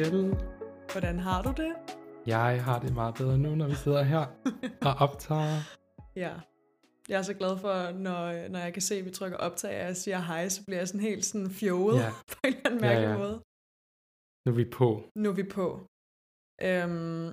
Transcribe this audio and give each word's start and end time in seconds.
Michelle. 0.00 0.36
Hvordan 0.92 1.18
har 1.18 1.42
du 1.42 1.52
det? 1.62 1.72
Jeg 2.26 2.64
har 2.64 2.78
det 2.78 2.94
meget 2.94 3.14
bedre 3.14 3.38
nu, 3.38 3.54
når 3.54 3.68
vi 3.68 3.74
sidder 3.74 4.02
her 4.02 4.26
og 4.88 4.94
optager. 4.94 5.56
Ja. 6.16 6.34
Jeg 7.08 7.18
er 7.18 7.22
så 7.22 7.34
glad 7.34 7.58
for, 7.58 7.90
når, 7.92 8.48
når 8.48 8.58
jeg 8.58 8.72
kan 8.72 8.82
se, 8.82 8.94
at 8.94 9.04
vi 9.04 9.10
trykker 9.10 9.38
optag, 9.38 9.80
og 9.80 9.86
jeg 9.86 9.96
siger 9.96 10.18
hej, 10.20 10.48
så 10.48 10.64
bliver 10.64 10.78
jeg 10.78 10.88
sådan 10.88 11.00
helt 11.00 11.24
sådan 11.24 11.50
fjoget 11.50 11.96
Ja. 12.00 12.10
på 12.32 12.36
en 12.44 12.52
eller 12.54 12.62
anden 12.66 12.80
mærkelig 12.80 13.06
Ja, 13.06 13.10
ja. 13.10 13.18
måde. 13.18 13.42
Nu 14.46 14.52
er 14.52 14.56
vi 14.56 14.64
på. 14.64 15.04
Nu 15.18 15.28
er 15.30 15.34
vi 15.34 15.42
på. 15.42 15.66
Øhm, 16.62 17.26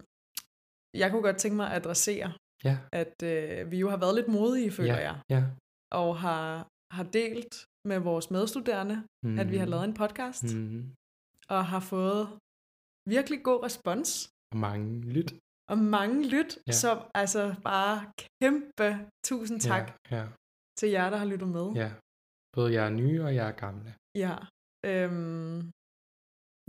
jeg 1.01 1.11
kunne 1.11 1.21
godt 1.21 1.37
tænke 1.37 1.55
mig 1.55 1.67
at 1.71 1.75
adressere, 1.75 2.33
Ja, 2.63 2.77
at 2.93 3.23
øh, 3.23 3.71
vi 3.71 3.79
jo 3.79 3.89
har 3.89 3.97
været 3.97 4.15
lidt 4.15 4.27
modige, 4.27 4.71
føler 4.71 4.93
ja, 4.93 5.01
jeg, 5.01 5.19
ja. 5.29 5.43
og 5.91 6.17
har, 6.17 6.67
har 6.91 7.03
delt 7.03 7.55
med 7.85 7.99
vores 7.99 8.31
medstuderende, 8.31 9.03
mm. 9.23 9.39
at 9.39 9.51
vi 9.51 9.57
har 9.57 9.65
Mhm. 9.65 9.71
lavet 9.71 9.83
en 9.85 9.93
podcast, 9.93 10.43
mm. 10.55 10.61
Mm. 10.61 10.85
og 11.49 11.65
har 11.65 11.79
fået 11.79 12.27
virkelig 13.15 13.39
god 13.49 13.59
respons, 13.67 14.09
Og 14.51 14.57
mange 14.67 14.87
lyt. 15.15 15.31
og 15.71 15.77
mange 15.77 16.17
lyt, 16.33 16.51
ja. 16.67 16.71
Så 16.81 16.89
altså 17.21 17.43
bare 17.63 17.97
kæmpe 18.41 18.87
tusind 19.29 19.59
tak 19.69 19.85
ja. 20.11 20.17
Ja, 20.17 20.25
til 20.79 20.89
jer, 20.95 21.09
der 21.09 21.17
har 21.17 21.25
lyttet 21.33 21.49
med. 21.57 21.67
ja. 21.83 21.89
Både 22.55 22.69
jeg 22.73 22.85
er 22.85 22.89
nye, 23.01 23.19
og 23.27 23.31
jeg 23.35 23.45
er 23.51 23.55
gamle. 23.65 23.89
Ja. 24.23 24.35
Øhm, 24.91 25.57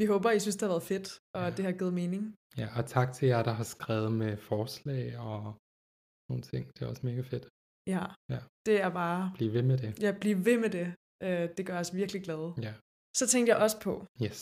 vi 0.00 0.04
håber, 0.12 0.30
I 0.30 0.40
synes, 0.44 0.56
det 0.56 0.62
har 0.68 0.74
været 0.76 0.82
fedt, 0.92 1.08
og 1.36 1.42
Ja. 1.44 1.50
det 1.56 1.64
har 1.64 1.72
givet 1.80 1.94
mening. 2.00 2.22
Ja, 2.60 2.68
og 2.78 2.82
tak 2.96 3.08
til 3.16 3.28
jer, 3.28 3.42
der 3.48 3.54
har 3.60 3.64
skrevet 3.74 4.12
med 4.12 4.32
forslag 4.36 5.18
og 5.18 5.40
nogle 6.30 6.42
ting. 6.52 6.62
Det 6.74 6.80
er 6.82 6.86
også 6.92 7.06
mega 7.06 7.20
fedt. 7.32 7.44
Ja. 7.94 8.04
Ja. 8.32 8.40
Det 8.66 8.76
er 8.86 8.90
bare, 9.02 9.32
Bliv 9.34 9.52
ved 9.52 9.62
med 9.70 9.78
det. 9.78 9.90
ja, 10.04 10.10
bliv 10.20 10.36
ved 10.44 10.58
med 10.64 10.70
det. 10.78 10.86
Øh, 11.26 11.48
det 11.56 11.66
gør 11.66 11.78
os 11.78 11.94
virkelig 11.94 12.22
glade. 12.26 12.48
Ja. 12.66 12.74
Så 13.18 13.24
tænkte 13.32 13.50
jeg 13.52 13.58
også 13.64 13.78
på, 13.86 13.92
Yes. 14.26 14.40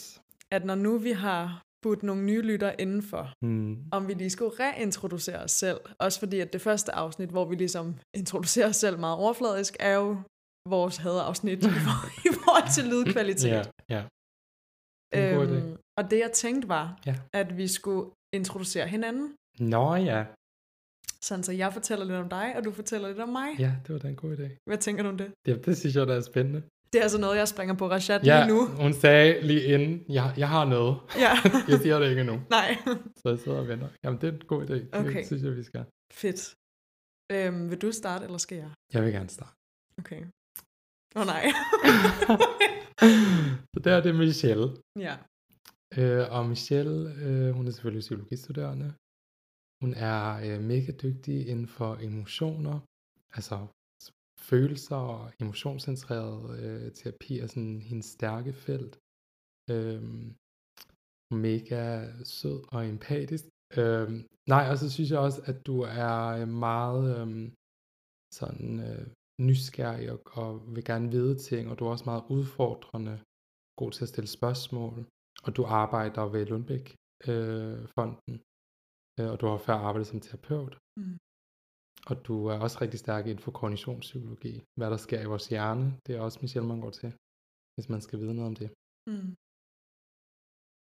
at 0.57 0.63
når 0.65 0.75
nu 0.75 0.99
vi 0.99 1.11
har 1.27 1.45
budt 1.83 2.03
nogle 2.03 2.23
nye 2.25 2.43
lytter 2.43 2.73
indenfor, 2.79 3.33
Mm. 3.45 3.85
om 3.93 4.09
vi 4.09 4.15
lige 4.15 4.31
skulle 4.31 4.51
reintroducere 4.61 5.39
os 5.39 5.51
selv. 5.51 5.81
Også 5.99 6.19
fordi, 6.19 6.41
at 6.41 6.53
det 6.53 6.61
første 6.61 6.93
afsnit, 6.95 7.31
hvor 7.31 7.45
vi 7.45 7.55
ligesom 7.55 7.95
introducerer 8.17 8.69
os 8.69 8.77
selv 8.77 8.99
meget 8.99 9.17
overfladisk, 9.17 9.77
er 9.81 9.95
jo 9.95 10.17
vores 10.69 10.97
hadafsnit 10.97 11.59
i 11.59 11.69
for- 11.87 12.29
i 12.29 12.31
forhold 12.35 12.69
til 12.75 12.85
lydkvalitet. 12.93 13.49
Ja, 13.51 13.63
ja. 13.97 14.03
Det. 15.13 15.51
Øhm, 15.51 15.77
og 15.99 16.11
det 16.11 16.19
jeg 16.19 16.33
tænkte 16.33 16.69
var, 16.69 17.01
Ja. 17.07 17.15
at 17.33 17.57
vi 17.57 17.69
skulle 17.69 18.11
introducere 18.35 18.87
hinanden, 18.89 19.35
Nå 19.61 19.95
ja. 19.95 20.25
sådan 21.21 21.45
så 21.45 21.53
jeg 21.53 21.73
fortæller 21.73 22.05
lidt 22.05 22.17
om 22.19 22.29
dig, 22.29 22.57
og 22.57 22.65
du 22.65 22.73
fortæller 22.73 23.09
lidt 23.09 23.21
om 23.21 23.29
mig. 23.29 23.49
Ja, 23.59 23.73
det 23.87 23.93
var 23.93 23.99
da 23.99 24.09
en 24.09 24.17
god 24.17 24.37
idé. 24.37 24.49
Hvad 24.67 24.79
tænker 24.79 25.03
du 25.03 25.09
om 25.09 25.19
det? 25.19 25.33
Det, 25.47 25.67
det 25.67 25.77
synes 25.79 25.97
jeg, 25.97 26.07
der 26.07 26.15
er 26.15 26.21
spændende. 26.21 26.63
Det 26.97 27.01
er 27.01 27.05
altså 27.09 27.21
noget, 27.21 27.37
jeg 27.37 27.49
springer 27.49 27.75
på 27.75 27.91
Rashad 27.91 28.21
Ja, 28.25 28.45
lige 28.47 28.55
nu. 28.57 28.67
hun 28.67 28.93
sagde 28.93 29.47
lige 29.47 29.65
inden, 29.75 30.05
jeg, 30.09 30.35
jeg 30.37 30.49
har 30.49 30.65
noget. 30.65 30.97
Ja, 31.25 31.33
Jeg 31.71 31.79
siger 31.81 31.99
det 31.99 32.09
ikke 32.11 32.21
endnu. 32.21 32.41
nej. 32.51 32.77
Så 33.17 33.29
jeg 33.29 33.39
sidder 33.39 33.59
og 33.59 33.69
venter. 33.69 33.89
Jamen, 34.05 34.21
det 34.21 34.29
er 34.29 34.33
en 34.33 34.43
god 34.47 34.63
idé. 34.67 34.99
Okay. 34.99 35.19
Det 35.19 35.27
synes 35.27 35.43
jeg, 35.43 35.57
vi 35.57 35.63
skal. 35.63 35.85
Fedt. 36.13 36.55
Øhm, 37.33 37.71
vil 37.71 37.83
du 37.83 37.93
starte, 37.93 38.25
eller 38.25 38.39
skal 38.39 38.59
jeg? 38.59 38.71
Jeg 38.95 39.03
vil 39.05 39.13
gerne 39.13 39.29
starte. 39.29 39.53
Okay. 39.99 40.21
Åh 41.17 41.21
oh, 41.23 41.27
nej. 41.27 41.45
Så 43.75 43.79
der 43.85 43.93
er 43.97 44.01
det 44.01 44.15
Michelle. 44.15 44.69
ja. 45.07 45.15
Øh, 45.99 46.25
og 46.37 46.47
Michelle, 46.47 46.99
øh, 47.25 47.51
hun 47.57 47.67
er 47.67 47.71
selvfølgelig 47.71 48.01
psykologistuderende. 48.01 48.89
Hun 49.83 49.95
er 49.95 50.21
øh, 50.47 50.61
mega 50.73 50.93
dygtig 50.93 51.49
inden 51.49 51.69
for 51.69 51.97
emotioner, 52.01 52.81
altså 53.35 53.67
følelser 54.51 54.97
og 54.97 55.33
emotionscentreret 55.41 56.43
øh, 56.65 56.93
terapi 56.99 57.39
er 57.39 57.47
sådan 57.47 57.81
hendes 57.91 58.07
stærke 58.07 58.53
felt. 58.53 58.95
Øh, 59.71 60.03
mega 61.47 61.85
sød 62.25 62.59
og 62.75 62.81
empatisk. 62.89 63.45
Øh, 63.81 64.09
nej, 64.55 64.65
og 64.71 64.77
så 64.79 64.87
synes 64.91 65.11
jeg 65.11 65.19
også, 65.19 65.41
at 65.51 65.67
du 65.67 65.77
er 65.81 66.13
øh, 66.41 66.49
meget 66.49 67.05
øh, 67.17 67.29
sådan 68.39 68.73
øh, 68.89 69.07
nysgerrig 69.49 70.07
og, 70.15 70.21
og 70.43 70.51
vil 70.75 70.85
gerne 70.85 71.11
vide 71.11 71.35
ting, 71.49 71.71
og 71.71 71.79
du 71.79 71.83
er 71.85 71.91
også 71.91 72.05
meget 72.05 72.25
udfordrende, 72.37 73.15
god 73.81 73.91
til 73.93 74.05
at 74.05 74.09
stille 74.09 74.31
spørgsmål, 74.39 74.99
og 75.47 75.51
du 75.57 75.63
arbejder 75.83 76.23
ved 76.35 76.47
Lundbæk 76.47 76.87
øh, 77.31 77.79
fonden, 77.95 78.35
øh, 79.19 79.29
og 79.33 79.37
du 79.41 79.47
har 79.47 79.59
før 79.67 79.77
arbejdet 79.87 80.07
som 80.07 80.21
terapeut, 80.21 80.75
Mm 80.99 81.19
og 82.11 82.15
du 82.27 82.35
er 82.53 82.59
også 82.65 82.77
rigtig 82.83 83.01
stærk 83.05 83.25
inden 83.27 83.43
for 83.47 83.51
kognitionspsykologi. 83.61 84.53
Hvad 84.79 84.89
der 84.91 84.97
sker 85.07 85.21
i 85.23 85.31
vores 85.33 85.47
hjerne, 85.53 85.85
det 86.07 86.13
er 86.17 86.21
også 86.21 86.39
Michelle, 86.43 86.69
man 86.69 86.81
går 86.81 86.91
til, 87.01 87.11
hvis 87.75 87.89
man 87.95 88.01
skal 88.07 88.19
vide 88.23 88.35
noget 88.35 88.49
om 88.51 88.57
det. 88.63 88.69
Mm. 89.11 89.29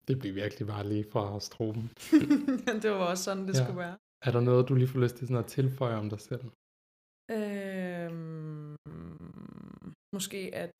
Det 0.09 0.15
bliver 0.21 0.35
virkelig 0.43 0.65
bare 0.75 0.89
lige 0.93 1.07
fra 1.13 1.25
struben. 1.49 1.85
det 2.83 2.91
var 2.91 3.05
også 3.13 3.25
sådan, 3.25 3.45
det 3.49 3.55
Ja. 3.59 3.63
skulle 3.65 3.79
være. 3.87 3.97
Er 4.27 4.31
der 4.37 4.41
noget, 4.51 4.69
du 4.69 4.75
lige 4.75 4.89
får 4.93 5.01
lyst 5.05 5.17
til 5.17 5.27
sådan 5.27 5.45
at 5.45 5.51
tilføje 5.57 5.97
om 6.03 6.09
dig 6.15 6.21
selv? 6.31 6.45
Øhm, 7.39 8.77
måske 10.17 10.41
at 10.65 10.77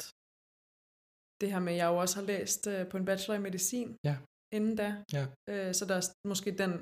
det 1.41 1.49
her 1.53 1.61
med, 1.67 1.73
at 1.73 1.79
jeg 1.83 1.87
jo 1.93 1.97
også 2.05 2.15
har 2.21 2.27
læst 2.33 2.63
øh, 2.73 2.83
på 2.91 2.97
en 2.97 3.05
bachelor 3.09 3.35
i 3.39 3.43
medicin 3.49 3.89
Ja. 4.09 4.17
inden 4.57 4.75
da, 4.83 4.89
Ja. 5.17 5.25
øh, 5.53 5.71
så 5.79 5.83
der 5.89 5.95
er 6.01 6.05
måske 6.33 6.51
den, 6.63 6.73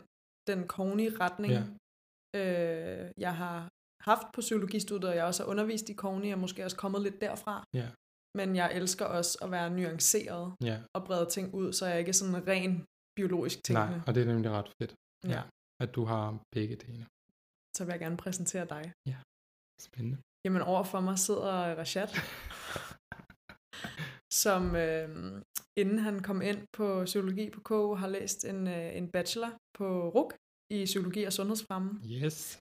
den 0.50 0.60
kogni-retning, 0.75 1.53
Ja. 1.59 1.65
Øh, 2.37 3.11
jeg 3.19 3.37
har 3.37 3.69
haft 4.11 4.27
på 4.35 4.41
psykologistudiet, 4.41 5.11
og 5.11 5.17
jeg 5.17 5.25
også 5.25 5.43
har 5.43 5.51
undervist 5.51 5.89
i 5.89 5.93
kogni, 5.93 6.31
og 6.31 6.39
måske 6.39 6.65
også 6.65 6.77
kommet 6.77 7.03
lidt 7.03 7.21
derfra. 7.21 7.65
Ja. 7.75 7.89
Men 8.39 8.57
jeg 8.57 8.69
elsker 8.75 9.05
også 9.05 9.39
at 9.43 9.51
være 9.51 9.71
nuanceret 9.71 10.55
Ja. 10.65 10.77
og 10.97 11.05
brede 11.05 11.27
ting 11.31 11.55
ud, 11.55 11.73
så 11.73 11.87
jeg 11.87 11.99
ikke 11.99 12.09
er 12.09 12.13
sådan 12.23 12.47
ren 12.49 12.85
biologisk 13.17 13.65
tænkende. 13.65 13.91
Nej, 13.91 14.01
og 14.07 14.15
det 14.15 14.21
er 14.23 14.27
nemlig 14.27 14.51
ret 14.51 14.71
fedt, 14.83 14.95
ja. 15.27 15.43
at 15.83 15.95
du 15.95 16.05
har 16.05 16.39
begge 16.57 16.77
dele. 16.77 17.07
Så 17.77 17.85
vil 17.85 17.91
jeg 17.93 18.01
gerne 18.01 18.17
præsentere 18.17 18.67
dig. 18.75 18.93
Spændende. 19.83 20.19
Jamen 20.45 20.63
over 20.63 20.85
for 20.85 21.01
mig 21.01 21.19
sidder 21.19 21.75
Rashad, 21.81 22.09
som 24.45 24.77
øh, 24.77 25.09
inden 25.81 25.99
han 25.99 26.23
kom 26.29 26.43
ind 26.43 26.61
på 26.73 27.05
psykologi 27.05 27.51
på 27.51 27.61
KU, 27.61 27.95
har 27.95 28.09
læst 28.09 28.45
en, 28.45 28.67
øh, 28.69 28.97
en 28.97 29.09
bachelor 29.15 29.53
på 29.79 29.87
RUK 30.09 30.35
i 30.71 30.85
psykologi 30.85 31.25
og 31.25 31.33
sundhedsfremme. 31.33 31.91
Yes. 32.25 32.59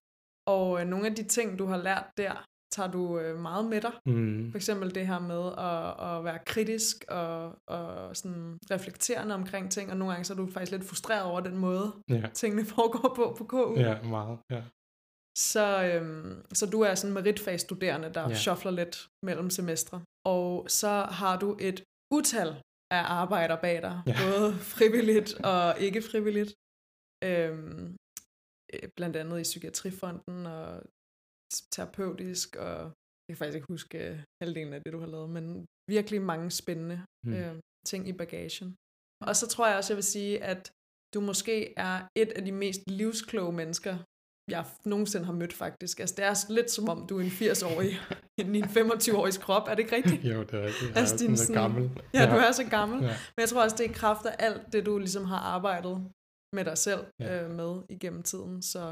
Og 0.48 0.82
øh, 0.82 0.88
nogle 0.88 1.06
af 1.08 1.16
de 1.16 1.24
ting, 1.24 1.60
du 1.60 1.66
har 1.66 1.78
lært 1.78 2.06
der, 2.18 2.46
tager 2.72 2.92
du 2.92 3.20
øh, 3.20 3.40
meget 3.40 3.66
med 3.66 3.82
dig. 3.82 3.92
Mm. 4.06 4.52
For 4.52 4.58
eksempel 4.58 4.96
det 4.96 5.08
her 5.08 5.20
med 5.20 5.44
at, 5.58 6.18
at 6.18 6.24
være 6.24 6.40
kritisk 6.46 6.96
og, 7.08 7.56
og 7.68 8.16
sådan 8.18 8.58
reflekterende 8.72 9.36
omkring 9.36 9.72
ting, 9.72 9.92
og 9.92 9.98
nogle 9.98 10.12
gange 10.14 10.26
så 10.26 10.34
er 10.34 10.38
du 10.38 10.48
faktisk 10.52 10.72
lidt 10.72 10.86
frustreret 10.86 11.24
over 11.24 11.40
den 11.40 11.58
måde, 11.58 11.94
Ja. 12.10 12.22
tingene 12.34 12.66
foregår 12.76 13.14
på 13.16 13.36
på 13.38 13.44
KU. 13.44 13.76
Ja, 13.80 14.02
meget. 14.02 14.38
Ja. 14.52 14.64
Så, 15.38 15.84
øhm, 15.84 16.46
så 16.54 16.66
du 16.66 16.82
er 16.82 16.96
sådan 16.96 17.14
meritfagsstuderende, 17.14 18.14
der 18.14 18.30
Ja. 18.30 18.36
shuffler 18.36 18.72
lidt 18.72 19.08
mellem 19.26 19.50
semestre. 19.50 20.02
Og 20.26 20.66
så 20.70 20.90
har 20.90 21.40
du 21.40 21.58
et 21.60 21.84
utal 22.14 22.48
af 22.92 23.04
arbejder 23.22 23.56
bag 23.56 23.82
dig, 23.82 24.02
ja. 24.08 24.16
både 24.28 24.54
frivilligt 24.54 25.34
og 25.44 25.80
ikke 25.80 26.02
frivilligt. 26.02 26.54
Øhm, 27.24 27.96
øh, 28.74 28.90
blandt 28.98 29.16
andet 29.16 29.40
i 29.40 29.44
Psykiatrifonden 29.52 30.46
og 30.46 30.82
terapeutisk, 31.72 32.56
og 32.56 32.78
jeg 33.28 33.30
kan 33.30 33.38
faktisk 33.38 33.56
ikke 33.56 33.74
huske 33.76 33.98
øh, 34.10 34.20
halvdelen 34.42 34.74
af 34.74 34.82
det, 34.84 34.94
du 34.94 35.00
har 35.00 35.08
lavet, 35.08 35.30
men 35.30 35.66
virkelig 35.90 36.22
mange 36.22 36.52
spændende 36.52 37.00
Mm. 37.26 37.34
øh, 37.34 37.56
ting 37.86 38.08
i 38.08 38.14
bagagen. 38.14 38.76
Og 39.28 39.36
så 39.36 39.48
tror 39.48 39.68
jeg 39.68 39.78
også, 39.78 39.94
jeg 39.94 39.96
vil 40.02 40.04
sige, 40.04 40.44
at 40.44 40.72
du 41.14 41.22
måske 41.22 41.74
er 41.78 42.08
et 42.16 42.32
af 42.32 42.46
de 42.46 42.52
mest 42.52 42.82
livskloge 42.88 43.54
mennesker, 43.54 43.98
jeg 44.52 44.66
nogensinde 44.86 45.26
har 45.26 45.34
mødt 45.34 45.54
faktisk. 45.54 46.00
Altså, 46.00 46.16
det 46.18 46.26
er 46.26 46.52
lidt 46.54 46.72
som 46.72 46.90
om, 46.90 47.08
du 47.08 47.18
er 47.20 47.24
en 47.24 47.28
80-årig 47.42 47.92
i 48.38 48.42
en 48.60 48.64
25-årig 48.64 49.34
krop. 49.34 49.68
Er 49.68 49.76
det 49.76 49.80
ikke 49.84 49.96
rigtigt? 49.96 50.24
Jo, 50.24 50.44
det 50.44 50.54
er 50.54 50.66
rigtigt. 50.66 50.90
Jeg 50.90 50.98
Altså, 50.98 51.16
er 51.16 51.20
din 51.20 51.38
sådan 51.38 51.62
gammel. 51.62 51.84
Ja, 52.14 52.26
du 52.34 52.36
er 52.48 52.52
så 52.52 52.66
gammel. 52.70 52.98
Ja. 53.04 53.08
Men 53.36 53.40
jeg 53.44 53.50
tror 53.50 53.64
også, 53.64 53.76
det 53.78 53.86
er 53.86 53.90
i 53.90 53.94
kraft 53.94 54.26
af 54.26 54.36
alt 54.40 54.74
det, 54.74 54.86
du 54.86 54.98
ligesom 54.98 55.26
har 55.26 55.40
arbejdet 55.40 56.12
med 56.56 56.64
dig 56.70 56.78
selv 56.88 57.02
Ja. 57.20 57.26
ja. 57.26 57.44
øh, 57.44 57.50
med 57.60 57.72
igennem 57.96 58.24
tiden. 58.32 58.62
Så 58.62 58.84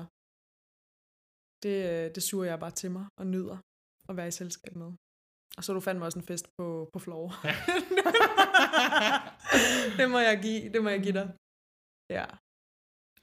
det, 1.63 1.75
øh, 1.92 2.06
det 2.15 2.24
suger 2.24 2.45
jeg 2.51 2.59
bare 2.59 2.75
til 2.81 2.92
mig 2.98 3.06
og 3.19 3.25
nyder 3.33 3.57
at 4.09 4.13
være 4.18 4.27
i 4.27 4.31
selskab 4.42 4.75
med. 4.83 4.92
Og 5.57 5.63
så 5.63 5.69
du 5.74 5.80
fandme 5.80 6.06
også 6.06 6.19
en 6.19 6.27
fest 6.31 6.45
på, 6.57 6.65
på 6.94 7.00
floor. 7.06 7.27
det 10.00 10.07
må 10.13 10.19
jeg 10.30 10.36
give, 10.45 10.62
det 10.74 10.80
må 10.83 10.89
jeg 10.95 11.01
give 11.06 11.18
dig. 11.21 11.27
Ja. 12.18 12.25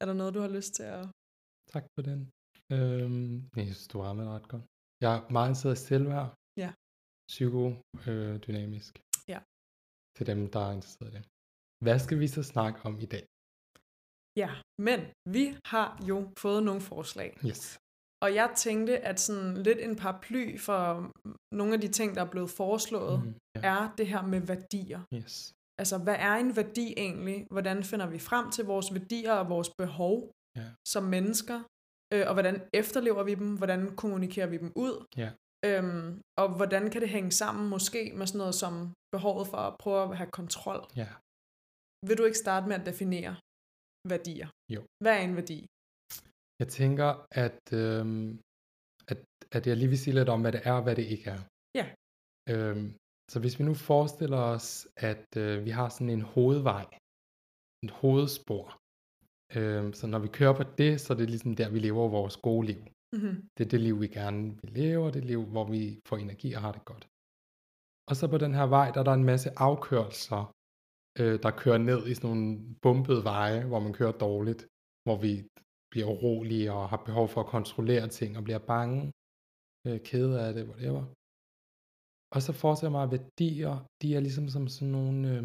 Er 0.00 0.04
der 0.08 0.14
noget, 0.20 0.34
du 0.36 0.40
har 0.46 0.52
lyst 0.58 0.72
til 0.78 0.86
at... 0.96 1.04
Tak 1.74 1.84
for 1.94 2.02
den. 2.10 2.20
Øhm, 2.74 3.32
jeg 3.56 3.64
synes, 3.66 3.88
du 3.92 3.96
rammer 4.06 4.24
ret 4.36 4.48
godt. 4.52 4.64
Jeg 5.04 5.10
er 5.16 5.20
meget 5.36 5.48
interesseret 5.50 5.78
i 5.80 5.84
selvværd. 5.90 6.28
Ja. 6.62 6.70
Psykodynamisk. 7.32 8.92
Ja. 9.32 9.40
Til 10.16 10.24
dem, 10.30 10.40
der 10.54 10.60
er 10.68 10.72
interesseret 10.78 11.10
i 11.12 11.14
det. 11.16 11.24
Hvad 11.84 11.98
skal 12.04 12.16
vi 12.22 12.26
så 12.36 12.42
snakke 12.52 12.78
om 12.88 12.94
i 13.06 13.08
dag? 13.14 13.24
Ja, 14.36 14.50
men 14.78 15.00
vi 15.28 15.56
har 15.66 16.02
jo 16.08 16.30
fået 16.38 16.62
nogle 16.62 16.80
forslag. 16.80 17.38
Yes. 17.46 17.78
Og 18.24 18.34
jeg 18.34 18.52
tænkte, 18.56 18.98
at 18.98 19.20
sådan 19.20 19.54
lidt 19.66 19.78
en 19.80 19.96
paraply 19.96 20.58
for 20.58 21.10
nogle 21.54 21.74
af 21.74 21.80
de 21.80 21.88
ting, 21.88 22.14
der 22.14 22.22
er 22.24 22.30
blevet 22.30 22.50
foreslået, 22.50 23.20
Mhm, 23.24 23.34
er 23.54 23.94
det 23.98 24.06
her 24.06 24.22
med 24.22 24.40
værdier. 24.40 25.00
Yes. 25.14 25.52
altså, 25.80 25.98
hvad 25.98 26.16
er 26.18 26.34
en 26.34 26.56
værdi 26.56 26.94
egentlig? 26.96 27.46
Hvordan 27.50 27.84
finder 27.84 28.06
vi 28.06 28.18
frem 28.18 28.50
til 28.50 28.64
vores 28.64 28.94
værdier 28.94 29.32
og 29.32 29.48
vores 29.48 29.70
behov 29.78 30.30
Ja. 30.56 30.66
som 30.88 31.02
mennesker? 31.02 31.58
Øh, 32.14 32.24
og 32.28 32.32
hvordan 32.32 32.56
efterlever 32.74 33.22
vi 33.22 33.34
dem? 33.34 33.56
Hvordan 33.56 33.96
kommunikerer 33.96 34.46
vi 34.46 34.56
dem 34.56 34.72
ud? 34.76 35.04
Ja. 35.16 35.30
Øhm, 35.66 36.20
og 36.38 36.56
hvordan 36.56 36.90
kan 36.90 37.00
det 37.00 37.08
hænge 37.08 37.30
sammen 37.30 37.68
måske 37.68 38.12
med 38.14 38.26
sådan 38.26 38.38
noget 38.38 38.54
som 38.54 38.92
behovet 39.12 39.46
for 39.46 39.56
at 39.56 39.74
prøve 39.78 40.02
at 40.10 40.16
have 40.16 40.30
kontrol? 40.30 40.80
Ja. 40.96 41.08
Vil 42.08 42.18
du 42.18 42.24
ikke 42.24 42.38
starte 42.38 42.68
med 42.68 42.76
at 42.80 42.86
definere 42.86 43.36
værdier? 44.12 44.48
Jo. 44.74 44.80
Hvad 45.02 45.12
er 45.18 45.22
en 45.28 45.36
værdi? 45.40 45.58
Jeg 46.60 46.68
tænker, 46.68 47.10
at, 47.44 47.62
øhm, 47.82 48.28
at, 49.12 49.18
at 49.56 49.62
jeg 49.66 49.76
lige 49.76 49.88
vil 49.88 49.98
sige 50.04 50.14
lidt 50.14 50.28
om, 50.34 50.40
hvad 50.40 50.52
det 50.52 50.62
er 50.64 50.72
og 50.72 50.82
hvad 50.82 50.96
det 50.96 51.06
ikke 51.14 51.30
er. 51.36 51.42
Ja. 51.80 51.86
Øhm, 52.52 52.86
så 53.30 53.36
hvis 53.40 53.58
vi 53.58 53.64
nu 53.64 53.74
forestiller 53.74 54.40
os, 54.54 54.88
at 54.96 55.26
øh, 55.36 55.64
vi 55.66 55.70
har 55.78 55.88
sådan 55.88 56.14
en 56.16 56.22
hovedvej, 56.34 56.86
et 57.84 57.90
hovedspor, 57.90 58.66
øhm, 59.56 59.92
så 59.98 60.06
når 60.06 60.18
vi 60.18 60.28
kører 60.38 60.54
på 60.56 60.64
det, 60.80 61.00
så 61.00 61.12
er 61.12 61.16
det 61.16 61.30
ligesom 61.30 61.56
der, 61.60 61.68
vi 61.70 61.78
lever 61.78 62.08
vores 62.08 62.36
gode 62.36 62.66
liv. 62.66 62.82
Mm-hmm. 63.14 63.36
Det 63.56 63.64
er 63.64 63.70
det 63.74 63.80
liv, 63.80 64.00
vi 64.00 64.08
gerne 64.08 64.42
vil 64.62 64.72
leve, 64.80 65.04
og 65.06 65.14
det 65.14 65.24
liv, 65.24 65.42
hvor 65.54 65.66
vi 65.74 65.82
får 66.08 66.16
energi 66.16 66.48
og 66.56 66.60
har 66.60 66.72
det 66.72 66.84
godt. 66.84 67.04
Og 68.08 68.16
så 68.16 68.24
på 68.28 68.38
den 68.44 68.54
her 68.54 68.66
vej, 68.76 68.90
der 68.90 69.00
er 69.00 69.04
der 69.04 69.12
en 69.12 69.30
masse 69.32 69.50
afkørelser, 69.68 70.52
øh, 71.20 71.36
der 71.44 71.50
kører 71.62 71.78
ned 71.90 72.00
i 72.06 72.14
sådan 72.14 72.30
nogle 72.30 72.46
bumpede 72.82 73.24
veje, 73.32 73.60
hvor 73.70 73.80
man 73.86 73.92
kører 73.98 74.12
dårligt, 74.26 74.62
hvor 75.06 75.16
vi 75.26 75.32
bliver 75.90 76.08
urolige 76.14 76.72
og 76.72 76.88
har 76.88 77.00
behov 77.08 77.26
for 77.28 77.40
at 77.40 77.52
kontrollere 77.56 78.06
ting 78.08 78.30
og 78.38 78.44
bliver 78.44 78.62
bange, 78.74 79.00
øh, 79.86 79.98
kede 80.08 80.34
af 80.46 80.50
det, 80.56 80.64
whatever. 80.70 81.04
Og 82.34 82.40
så 82.46 82.52
forestiller 82.62 82.90
jeg 82.90 82.96
mig, 82.98 83.04
at 83.06 83.14
værdier, 83.16 83.74
de 84.02 84.08
er 84.16 84.20
ligesom 84.26 84.46
som 84.54 84.64
sådan 84.74 84.92
nogle, 84.98 85.18
øh, 85.34 85.44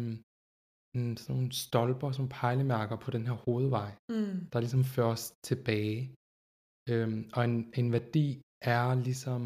sådan 1.22 1.34
nogle 1.36 1.52
stolper, 1.64 2.10
som 2.18 2.28
pejlemærker 2.28 2.96
på 3.04 3.10
den 3.10 3.26
her 3.28 3.36
hovedvej 3.44 3.90
Mm. 4.14 4.36
der 4.52 4.58
ligesom 4.60 4.84
fører 4.92 5.12
os 5.16 5.24
tilbage. 5.48 6.00
Øhm, 6.90 7.20
og 7.36 7.40
en, 7.48 7.56
en 7.80 7.88
værdi 7.96 8.26
er 8.74 8.84
ligesom 9.08 9.40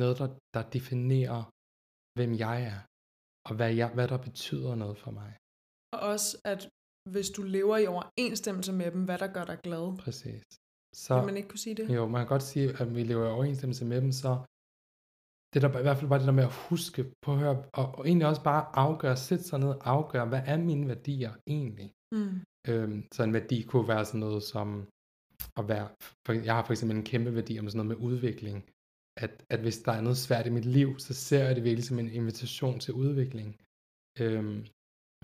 noget, 0.00 0.18
der, 0.20 0.28
der 0.54 0.62
definerer, 0.76 1.42
hvem 2.16 2.32
jeg 2.44 2.56
er, 2.72 2.80
og 3.48 3.52
hvad, 3.58 3.70
jeg, 3.80 3.88
hvad 3.96 4.08
der 4.12 4.18
betyder 4.28 4.74
noget 4.82 4.98
for 5.04 5.10
mig. 5.20 5.30
Og 5.92 6.00
også, 6.00 6.38
at 6.44 6.70
hvis 7.12 7.30
du 7.30 7.42
lever 7.42 7.76
i 7.76 7.86
overensstemmelse 7.86 8.72
med 8.72 8.90
dem, 8.90 9.04
hvad 9.04 9.18
der 9.18 9.26
gør 9.26 9.44
dig 9.44 9.58
glad. 9.62 9.98
Præcis. 9.98 10.42
Så, 10.94 11.16
Vil 11.16 11.26
man 11.26 11.36
ikke 11.36 11.48
kunne 11.48 11.58
sige 11.58 11.74
det? 11.74 11.94
jo, 11.94 12.06
man 12.06 12.20
kan 12.20 12.28
godt 12.28 12.42
sige, 12.42 12.80
at 12.80 12.94
vi 12.94 13.02
lever 13.02 13.26
i 13.26 13.30
overensstemmelse 13.30 13.84
med 13.84 14.00
dem, 14.00 14.12
så 14.12 14.30
det 15.54 15.62
der 15.62 15.78
i 15.78 15.82
hvert 15.82 15.96
fald 15.96 16.08
bare 16.08 16.18
det 16.18 16.26
der 16.26 16.32
med 16.40 16.44
at 16.44 16.54
huske 16.68 17.12
på 17.22 17.32
at 17.32 17.38
høre, 17.38 17.64
og, 17.72 17.86
og 17.98 18.06
egentlig 18.06 18.28
også 18.28 18.42
bare 18.42 18.76
afgøre, 18.76 19.16
sætte 19.16 19.44
sig 19.44 19.58
ned 19.58 19.68
og 19.68 19.80
afgøre, 19.84 20.26
hvad 20.26 20.42
er 20.46 20.56
mine 20.56 20.88
værdier 20.88 21.32
egentlig? 21.46 21.92
Mm. 22.12 22.40
Øhm, 22.68 23.04
så 23.14 23.22
en 23.22 23.32
værdi 23.32 23.62
kunne 23.62 23.88
være 23.88 24.04
sådan 24.04 24.20
noget 24.20 24.42
som 24.42 24.88
at 25.56 25.68
være, 25.68 25.88
for, 26.26 26.32
jeg 26.32 26.54
har 26.54 26.64
for 26.64 26.72
eksempel 26.72 26.96
en 26.96 27.04
kæmpe 27.04 27.34
værdi 27.34 27.58
om 27.58 27.68
sådan 27.68 27.86
noget 27.86 27.98
med 27.98 28.08
udvikling, 28.08 28.58
at, 29.24 29.44
at 29.50 29.60
hvis 29.60 29.78
der 29.78 29.92
er 29.92 30.00
noget 30.00 30.18
svært 30.18 30.46
i 30.46 30.50
mit 30.50 30.64
liv, 30.64 30.98
så 30.98 31.14
ser 31.14 31.44
jeg 31.44 31.56
det 31.56 31.64
virkelig 31.64 31.84
som 31.84 31.98
en 31.98 32.10
invitation 32.10 32.80
til 32.80 32.94
udvikling. 32.94 33.60
Øhm, 34.20 34.66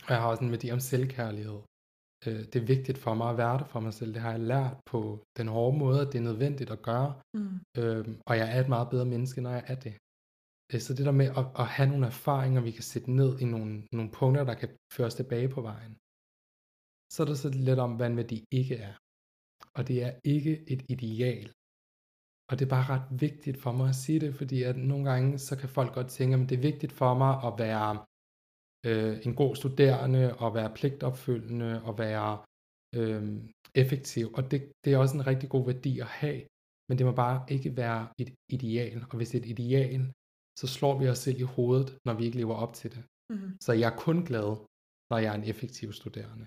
og 0.03 0.11
jeg 0.13 0.21
har 0.21 0.29
også 0.29 0.45
en 0.45 0.51
værdi 0.51 0.71
om 0.71 0.81
selvkærlighed. 0.81 1.61
Øh, 2.27 2.41
det 2.51 2.57
er 2.57 2.67
vigtigt 2.75 2.99
for 2.99 3.15
mig 3.15 3.31
at 3.31 3.39
være 3.39 3.59
der 3.59 3.65
for 3.65 3.81
mig 3.81 3.95
selv. 3.95 4.15
Det 4.15 4.23
har 4.23 4.31
jeg 4.31 4.41
lært 4.41 4.77
på 4.87 5.01
den 5.39 5.49
hårde 5.49 5.79
måde, 5.79 6.01
at 6.01 6.13
det 6.13 6.19
er 6.19 6.29
nødvendigt 6.31 6.71
at 6.71 6.83
gøre. 6.83 7.11
Mm. 7.35 7.61
Øhm, 7.79 8.15
og 8.27 8.35
jeg 8.41 8.57
er 8.57 8.61
et 8.61 8.69
meget 8.69 8.91
bedre 8.91 9.07
menneske, 9.15 9.41
når 9.41 9.51
jeg 9.51 9.65
er 9.67 9.79
det. 9.87 9.95
Øh, 10.73 10.81
Så 10.81 10.95
det 10.95 11.07
der 11.07 11.21
med 11.23 11.29
at, 11.41 11.47
at 11.63 11.67
have 11.77 11.89
nogle 11.89 12.07
erfaringer, 12.07 12.61
vi 12.61 12.71
kan 12.71 12.83
sætte 12.93 13.11
ned 13.21 13.31
i 13.43 13.45
nogle, 13.45 13.73
nogle 13.93 14.11
punkter, 14.19 14.45
der 14.45 14.55
kan 14.55 14.69
føre 14.95 15.07
os 15.07 15.15
tilbage 15.15 15.49
på 15.49 15.61
vejen. 15.71 15.95
Så 17.13 17.19
er 17.23 17.27
der 17.27 17.35
så 17.35 17.49
lidt 17.69 17.81
om, 17.87 17.93
hvad 17.97 18.07
en 18.11 18.17
værdi 18.23 18.39
ikke 18.61 18.77
er. 18.77 18.95
Og 19.77 19.89
det 19.89 19.97
er 20.07 20.13
ikke 20.35 20.55
et 20.73 20.83
ideal. 20.95 21.47
Og 22.49 22.53
det 22.59 22.65
er 22.65 22.75
bare 22.77 22.91
ret 22.95 23.09
vigtigt 23.25 23.59
for 23.65 23.73
mig 23.73 23.89
at 23.89 24.01
sige 24.05 24.21
det, 24.21 24.35
fordi 24.35 24.63
at 24.63 24.77
nogle 24.77 25.05
gange, 25.11 25.39
så 25.39 25.53
kan 25.61 25.69
folk 25.69 25.95
godt 25.95 26.11
tænke, 26.17 26.37
at 26.37 26.49
det 26.49 26.57
er 26.57 26.69
vigtigt 26.71 26.93
for 26.93 27.15
mig 27.23 27.33
at 27.49 27.53
være 27.65 28.05
øh, 28.89 29.27
en 29.27 29.35
god 29.35 29.57
studerende, 29.57 30.37
og 30.37 30.55
være 30.55 30.75
pligtopfyldende, 30.75 31.83
og 31.83 31.99
være 31.99 32.45
øh, 32.99 33.23
effektiv. 33.75 34.27
Og 34.37 34.51
det, 34.51 34.73
det 34.85 34.93
er 34.93 34.99
også 34.99 35.17
en 35.17 35.27
rigtig 35.27 35.49
god 35.55 35.65
værdi 35.67 35.93
at 36.01 36.07
have, 36.07 36.41
men 36.89 36.99
det 36.99 37.07
må 37.07 37.13
bare 37.13 37.45
ikke 37.49 37.77
være 37.77 38.09
et 38.19 38.35
ideal. 38.57 39.05
Og 39.11 39.17
hvis 39.17 39.31
det 39.31 39.39
er 39.39 39.43
et 39.45 39.51
ideal, 39.59 40.13
så 40.61 40.67
slår 40.67 40.99
vi 40.99 41.09
os 41.09 41.19
selv 41.19 41.39
i 41.41 41.53
hovedet, 41.57 41.99
når 42.07 42.15
vi 42.15 42.25
ikke 42.25 42.39
lever 42.43 42.55
op 42.55 42.75
til 42.75 42.91
det. 42.95 43.03
Mm. 43.31 43.51
Så 43.61 43.73
jeg 43.73 43.93
er 43.93 43.97
kun 44.07 44.19
glad, 44.31 44.49
når 45.11 45.19
jeg 45.19 45.31
er 45.33 45.39
en 45.39 45.49
effektiv 45.53 45.93
studerende. 45.93 46.47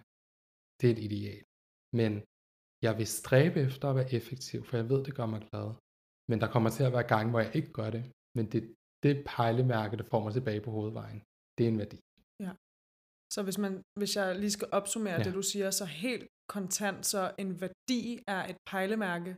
Det 0.80 0.86
er 0.88 0.94
et 0.96 1.04
ideal. 1.10 1.44
Men 2.00 2.12
jeg 2.86 2.94
vil 2.98 3.08
stræbe 3.08 3.60
efter 3.68 3.86
at 3.90 3.96
være 3.96 4.14
effektiv, 4.14 4.60
for 4.64 4.78
jeg 4.78 4.90
ved, 4.90 5.00
det 5.08 5.16
gør 5.16 5.26
mig 5.26 5.42
glad. 5.50 5.68
Men 6.30 6.42
der 6.42 6.52
kommer 6.54 6.70
til 6.70 6.84
at 6.84 6.94
være 6.94 7.08
gange, 7.14 7.30
hvor 7.32 7.40
jeg 7.40 7.56
ikke 7.56 7.72
gør 7.80 7.90
det. 7.90 8.04
Men 8.38 8.46
det, 8.52 8.62
det 9.04 9.24
pejlemærke, 9.26 9.98
der 9.98 10.04
får 10.12 10.24
mig 10.24 10.34
tilbage 10.34 10.62
på 10.62 10.72
hovedvejen, 10.72 11.20
det 11.58 11.64
er 11.64 11.72
en 11.74 11.82
værdi. 11.84 12.00
Så 13.34 13.44
hvis, 13.44 13.58
man, 13.58 13.82
hvis 14.00 14.16
jeg 14.16 14.36
lige 14.40 14.52
skal 14.52 14.68
opsummere 14.72 15.14
ja. 15.14 15.20
Ja. 15.20 15.24
det, 15.24 15.34
du 15.34 15.42
siger, 15.42 15.72
så 15.72 15.86
helt 15.86 16.28
kontant, 16.50 17.06
så 17.06 17.32
en 17.38 17.62
værdi 17.62 18.20
er 18.28 18.42
et 18.52 18.58
pejlemærke, 18.72 19.32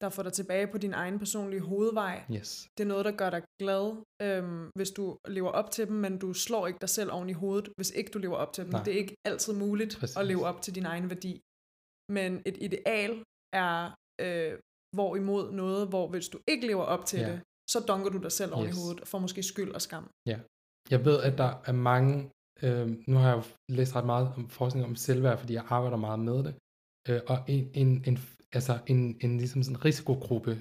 der 0.00 0.08
får 0.08 0.22
dig 0.22 0.32
tilbage 0.32 0.66
på 0.72 0.78
din 0.78 0.94
egen 0.94 1.18
personlige 1.18 1.60
hovedvej. 1.60 2.24
Yes. 2.32 2.68
Det 2.78 2.84
er 2.84 2.88
noget, 2.88 3.04
der 3.04 3.10
gør 3.22 3.30
dig 3.30 3.42
glad, 3.62 4.02
øhm, 4.22 4.70
hvis 4.76 4.90
du 4.90 5.18
lever 5.28 5.50
op 5.50 5.70
til 5.70 5.86
dem, 5.88 5.96
men 5.96 6.18
du 6.18 6.32
slår 6.32 6.66
ikke 6.66 6.78
dig 6.80 6.88
selv 6.88 7.12
oven 7.12 7.28
i 7.28 7.32
hovedet, 7.32 7.68
hvis 7.76 7.90
ikke 7.90 8.10
du 8.10 8.18
lever 8.18 8.36
op 8.36 8.52
til 8.52 8.64
dem. 8.64 8.72
Nej. 8.72 8.82
Det 8.84 8.94
er 8.94 8.98
ikke 8.98 9.16
altid 9.24 9.52
muligt 9.52 9.96
Præcis. 10.00 10.16
at 10.16 10.26
leve 10.26 10.44
op 10.44 10.62
til 10.62 10.74
din 10.74 10.86
egen 10.86 11.10
værdi. 11.10 11.40
Men 12.12 12.42
et 12.46 12.56
ideal 12.60 13.22
er 13.52 13.78
øh, 14.20 14.52
hvorimod 14.96 15.52
noget, 15.52 15.88
hvor 15.88 16.08
hvis 16.08 16.28
du 16.28 16.38
ikke 16.48 16.66
lever 16.66 16.84
op 16.84 17.04
til 17.06 17.18
Ja. 17.20 17.30
det, 17.32 17.42
så 17.70 17.78
dunker 17.88 18.10
du 18.10 18.18
dig 18.18 18.32
selv 18.32 18.52
oven 18.54 18.68
Yes. 18.68 18.76
i 18.76 18.80
hovedet 18.80 19.00
og 19.00 19.08
får 19.08 19.18
måske 19.18 19.42
skyld 19.42 19.72
og 19.74 19.82
skam. 19.82 20.10
Jeg 20.90 21.04
ved, 21.04 21.22
at 21.22 21.38
der 21.38 21.50
er 21.64 21.72
mange, 21.72 22.30
øh, 22.64 22.86
nu 23.06 23.16
har 23.16 23.28
jeg 23.28 23.36
jo 23.36 23.42
læst 23.68 23.96
ret 23.96 24.06
meget 24.06 24.28
om 24.36 24.48
forskning 24.48 24.86
om 24.86 24.96
selvværd, 24.96 25.38
fordi 25.38 25.54
jeg 25.54 25.64
arbejder 25.68 25.96
meget 25.96 26.20
med 26.20 26.38
det, 26.44 26.54
øh, 27.08 27.20
og 27.26 27.38
en, 27.48 27.70
en, 27.74 28.04
en, 28.06 28.18
altså 28.52 28.78
en, 28.86 29.16
en 29.20 29.38
ligesom 29.38 29.62
sådan 29.62 29.84
risikogruppe, 29.84 30.52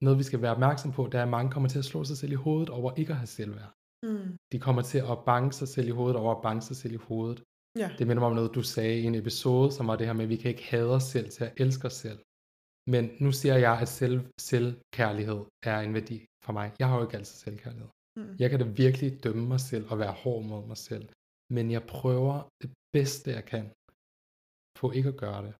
noget 0.00 0.18
vi 0.18 0.22
skal 0.22 0.42
være 0.42 0.52
opmærksom 0.52 0.92
på, 0.92 1.04
det 1.06 1.14
er, 1.14 1.22
at 1.22 1.28
mange 1.28 1.50
kommer 1.52 1.68
til 1.68 1.78
at 1.78 1.84
slå 1.84 2.04
sig 2.04 2.16
selv 2.16 2.32
i 2.32 2.42
hovedet 2.44 2.70
over 2.70 2.92
ikke 2.96 3.12
at 3.12 3.18
have 3.18 3.26
selvværd. 3.26 3.72
Mm. 4.02 4.36
De 4.52 4.58
kommer 4.60 4.82
til 4.82 4.98
at 4.98 5.18
banke 5.26 5.56
sig 5.56 5.68
selv 5.68 5.88
i 5.88 5.90
hovedet 5.90 6.16
over 6.16 6.34
at 6.34 6.42
banke 6.42 6.64
sig 6.64 6.76
selv 6.76 6.94
i 6.94 6.96
hovedet. 6.96 7.42
Ja. 7.78 7.90
Det 7.98 8.06
minder 8.06 8.20
mig 8.20 8.30
om 8.30 8.34
noget, 8.34 8.54
du 8.54 8.62
sagde 8.62 9.00
i 9.00 9.04
en 9.04 9.14
episode, 9.14 9.72
som 9.72 9.86
var 9.86 9.96
det 9.96 10.06
her 10.06 10.12
med, 10.12 10.24
at 10.24 10.28
vi 10.28 10.36
kan 10.36 10.50
ikke 10.50 10.70
hade 10.70 10.94
os 10.94 11.02
selv 11.02 11.30
til 11.30 11.44
at 11.44 11.52
elske 11.56 11.86
os 11.86 11.92
selv. 11.92 12.18
Men 12.86 13.10
nu 13.20 13.32
siger 13.32 13.56
jeg, 13.56 13.78
at 13.80 13.88
selv, 13.88 14.20
selvkærlighed 14.40 15.40
er 15.62 15.80
en 15.80 15.94
værdi 15.94 16.26
for 16.44 16.52
mig. 16.52 16.72
Jeg 16.78 16.88
har 16.88 16.96
jo 16.96 17.02
ikke 17.02 17.16
altid 17.16 17.36
selvkærlighed. 17.36 17.88
Mm. 18.16 18.36
Jeg 18.38 18.50
kan 18.50 18.58
da 18.58 18.64
virkelig 18.64 19.24
dømme 19.24 19.46
mig 19.48 19.60
selv 19.60 19.84
og 19.90 19.98
være 19.98 20.12
hård 20.12 20.44
mod 20.44 20.66
mig 20.66 20.76
selv. 20.76 21.08
Men 21.56 21.70
jeg 21.76 21.82
prøver 21.96 22.34
det 22.62 22.70
bedste, 22.94 23.30
jeg 23.38 23.44
kan 23.52 23.64
på 24.80 24.86
ikke 24.98 25.08
at 25.14 25.16
gøre 25.24 25.42
det. 25.46 25.54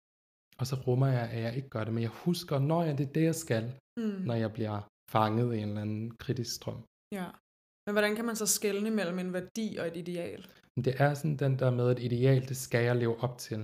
Og 0.60 0.66
så 0.70 0.76
rummer 0.86 1.06
jeg, 1.06 1.26
at 1.34 1.42
jeg 1.42 1.56
ikke 1.56 1.68
gør 1.74 1.84
det. 1.84 1.92
Men 1.94 2.02
jeg 2.02 2.10
husker, 2.26 2.58
når 2.58 2.82
jeg, 2.86 2.98
det 2.98 3.08
er 3.08 3.12
det, 3.12 3.24
jeg 3.32 3.34
skal, 3.34 3.64
Mm. 3.98 4.04
når 4.28 4.34
jeg 4.34 4.52
bliver 4.52 4.78
fanget 5.10 5.54
i 5.54 5.58
en 5.58 5.68
eller 5.68 5.80
anden 5.82 6.16
kritisk 6.16 6.54
strøm. 6.54 6.80
Ja. 7.18 7.26
Men 7.86 7.92
hvordan 7.94 8.16
kan 8.16 8.24
man 8.24 8.36
så 8.36 8.46
skelne 8.46 8.90
mellem 8.90 9.18
en 9.18 9.32
værdi 9.32 9.76
og 9.80 9.86
et 9.86 9.96
ideal? 9.96 10.46
Det 10.84 10.94
er 11.04 11.14
sådan 11.14 11.36
den 11.36 11.58
der 11.58 11.70
med, 11.70 11.86
et 11.92 11.98
ideal, 12.08 12.48
det 12.48 12.56
skal 12.56 12.84
jeg 12.84 12.96
leve 12.96 13.16
op 13.26 13.38
til. 13.38 13.60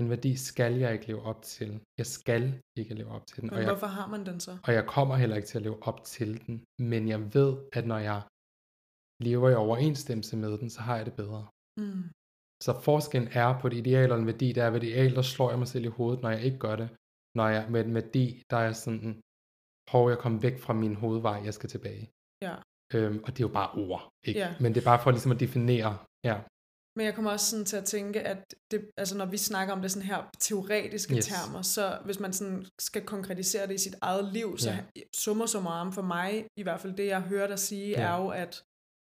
En 0.00 0.10
værdi 0.10 0.36
skal 0.36 0.72
jeg 0.84 0.92
ikke 0.92 1.06
leve 1.06 1.22
op 1.22 1.42
til. 1.42 1.80
Jeg 1.98 2.06
skal 2.06 2.60
ikke 2.76 2.94
leve 2.94 3.10
op 3.16 3.26
til 3.26 3.36
den. 3.40 3.46
Men 3.46 3.54
Og 3.54 3.60
jeg, 3.62 3.68
hvorfor 3.70 3.86
har 3.86 4.06
man 4.14 4.26
den 4.26 4.40
så? 4.40 4.58
og 4.66 4.72
jeg 4.78 4.84
kommer 4.86 5.14
heller 5.16 5.36
ikke 5.36 5.48
til 5.48 5.58
at 5.58 5.62
leve 5.62 5.82
op 5.82 6.04
til 6.04 6.46
den. 6.46 6.64
Men 6.78 7.08
jeg 7.08 7.34
ved, 7.34 7.50
at 7.72 7.86
når 7.86 7.98
jeg 7.98 8.22
lever 9.28 9.48
i 9.50 9.54
overensstemmelse 9.54 10.36
med 10.36 10.58
den, 10.58 10.70
så 10.70 10.80
har 10.86 10.96
jeg 10.96 11.06
det 11.06 11.14
bedre. 11.22 11.42
Mm. 11.80 12.02
Så 12.66 12.80
forskellen 12.88 13.28
er 13.32 13.48
på 13.60 13.66
et 13.66 13.72
ideal 13.82 14.12
og 14.12 14.18
en 14.18 14.26
værdi, 14.32 14.52
der 14.52 14.62
er 14.64 14.70
ved 14.70 14.80
et 14.82 14.86
ideal, 14.88 15.14
der 15.14 15.22
slår 15.22 15.50
jeg 15.50 15.58
mig 15.58 15.68
selv 15.68 15.84
i 15.84 15.88
hovedet, 15.98 16.22
når 16.22 16.30
jeg 16.30 16.42
ikke 16.42 16.58
gør 16.58 16.76
det. 16.76 16.88
Når 17.38 17.48
jeg 17.48 17.62
med 17.70 17.84
en 17.84 17.94
værdi, 17.94 18.42
der 18.50 18.56
er 18.56 18.72
sådan, 18.72 19.20
hov, 19.92 20.08
jeg 20.12 20.18
kom 20.18 20.42
væk 20.42 20.56
fra 20.64 20.72
min 20.72 20.94
hovedvej, 21.02 21.38
jeg 21.44 21.54
skal 21.54 21.68
tilbage. 21.74 22.10
Ja. 22.46 22.54
Øhm, 22.94 23.18
og 23.24 23.28
det 23.32 23.38
er 23.42 23.48
jo 23.48 23.54
bare 23.60 23.70
ord, 23.86 24.02
ikke? 24.26 24.40
Ja. 24.40 24.54
Men 24.60 24.74
det 24.74 24.80
er 24.80 24.84
bare 24.84 25.02
for 25.02 25.10
ligesom 25.10 25.32
at 25.32 25.40
definere, 25.40 25.98
ja, 26.24 26.36
Men 26.96 27.06
jeg 27.06 27.14
kommer 27.14 27.30
også 27.30 27.46
sådan 27.50 27.64
til 27.64 27.76
at 27.76 27.84
tænke, 27.84 28.20
at 28.20 28.54
det, 28.70 28.90
altså 28.96 29.14
når 29.18 29.26
vi 29.26 29.36
snakker 29.36 29.74
om 29.74 29.80
det 29.82 29.90
sådan 29.90 30.08
her 30.08 30.20
teoretiske 30.40 31.14
Yes. 31.16 31.26
termer, 31.26 31.62
så 31.62 31.98
hvis 32.04 32.20
man 32.20 32.32
sådan 32.32 32.66
skal 32.80 33.02
konkretisere 33.06 33.66
det 33.66 33.74
i 33.74 33.78
sit 33.86 33.94
eget 34.02 34.32
liv, 34.32 34.58
så 34.58 34.70
Ja. 34.70 34.78
summer 35.24 35.46
summarum 35.46 35.92
for 35.92 36.02
mig, 36.02 36.46
i 36.56 36.62
hvert 36.62 36.80
fald 36.80 36.96
det 36.96 37.06
jeg 37.06 37.20
hører 37.22 37.46
dig 37.46 37.58
sige, 37.58 37.88
Ja. 37.90 38.02
er 38.02 38.16
jo, 38.22 38.28
at 38.28 38.62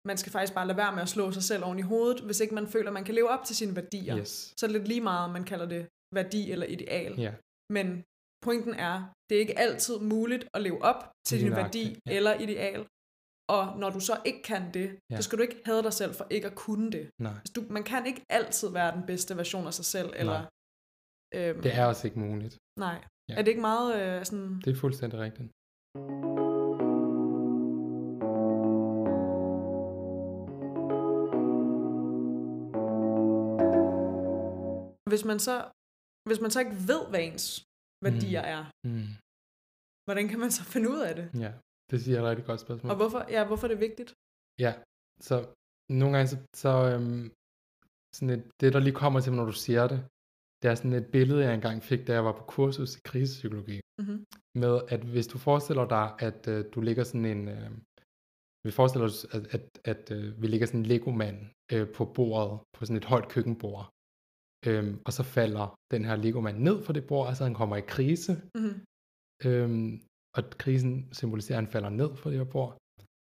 man 0.07 0.17
skal 0.17 0.31
faktisk 0.31 0.53
bare 0.53 0.67
lade 0.67 0.77
være 0.77 0.93
med 0.95 1.01
at 1.01 1.09
slå 1.09 1.31
sig 1.31 1.43
selv 1.43 1.63
oven 1.65 1.79
i 1.79 1.81
hovedet, 1.81 2.19
hvis 2.21 2.39
ikke 2.39 2.55
man 2.55 2.67
føler, 2.67 2.87
at 2.87 2.93
man 2.93 3.03
kan 3.03 3.15
leve 3.15 3.29
op 3.29 3.43
til 3.45 3.55
sine 3.55 3.75
værdier. 3.75 4.17
yes, 4.17 4.53
Så 4.57 4.65
er 4.65 4.67
det 4.67 4.77
lidt 4.77 4.87
lige 4.87 5.01
meget, 5.01 5.23
om 5.25 5.29
man 5.29 5.43
kalder 5.43 5.65
det 5.65 5.87
værdi 6.15 6.51
eller 6.51 6.65
ideal. 6.65 7.13
ja, 7.19 7.33
Men 7.69 8.03
pointen 8.45 8.73
er, 8.73 9.13
det 9.29 9.35
er 9.35 9.39
ikke 9.39 9.59
altid 9.59 9.99
muligt 9.99 10.47
at 10.53 10.61
leve 10.61 10.81
op 10.83 11.11
til 11.27 11.39
din 11.39 11.51
værdi 11.51 11.99
ja. 12.05 12.15
eller 12.15 12.33
ideal. 12.39 12.87
Og 13.49 13.79
når 13.79 13.89
du 13.89 13.99
så 13.99 14.21
ikke 14.25 14.41
kan 14.43 14.73
det, 14.73 14.99
ja. 15.09 15.15
så 15.15 15.21
skal 15.23 15.37
du 15.37 15.43
ikke 15.43 15.61
hade 15.65 15.83
dig 15.83 15.93
selv 15.93 16.13
for 16.13 16.27
ikke 16.29 16.47
at 16.47 16.55
kunne 16.55 16.91
det. 16.91 17.09
Nej, 17.19 17.31
Altså, 17.31 17.53
du, 17.55 17.61
man 17.69 17.83
kan 17.83 18.05
ikke 18.05 18.21
altid 18.29 18.69
være 18.69 18.95
den 18.95 19.03
bedste 19.05 19.37
version 19.37 19.67
af 19.67 19.73
sig 19.73 19.85
selv. 19.85 20.09
Eller, 20.15 20.39
øhm, 21.35 21.61
det 21.61 21.75
er 21.75 21.85
også 21.85 22.07
ikke 22.07 22.19
muligt. 22.19 22.57
Nej. 22.79 23.03
Ja. 23.29 23.33
Er 23.33 23.41
det 23.41 23.47
ikke 23.47 23.61
meget 23.61 23.89
øh, 24.01 24.25
sådan... 24.25 24.61
Det 24.65 24.71
er 24.71 24.75
fuldstændig 24.75 25.19
rigtigt. 25.19 25.49
Hvis 35.11 35.23
man 35.29 35.39
så, 35.47 35.55
hvis 36.27 36.39
man 36.43 36.51
så 36.53 36.59
ikke 36.63 36.77
ved, 36.91 37.01
hvad 37.09 37.21
ens 37.29 37.45
værdier 38.05 38.43
mm. 38.45 38.53
er, 38.55 38.61
Mm. 38.87 39.09
hvordan 40.05 40.25
kan 40.31 40.39
man 40.43 40.51
så 40.57 40.63
finde 40.73 40.87
ud 40.93 41.01
af 41.09 41.13
det? 41.19 41.25
Ja, 41.45 41.51
det 41.91 41.97
siger 42.01 42.15
jeg 42.17 42.23
et 42.23 42.29
rigtig 42.31 42.45
godt 42.49 42.59
spørgsmål. 42.65 42.89
Og 42.91 42.97
hvorfor, 43.01 43.21
ja, 43.35 43.41
hvorfor 43.49 43.65
er 43.67 43.71
det 43.75 43.81
vigtigt? 43.87 44.09
Ja, 44.65 44.71
så 45.27 45.35
nogle 45.99 46.11
gange 46.15 46.27
så, 46.33 46.37
så 46.63 46.71
øhm, 46.91 47.23
sådan 48.15 48.31
et, 48.37 48.43
det 48.59 48.73
der 48.73 48.79
lige 48.87 48.99
kommer 49.03 49.19
til 49.19 49.33
når 49.33 49.45
du 49.51 49.55
siger 49.65 49.83
det, 49.93 49.99
det 50.61 50.67
er 50.71 50.75
sådan 50.75 50.93
et 51.01 51.07
billede, 51.15 51.43
jeg 51.45 51.53
engang 51.53 51.77
fik, 51.91 52.01
da 52.07 52.11
jeg 52.17 52.25
var 52.29 52.35
på 52.39 52.43
kursus 52.55 52.91
i 52.97 52.99
krisepsykologi, 53.09 53.77
Mm-hmm. 54.01 54.25
med 54.63 54.75
at 54.93 55.01
hvis 55.13 55.27
du 55.27 55.37
forestiller 55.37 55.85
dig, 55.97 56.05
at 56.27 56.47
øh, 56.53 56.65
du 56.73 56.81
ligger 56.81 57.03
sådan 57.03 57.25
en, 57.25 57.47
øh, 57.55 57.71
vi 58.65 58.71
forestiller 58.71 59.05
os, 59.11 59.25
at, 59.35 59.43
at, 59.55 59.63
at 59.91 60.11
øh, 60.15 60.41
vi 60.41 60.47
ligger 60.47 60.67
sådan 60.67 60.79
en 60.79 60.85
legomand 60.85 61.37
øh, 61.73 61.85
på 61.97 62.03
bordet, 62.15 62.59
på 62.75 62.79
sådan 62.85 62.97
et 63.01 63.05
højt 63.05 63.27
køkkenbord, 63.33 63.83
øhm, 64.67 64.93
og 65.05 65.11
så 65.17 65.23
falder 65.23 65.65
den 65.93 66.05
her 66.05 66.15
legomand 66.15 66.57
ned 66.67 66.77
fra 66.83 66.93
det 66.93 67.07
bord, 67.07 67.27
altså 67.27 67.43
han 67.43 67.53
kommer 67.53 67.75
i 67.75 67.85
krise, 67.95 68.33
Mm-hmm. 68.57 68.77
øhm, 69.45 70.01
og 70.37 70.43
krisen 70.63 70.93
symboliserer, 71.19 71.57
at 71.57 71.63
han 71.63 71.71
falder 71.75 71.89
ned 71.89 72.11
fra 72.19 72.29
det 72.29 72.37
her 72.37 72.51
bord, 72.57 72.71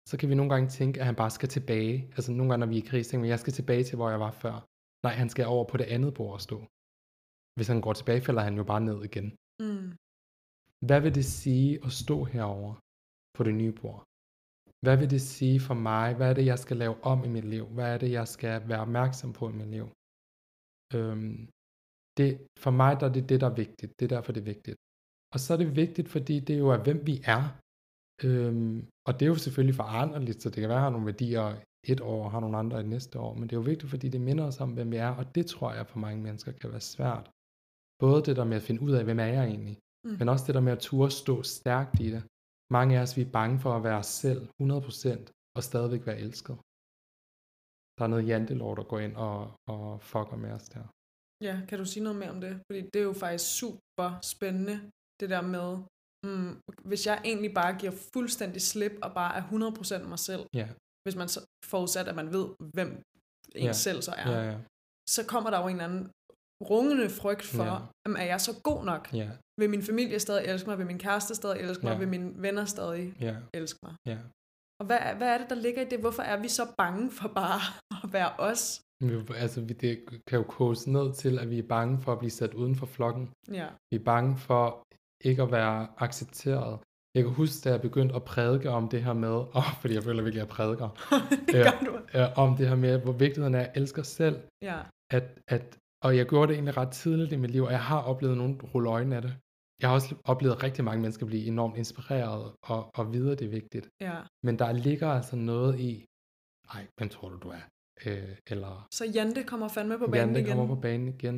så 0.10 0.14
kan 0.20 0.30
vi 0.30 0.36
nogle 0.36 0.52
gange 0.54 0.70
tænke, 0.70 1.00
at 1.00 1.06
han 1.06 1.16
bare 1.16 1.34
skal 1.38 1.50
tilbage. 1.50 1.96
Altså 2.16 2.32
nogle 2.32 2.50
gange, 2.50 2.62
når 2.64 2.72
vi 2.72 2.78
er 2.78 2.84
i 2.84 2.90
krise, 2.92 3.10
tænker 3.10 3.26
vi, 3.26 3.30
jeg 3.30 3.44
skal 3.44 3.54
tilbage 3.60 3.84
til, 3.84 3.96
hvor 3.98 4.10
jeg 4.10 4.20
var 4.20 4.32
før. 4.44 4.56
Nej, 5.06 5.14
han 5.22 5.30
skal 5.30 5.46
over 5.56 5.66
på 5.72 5.78
det 5.78 5.88
andet 5.96 6.12
bord 6.18 6.34
og 6.38 6.42
stå. 6.48 6.58
Hvis 7.58 7.72
han 7.74 7.82
går 7.86 7.94
tilbage, 7.94 8.22
falder 8.28 8.44
han 8.48 8.56
jo 8.62 8.64
bare 8.72 8.82
ned 8.90 9.00
igen. 9.10 9.28
Mm. 9.64 9.88
Hvad 10.88 11.00
vil 11.02 11.16
det 11.20 11.26
sige 11.26 11.72
at 11.86 11.92
stå 12.04 12.18
herover 12.34 12.74
på 13.36 13.42
det 13.48 13.56
nye 13.62 13.76
bord? 13.82 14.00
Hvad 14.86 14.96
vil 14.98 15.10
det 15.16 15.22
sige 15.22 15.60
for 15.68 15.78
mig? 15.90 16.08
Hvad 16.18 16.30
er 16.30 16.36
det, 16.40 16.46
jeg 16.52 16.60
skal 16.60 16.78
lave 16.78 16.96
om 17.12 17.20
i 17.28 17.30
mit 17.36 17.48
liv? 17.56 17.66
Hvad 17.76 17.88
er 17.94 17.98
det, 18.04 18.12
jeg 18.12 18.28
skal 18.36 18.54
være 18.70 18.82
opmærksom 18.86 19.30
på 19.34 19.44
i 19.50 19.56
mit 19.60 19.72
liv? 19.78 19.88
Øhm, 20.96 21.50
det, 22.18 22.30
for 22.64 22.72
mig 22.72 23.00
der 23.00 23.06
er 23.10 23.14
det 23.14 23.30
det, 23.30 23.42
der 23.42 23.50
er 23.50 23.56
vigtigt. 23.64 23.92
Det 24.00 24.04
er 24.06 24.16
derfor, 24.16 24.32
det 24.32 24.42
er 24.42 24.52
vigtigt. 24.54 24.78
Og 25.34 25.40
så 25.40 25.54
er 25.54 25.58
det 25.58 25.76
vigtigt, 25.76 26.10
fordi 26.10 26.40
det 26.40 26.60
jo 26.60 26.68
er, 26.70 26.84
hvem 26.84 27.00
vi 27.10 27.16
er. 27.36 27.44
Øhm, 28.24 28.88
og 29.08 29.12
det 29.14 29.22
er 29.26 29.30
jo 29.34 29.36
selvfølgelig 29.36 29.76
foranderligt, 29.76 30.42
så 30.42 30.50
det 30.50 30.60
kan 30.62 30.70
være, 30.70 30.78
at 30.78 30.82
jeg 30.82 30.88
har 30.88 30.96
nogle 30.96 31.06
værdier 31.12 31.46
et 31.92 32.02
år, 32.02 32.24
og 32.26 32.32
har 32.32 32.40
nogle 32.40 32.58
andre 32.58 32.82
i 32.82 32.88
næste 32.96 33.20
år. 33.20 33.34
Men 33.34 33.44
det 33.44 33.54
er 33.54 33.58
jo 33.58 33.72
vigtigt, 33.72 33.90
fordi 33.90 34.10
det 34.10 34.22
minder 34.22 34.46
os 34.46 34.62
om, 34.62 34.72
hvem 34.74 34.92
vi 34.92 34.98
er. 34.98 35.10
Og 35.20 35.36
det 35.36 35.46
tror 35.46 35.74
jeg 35.74 35.88
for 35.88 36.00
mange 36.00 36.24
mennesker 36.24 36.52
kan 36.52 36.72
være 36.72 36.82
svært. 36.82 37.26
Både 38.00 38.24
det 38.24 38.36
der 38.36 38.44
med 38.44 38.58
at 38.58 38.68
finde 38.68 38.82
ud 38.82 38.92
af, 38.92 39.04
hvem 39.04 39.20
er 39.20 39.32
jeg 39.38 39.46
egentlig? 39.46 39.78
Mm. 40.06 40.16
Men 40.20 40.30
også 40.30 40.46
det 40.48 40.56
der 40.56 40.62
med 40.62 40.72
at 40.72 40.80
turde 40.80 41.12
stå 41.12 41.44
stærkt 41.44 42.00
i 42.00 42.12
det. 42.16 42.24
Mange 42.72 42.98
af 42.98 43.02
os, 43.02 43.18
vi 43.18 43.22
er 43.22 43.32
bange 43.40 43.60
for 43.60 43.72
at 43.74 43.84
være 43.84 43.98
os 44.04 44.12
selv 44.24 44.42
100% 44.62 45.54
og 45.58 45.64
stadigvæk 45.64 46.06
være 46.06 46.20
elsket. 46.20 46.58
Der 47.98 48.04
er 48.04 48.08
noget 48.08 48.28
jantelov, 48.28 48.76
der 48.78 48.84
går 48.84 49.00
ind 49.00 49.16
og, 49.16 49.40
og 49.70 50.02
fucker 50.02 50.36
med 50.46 50.52
os 50.52 50.70
der. 50.70 50.84
Ja, 51.48 51.56
kan 51.70 51.78
du 51.80 51.86
sige 51.86 52.04
noget 52.04 52.20
mere 52.20 52.30
om 52.30 52.42
det? 52.42 52.54
Fordi 52.72 52.82
det 52.94 53.00
er 53.00 53.04
jo 53.04 53.14
faktisk 53.14 53.58
super 53.60 54.20
spændende, 54.34 54.76
det 55.20 55.30
der 55.30 55.42
med, 55.56 55.70
mm, 56.28 56.52
hvis 56.90 57.08
jeg 57.08 57.22
egentlig 57.26 57.54
bare 57.54 57.74
giver 57.80 57.92
fuldstændig 58.14 58.62
slip 58.62 58.92
og 59.06 59.12
bare 59.14 59.32
er 59.38 59.44
100% 60.04 60.08
mig 60.14 60.20
selv, 60.20 60.44
Ja, 60.54 60.68
hvis 61.04 61.16
man 61.16 61.28
så 61.28 61.40
forudsat, 61.66 62.08
at 62.08 62.16
man 62.16 62.32
ved, 62.34 62.46
hvem 62.76 62.90
ens 63.56 63.66
Ja. 63.66 63.74
selv 63.74 64.02
så 64.02 64.12
er, 64.12 64.32
ja, 64.32 64.42
ja, 64.52 64.58
så 65.10 65.22
kommer 65.28 65.50
der 65.50 65.60
jo 65.62 65.68
en 65.68 65.72
eller 65.76 65.86
anden 65.86 66.12
rungende 66.72 67.10
frygt 67.10 67.46
for, 67.58 67.64
Ja. 67.64 67.78
jamen, 68.06 68.18
er 68.24 68.26
jeg 68.34 68.42
så 68.42 68.54
god 68.64 68.86
nok? 68.92 69.14
ja, 69.14 69.30
Vil 69.60 69.70
min 69.70 69.84
familie 69.84 70.20
stadig 70.20 70.46
elske 70.52 70.70
mig? 70.70 70.78
Vil 70.78 70.86
min 70.94 71.00
kæreste 71.00 71.36
stadig 71.36 71.60
elske 71.62 71.84
mig? 71.84 71.92
Ja. 71.94 71.98
Vil 71.98 72.08
mine 72.08 72.42
venner 72.42 72.66
stadig 72.66 73.14
ja, 73.22 73.36
elske 73.54 73.80
mig? 73.84 73.96
ja. 74.12 74.18
Og 74.80 74.86
hvad, 74.86 74.98
er- 75.02 75.16
hvad 75.16 75.28
er 75.34 75.38
det, 75.38 75.50
der 75.50 75.56
ligger 75.56 75.82
i 75.82 75.86
det? 75.86 76.00
Hvorfor 76.00 76.22
er 76.24 76.38
vi 76.42 76.48
så 76.48 76.62
bange 76.78 77.12
for 77.12 77.28
bare 77.28 77.60
at 78.04 78.14
være 78.14 78.30
os? 78.40 78.82
Altså, 79.36 79.62
vi- 79.62 79.74
det 79.74 80.00
kan 80.28 80.38
jo 80.40 80.44
koges 80.44 80.88
ned 80.88 81.14
til, 81.14 81.40
at 81.40 81.50
vi 81.50 81.60
er 81.60 81.68
bange 81.70 82.02
for 82.02 82.12
at 82.12 82.20
blive 82.20 82.32
sat 82.32 82.54
uden 82.54 82.76
for 82.76 82.86
flokken. 82.86 83.30
Ja. 83.52 83.68
Vi 83.92 83.96
er 83.98 84.04
bange 84.04 84.38
for 84.38 84.84
ikke 85.24 85.42
at 85.42 85.52
være 85.52 85.88
accepteret. 85.98 86.80
Jeg 87.16 87.24
kan 87.24 87.34
huske, 87.34 87.64
da 87.64 87.70
jeg 87.70 87.82
begyndte 87.82 88.16
at 88.16 88.24
prædike 88.24 88.70
om 88.70 88.90
det 88.90 89.04
her 89.04 89.14
med, 89.14 89.30
oh, 89.60 89.70
fordi 89.82 89.94
jeg 89.94 90.04
føler 90.04 90.24
virkelig, 90.24 90.42
at 90.42 90.48
jeg 90.48 90.56
prædiker, 90.56 90.90
det 91.52 91.64
gør 91.66 91.86
du. 91.86 92.20
øh, 92.20 92.38
om 92.38 92.56
det 92.58 92.68
her 92.68 92.76
med, 92.76 92.98
hvor 93.00 93.12
vigtigheden 93.14 93.56
er 93.56 93.60
at 93.60 93.72
elske 93.78 94.02
os 94.02 94.08
selv, 94.08 94.40
Ja. 94.62 94.78
at, 95.12 95.24
at, 95.48 95.78
og 96.04 96.18
jeg 96.18 96.26
gjorde 96.26 96.48
det 96.48 96.54
egentlig 96.54 96.78
ret 96.78 96.92
tidligt 96.92 97.32
i 97.32 97.36
mit 97.36 97.52
liv, 97.52 97.64
og 97.64 97.72
jeg 97.72 97.82
har 97.84 98.02
oplevet 98.02 98.38
nogen 98.38 98.62
rulle 98.74 98.90
øjnene 98.90 99.16
af 99.16 99.22
det. 99.22 99.34
Jeg 99.82 99.90
har 99.90 99.96
også 100.00 100.16
oplevet 100.32 100.64
rigtig 100.64 100.84
mange 100.84 101.02
mennesker 101.02 101.26
blive 101.26 101.46
enormt 101.46 101.78
inspireret 101.78 102.56
og, 102.62 102.92
og 103.00 103.14
vide, 103.14 103.32
det 103.40 103.46
er 103.46 103.50
vigtigt. 103.60 103.90
ja. 104.02 104.18
Men 104.46 104.60
der 104.60 104.72
ligger 104.72 105.10
altså 105.18 105.36
noget 105.36 105.80
i, 105.80 106.06
ej, 106.76 106.84
hvem 106.98 107.10
tror 107.10 107.30
du, 107.30 107.38
du 107.46 107.50
er? 107.50 107.64
Øh, 108.06 108.38
eller 108.54 108.88
Så 108.98 109.06
Jante 109.16 109.44
kommer 109.52 109.68
fandme 109.68 109.96
på 110.00 110.08
banen 110.08 110.18
Janne 110.18 110.40
igen. 110.40 110.52
kommer 110.52 110.76
på 110.76 110.82
banen 110.82 111.08
igen. 111.16 111.38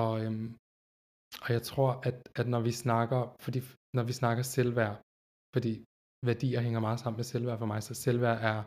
Og, 0.00 0.12
øhm, 0.24 0.48
og 1.44 1.48
jeg 1.56 1.62
tror, 1.70 1.90
at, 2.08 2.16
at 2.40 2.46
når 2.54 2.60
vi 2.68 2.72
snakker, 2.84 3.20
fordi 3.44 3.60
når 3.96 4.02
vi 4.02 4.12
snakker 4.12 4.42
selvværd, 4.42 4.96
fordi 5.54 5.72
værdier 6.30 6.60
hænger 6.66 6.80
meget 6.80 7.00
sammen 7.00 7.18
med 7.18 7.24
selvværd 7.24 7.58
for 7.58 7.66
mig, 7.66 7.82
så 7.82 7.94
selvværd 7.94 8.38
er, 8.50 8.58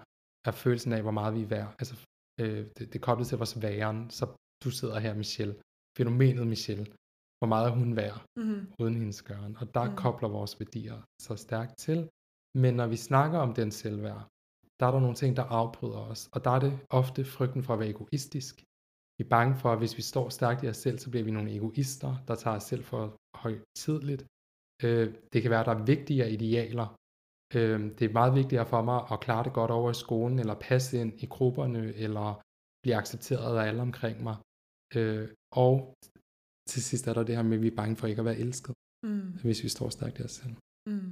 er 0.48 0.52
følelsen 0.64 0.92
af, 0.94 1.02
hvor 1.02 1.16
meget 1.20 1.36
vi 1.38 1.42
er 1.42 1.52
værd. 1.56 1.70
Altså, 1.82 1.96
øh, 2.42 2.60
det, 2.76 2.80
det 2.92 2.96
er 2.96 3.06
koblet 3.08 3.28
til 3.28 3.38
vores 3.38 3.62
væren, 3.62 4.10
så 4.18 4.26
du 4.64 4.70
sidder 4.80 5.00
her, 5.00 5.14
Michelle. 5.14 5.56
Fænomenet 5.98 6.48
Michelle. 6.48 6.86
Hvor 7.40 7.48
meget 7.48 7.72
hun 7.72 7.96
værd, 7.96 8.20
Mm-hmm. 8.40 8.62
uden 8.80 8.96
hendes 8.96 9.22
gøren. 9.22 9.58
Og 9.62 9.74
der 9.74 9.90
mm. 9.90 9.96
kobler 9.96 10.30
vores 10.30 10.60
værdier 10.60 10.98
så 11.22 11.36
stærkt 11.36 11.74
til. 11.78 12.10
Men 12.64 12.74
når 12.80 12.88
vi 12.88 12.96
snakker 13.10 13.40
om 13.40 13.54
den 13.54 13.72
selvværd, 13.72 14.24
der 14.80 14.86
er 14.88 14.92
der 14.92 15.00
nogle 15.00 15.16
ting, 15.16 15.32
der 15.38 15.44
afbryder 15.44 16.02
os. 16.12 16.30
Og 16.34 16.40
der 16.46 16.52
er 16.52 16.60
det 16.60 16.74
ofte 16.90 17.26
frygten 17.26 17.64
for 17.64 17.74
at 17.74 17.80
være 17.80 17.90
egoistisk. 17.90 18.56
Vi 19.18 19.24
er 19.24 19.30
bange 19.30 19.56
for, 19.62 19.70
at 19.72 19.78
hvis 19.78 19.98
vi 19.98 20.02
står 20.02 20.30
stærkt 20.30 20.64
i 20.64 20.68
os 20.68 20.78
selv, 20.78 20.98
så 21.00 21.10
bliver 21.10 21.24
vi 21.24 21.32
nogle 21.32 21.56
egoister, 21.56 22.12
der 22.28 22.36
tager 22.36 22.56
os 22.56 22.64
selv 22.64 22.84
for 22.84 23.16
højtidligt. 23.44 24.24
Øh, 24.84 25.08
det 25.34 25.42
kan 25.42 25.52
være, 25.52 25.60
at 25.60 25.66
der 25.66 25.76
er 25.76 25.86
vigtigere 25.94 26.32
idealer. 26.32 26.88
Øh, 27.56 27.80
det 27.98 28.06
er 28.06 28.14
meget 28.20 28.36
vigtigere 28.36 28.66
for 28.66 28.82
mig 28.82 29.00
at 29.12 29.20
klare 29.20 29.44
det 29.44 29.54
godt 29.54 29.72
over 29.72 29.92
i 29.92 30.02
skolen, 30.06 30.40
eller 30.40 30.56
passe 30.70 31.02
ind 31.02 31.14
i 31.24 31.26
grupperne, 31.26 31.94
eller 32.06 32.42
blive 32.82 32.96
accepteret 32.96 33.58
af 33.58 33.64
alle 33.68 33.82
omkring 33.82 34.24
mig. 34.24 34.38
Øh, 34.96 35.30
og 35.52 35.74
til 36.72 36.82
sidst 36.90 37.04
er 37.10 37.14
der 37.18 37.24
det 37.28 37.36
her 37.38 37.44
med, 37.50 37.58
at 37.58 37.64
vi 37.66 37.70
er 37.72 37.80
bange 37.82 37.96
for 38.00 38.08
ikke 38.08 38.22
at 38.24 38.30
være 38.32 38.42
elsket, 38.46 38.76
Mm. 39.08 39.28
hvis 39.46 39.64
vi 39.66 39.70
står 39.76 39.90
stærkt 39.98 40.20
i 40.20 40.24
os 40.28 40.32
selv. 40.40 40.56
Mm. 40.90 41.10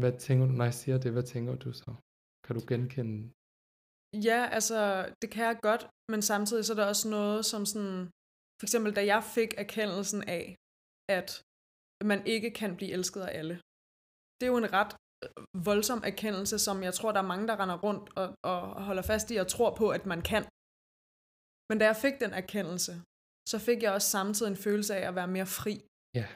Hvad 0.00 0.12
tænker 0.26 0.44
du, 0.46 0.52
når 0.52 0.64
jeg 0.70 0.76
siger 0.82 0.96
det, 1.04 1.10
hvad 1.12 1.26
tænker 1.34 1.54
du 1.64 1.70
så? 1.82 1.90
Kan 2.44 2.52
du 2.56 2.62
genkende? 2.70 3.16
Ja, 4.28 4.40
altså, 4.56 4.78
det 5.22 5.28
kan 5.34 5.44
jeg 5.48 5.56
godt, 5.68 5.82
men 6.12 6.20
samtidig 6.32 6.64
så 6.64 6.72
er 6.72 6.78
der 6.80 6.88
også 6.92 7.06
noget 7.18 7.40
som 7.52 7.62
sådan, 7.72 7.98
for 8.58 8.64
eksempel 8.66 8.90
da 8.98 9.02
jeg 9.12 9.22
fik 9.36 9.50
erkendelsen 9.64 10.20
af, 10.36 10.42
at 11.18 11.28
man 12.10 12.20
ikke 12.34 12.50
kan 12.60 12.70
blive 12.78 12.92
elsket 12.98 13.20
af 13.28 13.32
alle. 13.38 13.54
Det 14.36 14.44
er 14.46 14.52
jo 14.54 14.60
en 14.64 14.72
ret 14.78 14.92
øh, 15.24 15.30
voldsom 15.68 16.00
erkendelse, 16.10 16.56
som 16.66 16.76
jeg 16.86 16.94
tror, 16.98 17.10
der 17.12 17.20
er 17.22 17.30
mange, 17.32 17.46
der 17.50 17.56
render 17.62 17.78
rundt 17.86 18.04
og, 18.20 18.26
og 18.52 18.58
holder 18.88 19.04
fast 19.12 19.26
i 19.30 19.36
og 19.42 19.48
tror 19.54 19.70
på, 19.80 19.86
at 19.98 20.04
man 20.12 20.20
kan. 20.30 20.44
Men 21.68 21.76
da 21.80 21.84
jeg 21.90 21.96
fik 22.04 22.16
den 22.24 22.32
erkendelse, 22.42 22.92
så 23.48 23.58
fik 23.58 23.82
jeg 23.82 23.92
også 23.92 24.08
samtidig 24.10 24.50
en 24.50 24.56
følelse 24.56 24.92
af 24.96 25.08
at 25.08 25.14
være 25.14 25.28
mere 25.28 25.46
fri. 25.46 25.74
Ja. 26.14 26.26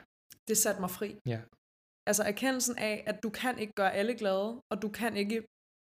Det 0.48 0.56
satte 0.58 0.80
mig 0.80 0.90
fri. 0.90 1.10
Ja. 1.26 1.40
Altså 2.08 2.22
erkendelsen 2.22 2.76
af, 2.78 3.04
at 3.06 3.22
du 3.22 3.30
kan 3.30 3.58
ikke 3.58 3.72
gøre 3.76 3.92
alle 3.94 4.14
glade, 4.14 4.60
og 4.72 4.82
du 4.82 4.88
kan 4.88 5.16
ikke 5.16 5.38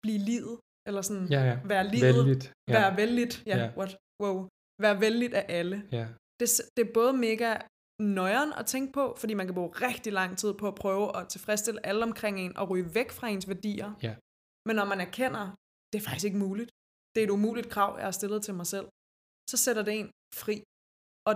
blive 0.03 0.17
livet, 0.31 0.59
eller 0.87 1.01
sådan 1.01 1.27
Ja, 1.35 1.41
ja. 1.49 1.59
være 1.65 1.87
livet, 1.87 2.15
Vældigt. 2.15 2.53
Ja. 2.69 2.73
være 2.79 2.97
vældigt, 2.97 3.43
ja, 3.45 3.57
Ja. 3.57 3.71
what, 3.77 3.97
wow, 4.23 4.47
være 4.81 4.99
vældigt 5.01 5.33
af 5.33 5.45
alle. 5.59 5.77
ja. 5.91 6.07
Det, 6.39 6.47
det 6.77 6.87
er 6.87 6.93
både 6.93 7.13
mega 7.13 7.57
nøjeren 8.01 8.53
at 8.59 8.65
tænke 8.65 8.93
på, 8.93 9.15
fordi 9.21 9.33
man 9.33 9.45
kan 9.47 9.55
bruge 9.55 9.69
rigtig 9.87 10.13
lang 10.13 10.37
tid 10.37 10.53
på 10.53 10.67
at 10.67 10.75
prøve 10.75 11.17
at 11.17 11.27
tilfredsstille 11.27 11.85
alle 11.85 12.03
omkring 12.03 12.39
en, 12.39 12.57
og 12.57 12.69
ryge 12.69 12.95
væk 12.95 13.11
fra 13.11 13.27
ens 13.27 13.47
værdier. 13.47 13.89
Ja. 14.01 14.15
Men 14.67 14.75
når 14.75 14.85
man 14.85 14.99
erkender, 15.07 15.55
det 15.93 15.97
er 15.99 16.03
faktisk 16.07 16.25
ikke 16.25 16.37
muligt, 16.37 16.69
det 17.15 17.19
er 17.21 17.25
et 17.27 17.29
umuligt 17.29 17.69
krav, 17.69 17.91
jeg 17.97 18.05
har 18.05 18.11
stillet 18.11 18.43
til 18.43 18.53
mig 18.53 18.67
selv, 18.67 18.87
så 19.51 19.57
sætter 19.57 19.83
det 19.83 19.93
en 19.99 20.09
fri. 20.41 20.55
Og 21.29 21.35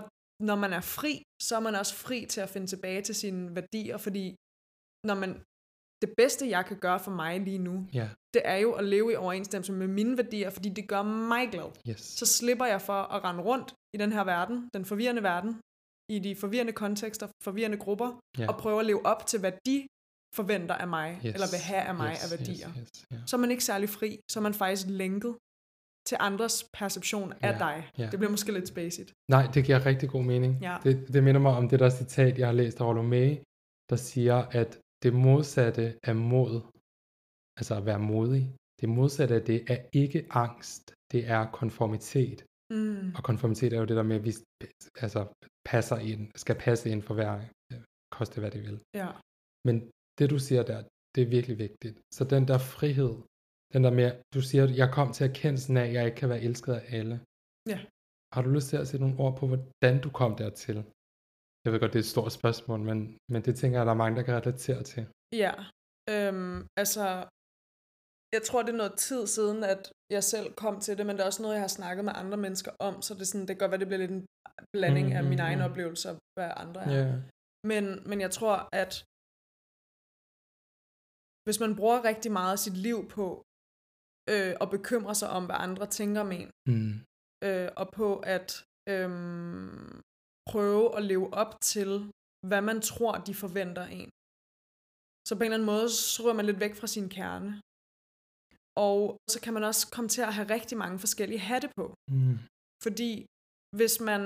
når 0.50 0.56
man 0.56 0.74
er 0.74 0.82
fri, 0.82 1.14
så 1.48 1.56
er 1.56 1.60
man 1.60 1.76
også 1.76 1.96
fri 1.96 2.26
til 2.34 2.42
at 2.42 2.50
finde 2.50 2.68
tilbage 2.68 3.02
til 3.02 3.16
sine 3.16 3.56
værdier, 3.56 3.98
fordi 3.98 4.36
når 5.10 5.16
man, 5.24 5.32
det 6.04 6.10
bedste, 6.18 6.50
jeg 6.56 6.66
kan 6.66 6.78
gøre 6.80 7.00
for 7.00 7.12
mig 7.12 7.40
lige 7.42 7.58
nu, 7.58 7.88
Ja. 7.94 8.10
det 8.34 8.42
er 8.46 8.56
jo 8.66 8.72
at 8.80 8.84
leve 8.86 9.12
i 9.12 9.16
overensstemmelse 9.16 9.74
med 9.74 9.88
mine 9.88 10.18
værdier, 10.18 10.50
fordi 10.50 10.70
det 10.70 10.88
gør 10.90 11.02
mig 11.34 11.50
glad. 11.52 11.70
Yes. 11.90 12.02
Så 12.02 12.26
slipper 12.26 12.66
jeg 12.66 12.82
for 12.82 12.94
at 13.16 13.24
rende 13.24 13.44
rundt 13.44 13.74
i 13.94 13.98
den 13.98 14.12
her 14.12 14.24
verden, 14.24 14.70
den 14.74 14.86
forvirrende 14.86 15.24
verden, 15.24 15.52
i 16.16 16.20
de 16.20 16.36
forvirrende 16.36 16.74
kontekster, 16.74 17.28
forvirrende 17.44 17.78
grupper, 17.78 18.20
Ja. 18.38 18.48
og 18.50 18.58
prøve 18.60 18.80
at 18.80 18.86
leve 18.86 19.06
op 19.06 19.26
til, 19.28 19.40
hvad 19.40 19.52
de 19.66 19.88
forventer 20.36 20.76
af 20.76 20.88
mig, 20.88 21.10
Yes. 21.26 21.34
eller 21.36 21.48
vil 21.54 21.60
have 21.60 21.82
af 21.82 21.96
mig 21.96 22.12
yes, 22.14 22.24
af 22.24 22.30
værdier. 22.38 22.70
Yes, 22.70 22.78
yes, 22.78 23.06
yeah. 23.14 23.22
Så 23.28 23.36
er 23.36 23.40
man 23.40 23.52
ikke 23.52 23.64
særlig 23.64 23.90
fri, 23.90 24.20
så 24.32 24.40
er 24.40 24.42
man 24.44 24.54
faktisk 24.54 24.88
lænket 24.90 25.38
til 26.10 26.18
andres 26.30 26.56
perception 26.80 27.30
af 27.42 27.52
Ja, 27.52 27.58
dig. 27.66 27.78
ja. 27.98 28.08
Det 28.12 28.18
bliver 28.20 28.32
måske 28.36 28.52
lidt 28.58 28.68
spacet. 28.68 29.08
Nej, 29.36 29.44
det 29.54 29.62
giver 29.66 29.86
rigtig 29.86 30.10
god 30.16 30.24
mening. 30.34 30.52
Ja. 30.68 30.76
Det, 30.86 30.94
det 31.14 31.24
minder 31.24 31.42
mig 31.42 31.54
om 31.62 31.66
det 31.70 31.80
der 31.80 31.90
citat, 31.90 32.34
jeg 32.40 32.48
har 32.48 32.58
læst 32.62 32.80
af 32.82 32.86
Rollo 32.86 33.02
May, 33.02 33.30
der 33.90 33.96
siger, 33.96 34.36
at 34.62 34.80
det 35.04 35.14
modsatte 35.14 35.86
af 36.10 36.16
mod, 36.16 36.54
altså 37.60 37.74
at 37.80 37.86
være 37.90 38.00
modig, 38.00 38.46
det 38.82 38.90
modsatte 38.90 39.36
af 39.36 39.42
det 39.52 39.60
er 39.74 39.78
ikke 39.94 40.20
angst, 40.30 40.84
det 41.12 41.22
er 41.36 41.42
konformitet. 41.60 42.40
Mm. 42.74 43.14
Og 43.18 43.22
konformitet 43.24 43.74
er 43.74 43.80
jo 43.80 43.86
det 43.86 43.98
der 44.00 44.04
med, 44.12 44.16
at 44.16 44.26
vi 44.26 44.34
altså, 45.04 45.22
passer 45.72 45.98
ind, 46.12 46.24
skal 46.36 46.56
passe 46.56 46.86
ind 46.90 47.02
for 47.08 47.14
hver, 47.14 47.34
øh, 47.72 47.80
koste 48.12 48.40
hvad 48.42 48.52
det 48.52 48.62
vil. 48.68 48.80
Ja. 49.02 49.10
Men 49.68 49.76
det 50.20 50.30
du 50.30 50.40
siger 50.48 50.64
der, 50.64 50.80
det 51.16 51.22
er 51.24 51.30
virkelig 51.38 51.58
vigtigt. 51.68 51.96
Så 52.14 52.24
den 52.24 52.44
der 52.48 52.58
frihed, 52.58 53.14
den 53.74 53.84
der 53.84 53.92
med, 54.00 54.08
du 54.34 54.42
siger, 54.42 54.64
at 54.64 54.78
jeg 54.82 54.90
kom 54.98 55.14
til 55.14 55.24
erkendelsen 55.30 55.78
af, 55.78 55.86
at 55.88 55.94
jeg 55.94 56.06
ikke 56.06 56.20
kan 56.22 56.30
være 56.30 56.42
elsket 56.42 56.74
af 56.74 56.84
alle. 56.98 57.16
Ja. 57.74 57.80
Har 58.34 58.42
du 58.42 58.50
lyst 58.50 58.68
til 58.70 58.78
at 58.78 58.88
sætte 58.88 59.06
nogle 59.06 59.20
ord 59.24 59.38
på, 59.40 59.48
hvordan 59.48 60.02
du 60.06 60.10
kom 60.20 60.36
dertil? 60.36 60.78
Jeg 61.64 61.70
ved 61.72 61.80
godt, 61.80 61.94
det 61.94 62.00
er 62.00 62.08
et 62.08 62.16
stort 62.16 62.32
spørgsmål, 62.40 62.80
men, 62.90 63.18
men 63.32 63.42
det 63.46 63.54
tænker 63.60 63.76
jeg, 63.78 63.82
at 63.84 63.90
der 63.90 63.94
er 63.94 64.04
mange, 64.04 64.18
der 64.18 64.24
kan 64.24 64.36
relatere 64.42 64.84
til. 64.84 65.04
Ja, 65.44 65.54
øhm, 66.14 66.58
altså, 66.82 67.04
jeg 68.36 68.42
tror, 68.48 68.62
det 68.64 68.72
er 68.74 68.82
noget 68.84 68.96
tid 69.08 69.28
siden, 69.28 69.64
at 69.74 69.82
jeg 70.16 70.24
selv 70.24 70.48
kom 70.54 70.76
til 70.80 70.98
det, 70.98 71.06
men 71.06 71.16
det 71.16 71.22
er 71.22 71.26
også 71.32 71.42
noget, 71.42 71.56
jeg 71.56 71.62
har 71.68 71.76
snakket 71.80 72.06
med 72.06 72.14
andre 72.16 72.38
mennesker 72.38 72.72
om, 72.80 73.02
så 73.02 73.14
det, 73.14 73.22
er 73.22 73.26
sådan, 73.32 73.48
det 73.48 73.54
kan 73.54 73.58
godt 73.64 73.72
være, 73.72 73.84
det 73.84 73.88
bliver 73.88 74.04
lidt 74.04 74.12
en 74.12 74.26
blanding 74.74 75.08
Mm, 75.08 75.18
af 75.18 75.24
mm, 75.24 75.30
mine 75.30 75.42
egne 75.42 75.62
mm. 75.62 75.72
oplevelser, 75.72 76.12
hvad 76.36 76.50
andre 76.64 76.82
er. 76.82 76.92
Ja, 76.98 77.06
Men, 77.72 77.84
men 78.10 78.18
jeg 78.26 78.32
tror, 78.38 78.56
at 78.82 78.94
hvis 81.46 81.60
man 81.64 81.76
bruger 81.80 82.04
rigtig 82.12 82.32
meget 82.40 82.52
af 82.58 82.60
sit 82.66 82.78
liv 82.88 82.98
på 83.16 83.26
øh, 84.34 84.54
at 84.62 84.68
bekymre 84.76 85.16
sig 85.16 85.30
om, 85.38 85.44
hvad 85.46 85.60
andre 85.68 85.86
tænker 85.98 86.22
om 86.22 86.32
en, 86.40 86.50
mm. 86.70 86.94
øh, 87.48 87.70
og 87.82 87.88
på 88.00 88.10
at 88.36 88.48
øh, 88.94 89.10
prøve 90.50 90.86
at 90.98 91.04
leve 91.12 91.28
op 91.42 91.52
til, 91.62 91.90
hvad 92.50 92.62
man 92.70 92.80
tror, 92.82 93.14
de 93.28 93.34
forventer 93.44 93.86
en. 94.00 94.10
Så 95.28 95.32
på 95.36 95.42
en 95.42 95.46
eller 95.46 95.58
anden 95.58 95.72
måde, 95.74 95.88
så 95.90 96.24
ryger 96.24 96.40
man 96.40 96.46
lidt 96.46 96.60
væk 96.66 96.76
fra 96.76 96.88
sin 96.96 97.10
kerne. 97.18 97.50
Og 98.88 99.00
så 99.34 99.38
kan 99.44 99.54
man 99.54 99.64
også 99.70 99.84
komme 99.96 100.10
til 100.16 100.22
at 100.22 100.34
have 100.38 100.50
rigtig 100.56 100.78
mange 100.84 101.00
forskellige 101.00 101.40
hatte 101.50 101.70
på. 101.80 101.86
Mm. 102.12 102.38
Fordi 102.86 103.12
hvis 103.80 103.96
man, 104.10 104.22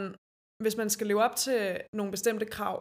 hvis 0.63 0.75
man 0.81 0.89
skal 0.96 1.08
leve 1.08 1.24
op 1.27 1.36
til 1.46 1.60
nogle 1.98 2.12
bestemte 2.15 2.46
krav 2.55 2.75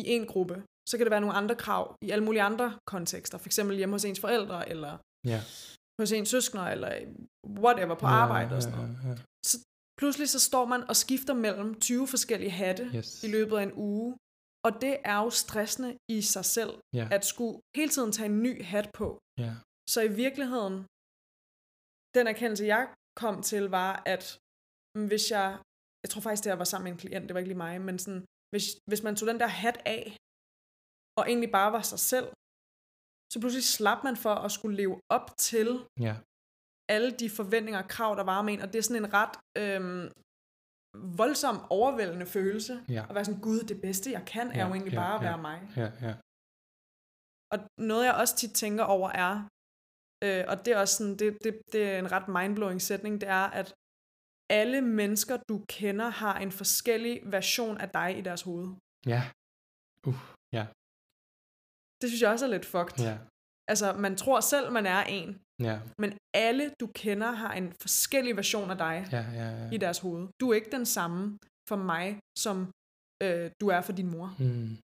i 0.00 0.02
en 0.14 0.26
gruppe, 0.32 0.56
så 0.88 0.92
kan 0.96 1.04
det 1.06 1.10
være 1.10 1.24
nogle 1.24 1.40
andre 1.40 1.56
krav 1.64 1.84
i 2.06 2.10
alle 2.10 2.24
mulige 2.24 2.42
andre 2.50 2.68
kontekster. 2.92 3.38
For 3.38 3.48
eksempel 3.48 3.76
hjemme 3.76 3.94
hos 3.94 4.04
ens 4.04 4.20
forældre, 4.20 4.68
eller 4.72 4.92
Ja. 5.32 5.40
Hos 6.00 6.12
ens 6.12 6.28
søskner, 6.28 6.62
eller 6.74 6.90
whatever 7.64 7.94
på 8.02 8.06
arbejde 8.06 8.56
og 8.56 8.62
sådan 8.62 8.78
noget. 8.78 8.98
Ja, 9.04 9.08
ja, 9.08 9.16
Pludselig 10.00 10.28
så 10.28 10.40
står 10.50 10.64
man 10.72 10.82
og 10.90 10.96
skifter 11.04 11.34
mellem 11.34 11.80
20 11.80 12.06
forskellige 12.14 12.50
hatte 12.50 12.84
ja. 12.92 12.98
Yes. 12.98 13.24
i 13.24 13.28
løbet 13.36 13.56
af 13.58 13.62
en 13.62 13.74
uge. 13.90 14.16
Og 14.66 14.72
det 14.80 14.94
er 15.12 15.18
jo 15.24 15.30
stressende 15.30 15.90
i 16.16 16.18
sig 16.34 16.44
selv, 16.56 16.72
Ja, 16.98 17.08
at 17.16 17.22
skulle 17.32 17.54
hele 17.76 17.90
tiden 17.94 18.12
tage 18.12 18.28
en 18.32 18.42
ny 18.46 18.52
hat 18.72 18.90
på. 19.00 19.08
ja. 19.44 19.52
Så 19.94 20.00
i 20.08 20.12
virkeligheden, 20.24 20.74
den 22.16 22.26
erkendelse, 22.32 22.64
jeg 22.74 22.84
kom 23.22 23.42
til, 23.50 23.64
var, 23.78 23.92
at 24.14 24.24
mm, 24.94 25.06
hvis 25.10 25.24
jeg, 25.36 25.48
jeg 26.02 26.08
tror 26.10 26.20
faktisk, 26.24 26.44
det 26.44 26.52
her 26.52 26.62
var 26.64 26.70
sammen 26.70 26.84
med 26.86 26.92
en 26.92 26.98
klient, 27.02 27.24
det 27.26 27.34
var 27.34 27.40
ikke 27.42 27.52
lige 27.54 27.64
mig, 27.66 27.74
men 27.88 27.96
sådan, 28.04 28.22
hvis, 28.52 28.66
hvis 28.90 29.02
man 29.06 29.16
tog 29.16 29.26
den 29.30 29.40
der 29.44 29.50
hat 29.62 29.78
af, 29.96 30.04
og 31.18 31.22
egentlig 31.30 31.50
bare 31.58 31.70
var 31.76 31.84
sig 31.92 32.00
selv, 32.12 32.28
så 33.32 33.40
pludselig 33.40 33.64
slap 33.64 34.04
man 34.04 34.16
for 34.16 34.34
at 34.34 34.52
skulle 34.52 34.76
leve 34.76 35.00
op 35.08 35.30
til 35.38 35.68
ja. 36.00 36.16
alle 36.88 37.10
de 37.10 37.30
forventninger 37.30 37.82
og 37.82 37.88
krav, 37.88 38.16
der 38.16 38.24
var 38.24 38.42
med 38.42 38.52
en, 38.54 38.60
og 38.60 38.72
det 38.72 38.78
er 38.78 38.82
sådan 38.82 39.04
en 39.04 39.12
ret 39.14 39.34
øhm, 39.58 40.10
voldsom, 41.16 41.56
overvældende 41.70 42.26
følelse, 42.26 42.84
Ja. 42.88 43.06
at 43.08 43.14
være 43.14 43.24
sådan, 43.24 43.40
gud, 43.40 43.60
det 43.60 43.80
bedste 43.80 44.10
jeg 44.10 44.24
kan, 44.26 44.50
er 44.50 44.58
Ja, 44.58 44.66
jo 44.66 44.72
egentlig 44.74 44.92
ja, 44.92 44.98
bare 44.98 45.14
at 45.14 45.22
ja. 45.24 45.28
være 45.28 45.38
mig. 45.42 45.58
Ja, 45.76 45.90
ja. 46.06 46.14
Og 47.52 47.58
noget, 47.78 48.04
jeg 48.04 48.14
også 48.14 48.36
tit 48.36 48.52
tænker 48.52 48.84
over 48.84 49.10
er, 49.10 49.48
øh, 50.24 50.44
og 50.48 50.64
det 50.64 50.72
er 50.74 50.78
også 50.80 50.96
sådan, 50.96 51.16
det, 51.16 51.38
det, 51.44 51.60
det 51.72 51.82
er 51.92 51.98
en 51.98 52.12
ret 52.12 52.28
mindblowing 52.28 52.82
sætning, 52.82 53.20
det 53.20 53.28
er, 53.28 53.46
at 53.60 53.74
alle 54.50 54.80
mennesker, 54.80 55.36
du 55.48 55.64
kender, 55.68 56.08
har 56.08 56.38
en 56.38 56.52
forskellig 56.52 57.20
version 57.24 57.78
af 57.78 57.88
dig 57.90 58.18
i 58.18 58.20
deres 58.20 58.42
hoved. 58.42 58.68
Ja. 59.06 59.22
Uh, 60.06 60.14
ja, 60.14 60.33
Det 62.04 62.10
synes 62.10 62.22
jeg 62.22 62.30
også 62.30 62.44
er 62.46 62.50
lidt 62.50 62.66
fucked. 62.66 62.98
ja, 63.08 63.16
Altså, 63.68 63.92
man 63.92 64.16
tror 64.16 64.40
selv, 64.40 64.72
man 64.72 64.86
er 64.86 65.02
en, 65.18 65.28
ja, 65.68 65.76
men 65.98 66.10
alle, 66.34 66.64
du 66.80 66.86
kender, 67.02 67.30
har 67.30 67.52
en 67.60 67.72
forskellig 67.80 68.36
version 68.36 68.70
af 68.70 68.78
dig 68.78 68.96
ja, 69.12 69.24
ja, 69.40 69.48
ja. 69.60 69.70
i 69.70 69.76
deres 69.76 69.98
hoved. 69.98 70.28
Du 70.40 70.50
er 70.50 70.54
ikke 70.54 70.70
den 70.78 70.86
samme 70.86 71.38
for 71.68 71.76
mig, 71.76 72.18
som 72.38 72.56
øh, 73.22 73.50
du 73.60 73.66
er 73.68 73.80
for 73.80 73.92
din 73.92 74.10
mor. 74.10 74.28
Mm. 74.38 74.76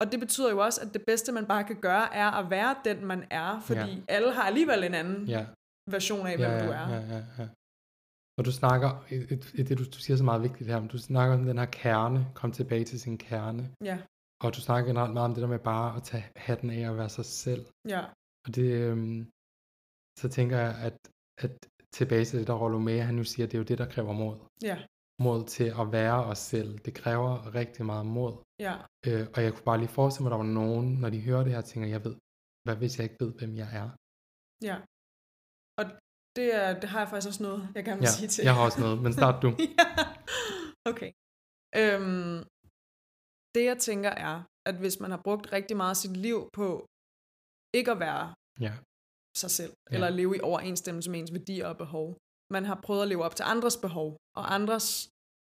Og 0.00 0.12
det 0.12 0.20
betyder 0.20 0.50
jo 0.50 0.58
også, 0.66 0.80
at 0.80 0.94
det 0.94 1.02
bedste, 1.06 1.32
man 1.32 1.46
bare 1.46 1.64
kan 1.64 1.76
gøre, 1.80 2.14
er 2.14 2.30
at 2.30 2.50
være 2.50 2.76
den, 2.84 3.06
man 3.06 3.20
er, 3.30 3.60
fordi 3.60 3.90
ja. 3.94 4.14
alle 4.16 4.32
har 4.32 4.42
alligevel 4.42 4.84
en 4.84 4.94
anden 4.94 5.26
Ja, 5.26 5.46
version 5.90 6.26
af, 6.26 6.30
ja, 6.30 6.36
hvem 6.36 6.50
ja, 6.50 6.66
du 6.66 6.70
er. 6.72 6.88
ja, 6.94 7.00
ja, 7.14 7.22
ja. 7.38 7.48
Og 8.38 8.44
du 8.44 8.52
snakker, 8.52 9.04
et, 9.10 9.68
det 9.68 9.78
du, 9.78 9.84
du 9.84 9.98
siger 9.98 10.16
så 10.16 10.24
meget 10.24 10.42
vigtigt 10.42 10.70
her, 10.70 10.80
men 10.80 10.88
du 10.88 10.98
snakker 10.98 11.36
om 11.36 11.44
den 11.44 11.58
her 11.58 11.66
kerne, 11.66 12.26
kom 12.34 12.52
tilbage 12.52 12.84
til 12.84 13.00
sin 13.00 13.18
kerne. 13.18 13.70
Ja, 13.84 13.98
Og 14.44 14.54
du 14.56 14.60
snakker 14.60 14.86
generelt 14.90 15.12
meget 15.12 15.28
om 15.28 15.34
det 15.34 15.42
der 15.42 15.48
med 15.48 15.58
bare 15.58 15.96
at 15.96 16.02
tage 16.02 16.24
hatten 16.36 16.70
af 16.70 16.90
og 16.90 16.96
være 16.96 17.08
sig 17.08 17.24
selv. 17.24 17.66
ja, 17.88 18.02
Og 18.46 18.54
det, 18.56 18.68
øhm, 18.82 19.30
så 20.20 20.28
tænker 20.36 20.56
jeg, 20.58 20.72
at, 20.86 20.96
at 21.44 21.52
tilbage 21.98 22.24
til 22.24 22.38
det, 22.38 22.46
der 22.46 22.54
Rollo 22.62 22.78
han 23.10 23.16
jo 23.18 23.24
siger, 23.24 23.46
det 23.46 23.54
er 23.54 23.58
jo 23.58 23.64
det, 23.64 23.78
der 23.78 23.88
kræver 23.94 24.12
mod. 24.12 24.36
ja, 24.62 24.78
Mod 25.22 25.46
til 25.46 25.68
at 25.80 25.92
være 25.92 26.24
os 26.24 26.38
selv. 26.38 26.78
Det 26.78 26.94
kræver 26.94 27.54
rigtig 27.54 27.86
meget 27.86 28.06
mod. 28.06 28.32
ja, 28.66 28.74
Øh, 29.06 29.26
og 29.34 29.42
jeg 29.44 29.52
kunne 29.52 29.64
bare 29.70 29.78
lige 29.78 29.88
forestille 29.98 30.22
mig, 30.24 30.28
at 30.30 30.32
der 30.38 30.44
var 30.44 30.52
nogen, 30.62 30.86
når 31.02 31.10
de 31.10 31.20
hører 31.20 31.42
det 31.44 31.52
her, 31.52 31.60
tænker, 31.60 31.88
jeg 31.88 32.04
ved, 32.04 32.16
hvad 32.64 32.76
hvis 32.76 32.96
jeg 32.98 33.04
ikke 33.04 33.16
ved, 33.24 33.32
hvem 33.38 33.52
jeg 33.62 33.68
er? 33.80 33.88
ja. 34.68 34.76
Og 35.78 35.84
det, 36.36 36.48
er, 36.62 36.80
det 36.80 36.88
har 36.92 36.98
jeg 37.00 37.08
faktisk 37.08 37.28
også 37.28 37.42
noget, 37.42 37.60
jeg 37.74 37.84
gerne 37.84 37.98
vil 38.00 38.06
Ja, 38.06 38.16
sige 38.18 38.28
til. 38.28 38.42
jeg 38.44 38.54
har 38.54 38.64
også 38.68 38.80
noget, 38.80 39.02
men 39.04 39.12
start 39.12 39.36
du. 39.44 39.48
ja. 39.78 39.86
Okay. 40.90 41.10
Øhm, 41.80 42.36
det 43.54 43.64
jeg 43.64 43.78
tænker 43.78 44.10
er, 44.10 44.42
at 44.68 44.74
hvis 44.82 45.00
man 45.00 45.10
har 45.10 45.20
brugt 45.26 45.52
rigtig 45.52 45.76
meget 45.76 45.90
af 45.90 45.96
sit 45.96 46.16
liv 46.16 46.48
på 46.52 46.86
ikke 47.74 47.90
at 47.90 48.00
være 48.00 48.34
Ja, 48.60 48.72
sig 49.36 49.50
selv, 49.50 49.72
Ja. 49.90 49.94
eller 49.94 50.10
leve 50.10 50.36
i 50.36 50.40
overensstemmelse 50.40 51.10
med 51.10 51.18
ens 51.20 51.32
værdier 51.32 51.66
og 51.66 51.76
behov. 51.76 52.16
Man 52.52 52.64
har 52.64 52.80
prøvet 52.86 53.02
at 53.02 53.08
leve 53.08 53.24
op 53.24 53.36
til 53.36 53.44
andres 53.54 53.76
behov, 53.76 54.16
og 54.36 54.54
andres 54.54 55.08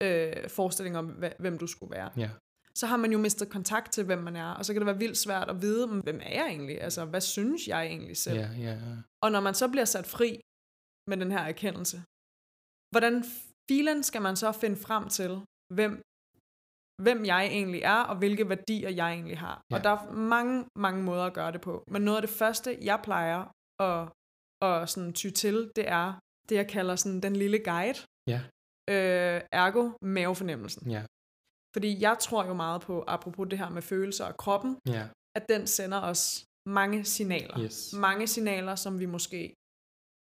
øh, 0.03 0.49
forestillinger 0.49 0.99
om, 0.99 1.09
hvem 1.39 1.59
du 1.59 1.67
skulle 1.67 1.91
være. 1.99 2.11
ja, 2.17 2.31
Så 2.75 2.87
har 2.87 2.97
man 2.97 3.13
jo 3.13 3.19
mistet 3.19 3.51
kontakt 3.51 3.93
til, 3.93 4.05
hvem 4.05 4.19
man 4.19 4.37
er, 4.37 4.51
og 4.59 4.65
så 4.65 4.73
kan 4.73 4.81
det 4.81 4.87
være 4.87 4.99
vildt 4.99 5.19
svært 5.19 5.49
at 5.51 5.63
vide, 5.63 5.87
"Men 5.87 6.01
hvem 6.03 6.21
er 6.23 6.35
jeg 6.41 6.47
egentlig? 6.55 6.81
Altså, 6.81 7.05
hvad 7.05 7.21
synes 7.21 7.69
jeg 7.69 7.87
egentlig 7.87 8.17
selv? 8.17 8.37
ja, 8.39 8.49
ja, 8.67 8.75
ja. 8.87 8.97
Og 9.25 9.33
når 9.33 9.41
man 9.41 9.55
så 9.55 9.69
bliver 9.69 9.85
sat 9.85 10.07
fri 10.07 10.41
med 11.11 11.17
den 11.23 11.31
her 11.31 11.39
erkendelse, 11.53 11.97
hvordan 12.93 13.25
filen 13.71 14.03
skal 14.03 14.23
man 14.23 14.37
så 14.37 14.53
finde 14.53 14.77
frem 14.87 15.09
til, 15.09 15.31
hvem, 15.75 15.93
hvem 17.03 17.25
jeg 17.25 17.47
egentlig 17.47 17.83
er, 17.83 18.01
og 18.11 18.17
hvilke 18.17 18.49
værdier 18.49 18.91
jeg 18.91 19.13
egentlig 19.13 19.39
har? 19.39 19.63
Ja. 19.71 19.77
Og 19.77 19.85
der 19.85 19.91
er 19.91 20.13
mange, 20.13 20.65
mange 20.79 21.03
måder 21.03 21.25
at 21.25 21.35
gøre 21.35 21.53
det 21.53 21.61
på. 21.61 21.85
Men 21.91 22.03
noget 22.03 22.17
af 22.17 22.23
det 22.23 22.31
første, 22.31 22.79
jeg 22.83 23.01
plejer 23.03 23.41
at, 23.89 24.09
at 24.69 24.89
sådan 24.89 25.13
ty 25.13 25.31
til, 25.31 25.71
det 25.77 25.89
er 25.89 26.19
det, 26.49 26.57
jeg 26.57 26.69
kalder 26.69 26.97
sådan 26.97 27.21
den 27.21 27.37
lille 27.37 27.59
guide. 27.59 27.99
Ja. 28.29 28.41
Øh, 28.91 29.41
ergo 29.53 29.91
mavefornemmelsen. 30.03 30.91
Ja, 30.91 31.03
Fordi 31.77 32.01
jeg 32.01 32.17
tror 32.21 32.45
jo 32.47 32.55
meget 32.55 32.81
på, 32.83 33.05
apropos 33.07 33.47
det 33.51 33.59
her 33.59 33.69
med 33.71 33.83
følelser 33.83 34.25
og 34.25 34.37
kroppen, 34.37 34.79
ja, 34.89 35.09
at 35.37 35.49
den 35.49 35.67
sender 35.67 36.01
os 36.01 36.45
mange 36.69 37.05
signaler. 37.05 37.61
yes. 37.61 37.93
Mange 37.93 38.27
signaler, 38.27 38.75
som 38.75 38.99
vi 39.01 39.07
måske 39.07 39.55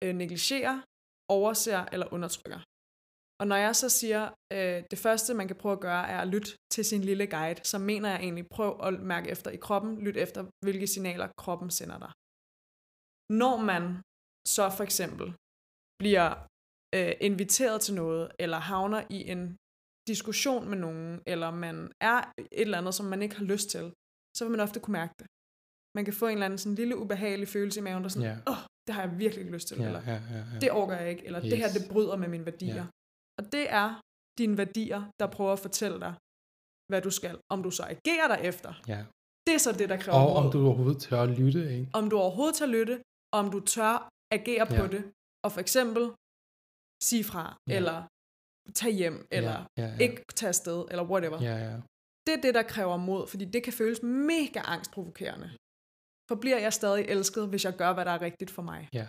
øh, 0.04 0.16
negligerer, 0.16 0.82
overser 1.30 1.86
eller 1.92 2.14
undertrykker. 2.14 2.60
Og 3.42 3.48
når 3.48 3.56
jeg 3.56 3.76
så 3.76 3.90
siger, 3.90 4.22
øh, 4.54 4.84
det 4.92 5.00
første 5.00 5.34
man 5.34 5.48
kan 5.48 5.56
prøve 5.56 5.74
at 5.74 5.80
gøre, 5.80 6.04
er 6.10 6.20
at 6.22 6.28
lytte 6.28 6.52
til 6.74 6.86
sin 6.86 7.02
lille 7.02 7.28
guide, 7.28 7.62
så 7.64 7.78
mener 7.90 8.10
jeg 8.10 8.20
egentlig, 8.20 8.46
prøv 8.58 8.80
at 8.88 8.94
mærke 9.14 9.30
efter 9.30 9.52
i 9.52 9.56
kroppen, 9.66 9.92
lyt 10.06 10.18
efter, 10.18 10.42
hvilke 10.66 10.88
signaler 10.88 11.28
kroppen 11.38 11.70
sender 11.72 11.98
dig. 12.06 12.12
Når 13.42 13.56
man 13.72 13.84
så 14.56 14.66
for 14.78 14.84
eksempel 14.90 15.28
bliver 16.02 16.30
øh, 16.98 17.14
inviteret 17.30 17.82
til 17.82 17.94
noget, 18.02 18.32
eller 18.40 18.60
havner 18.72 19.02
i 19.10 19.20
en 19.34 19.58
diskussion 20.12 20.70
med 20.70 20.78
nogen, 20.78 21.22
eller 21.34 21.52
man 21.52 21.92
er 22.02 22.20
et 22.38 22.48
eller 22.52 22.78
andet, 22.78 22.94
som 22.96 23.06
man 23.06 23.22
ikke 23.22 23.36
har 23.36 23.46
lyst 23.54 23.70
til, 23.70 23.86
så 24.38 24.42
vil 24.44 24.52
man 24.52 24.60
ofte 24.60 24.80
kunne 24.80 24.98
mærke 25.02 25.14
det. 25.20 25.28
Man 25.98 26.06
kan 26.06 26.14
få 26.14 26.26
en 26.28 26.34
eller 26.34 26.46
anden 26.46 26.60
sådan 26.64 26.76
lille 26.76 26.98
ubehagelig 26.98 27.48
følelse 27.48 27.80
i 27.80 27.84
maven, 27.84 28.04
der 28.04 28.10
er 28.10 28.16
sådan, 28.18 28.30
Ja. 28.32 28.38
åh, 28.52 28.58
oh, 28.58 28.62
det 28.88 28.96
har 28.96 29.02
jeg 29.06 29.12
virkelig 29.24 29.42
ikke 29.44 29.54
lyst 29.58 29.68
til, 29.68 29.78
Ja, 29.78 29.86
eller 29.86 30.02
ja, 30.12 30.18
ja, 30.34 30.40
ja. 30.54 30.60
det 30.62 30.72
overgår 30.72 30.94
jeg 30.94 31.10
ikke, 31.10 31.26
eller 31.26 31.42
yes. 31.44 31.50
det 31.52 31.58
her, 31.58 31.70
det 31.78 31.84
bryder 31.92 32.16
med 32.16 32.28
mine 32.28 32.46
værdier. 32.46 32.76
Ja. 32.76 32.86
Og 33.40 33.44
det 33.56 33.66
er 33.82 33.88
dine 34.40 34.56
værdier, 34.62 35.02
der 35.20 35.28
prøver 35.36 35.54
at 35.58 35.60
fortælle 35.68 36.00
dig, 36.06 36.14
hvad 36.92 37.02
du 37.08 37.12
skal. 37.20 37.36
Om 37.54 37.60
du 37.66 37.72
så 37.78 37.84
agerer 37.94 38.28
derefter, 38.36 38.72
Ja, 38.94 39.02
Det 39.48 39.54
er 39.58 39.62
så 39.68 39.72
det, 39.82 39.90
der 39.94 39.98
kræver 40.04 40.18
Og 40.20 40.30
om 40.42 40.46
du 40.54 40.58
overhovedet 40.68 41.02
tør 41.08 41.22
at 41.28 41.32
lytte, 41.40 41.62
ikke? 41.78 41.88
om 42.00 42.06
du 42.12 42.16
overhovedet 42.26 42.56
tør 42.60 42.66
lytte, 42.78 42.96
og 43.34 43.38
om 43.44 43.48
du 43.56 43.60
tør 43.76 43.94
agere 44.38 44.66
på 44.78 44.84
Ja. 44.84 44.88
det, 44.96 45.02
og 45.46 45.50
for 45.56 45.62
eksempel 45.66 46.04
sige 47.10 47.24
fra, 47.32 47.44
Ja. 47.70 47.76
eller 47.78 47.98
tage 48.80 48.94
hjem, 49.02 49.18
eller 49.38 49.58
ja, 49.78 49.86
ja, 49.86 49.98
ikke 50.06 50.20
tage 50.40 50.48
afsted, 50.56 50.80
eller 50.92 51.04
whatever. 51.12 51.38
Ja, 51.50 51.56
ja. 51.68 51.76
Det 52.26 52.34
er 52.38 52.42
det, 52.46 52.54
der 52.60 52.64
kræver 52.74 52.98
mod, 53.10 53.22
fordi 53.32 53.46
det 53.56 53.62
kan 53.64 53.74
føles 53.74 54.00
mega 54.04 54.60
angstprovokerende. 54.76 55.50
For 56.30 56.36
bliver 56.44 56.60
jeg 56.66 56.74
stadig 56.74 57.04
elsket, 57.16 57.44
hvis 57.52 57.64
jeg 57.68 57.76
gør, 57.82 57.94
hvad 57.94 58.06
der 58.06 58.12
er 58.18 58.22
rigtigt 58.22 58.52
for 58.58 58.62
mig? 58.72 58.82
ja. 59.00 59.08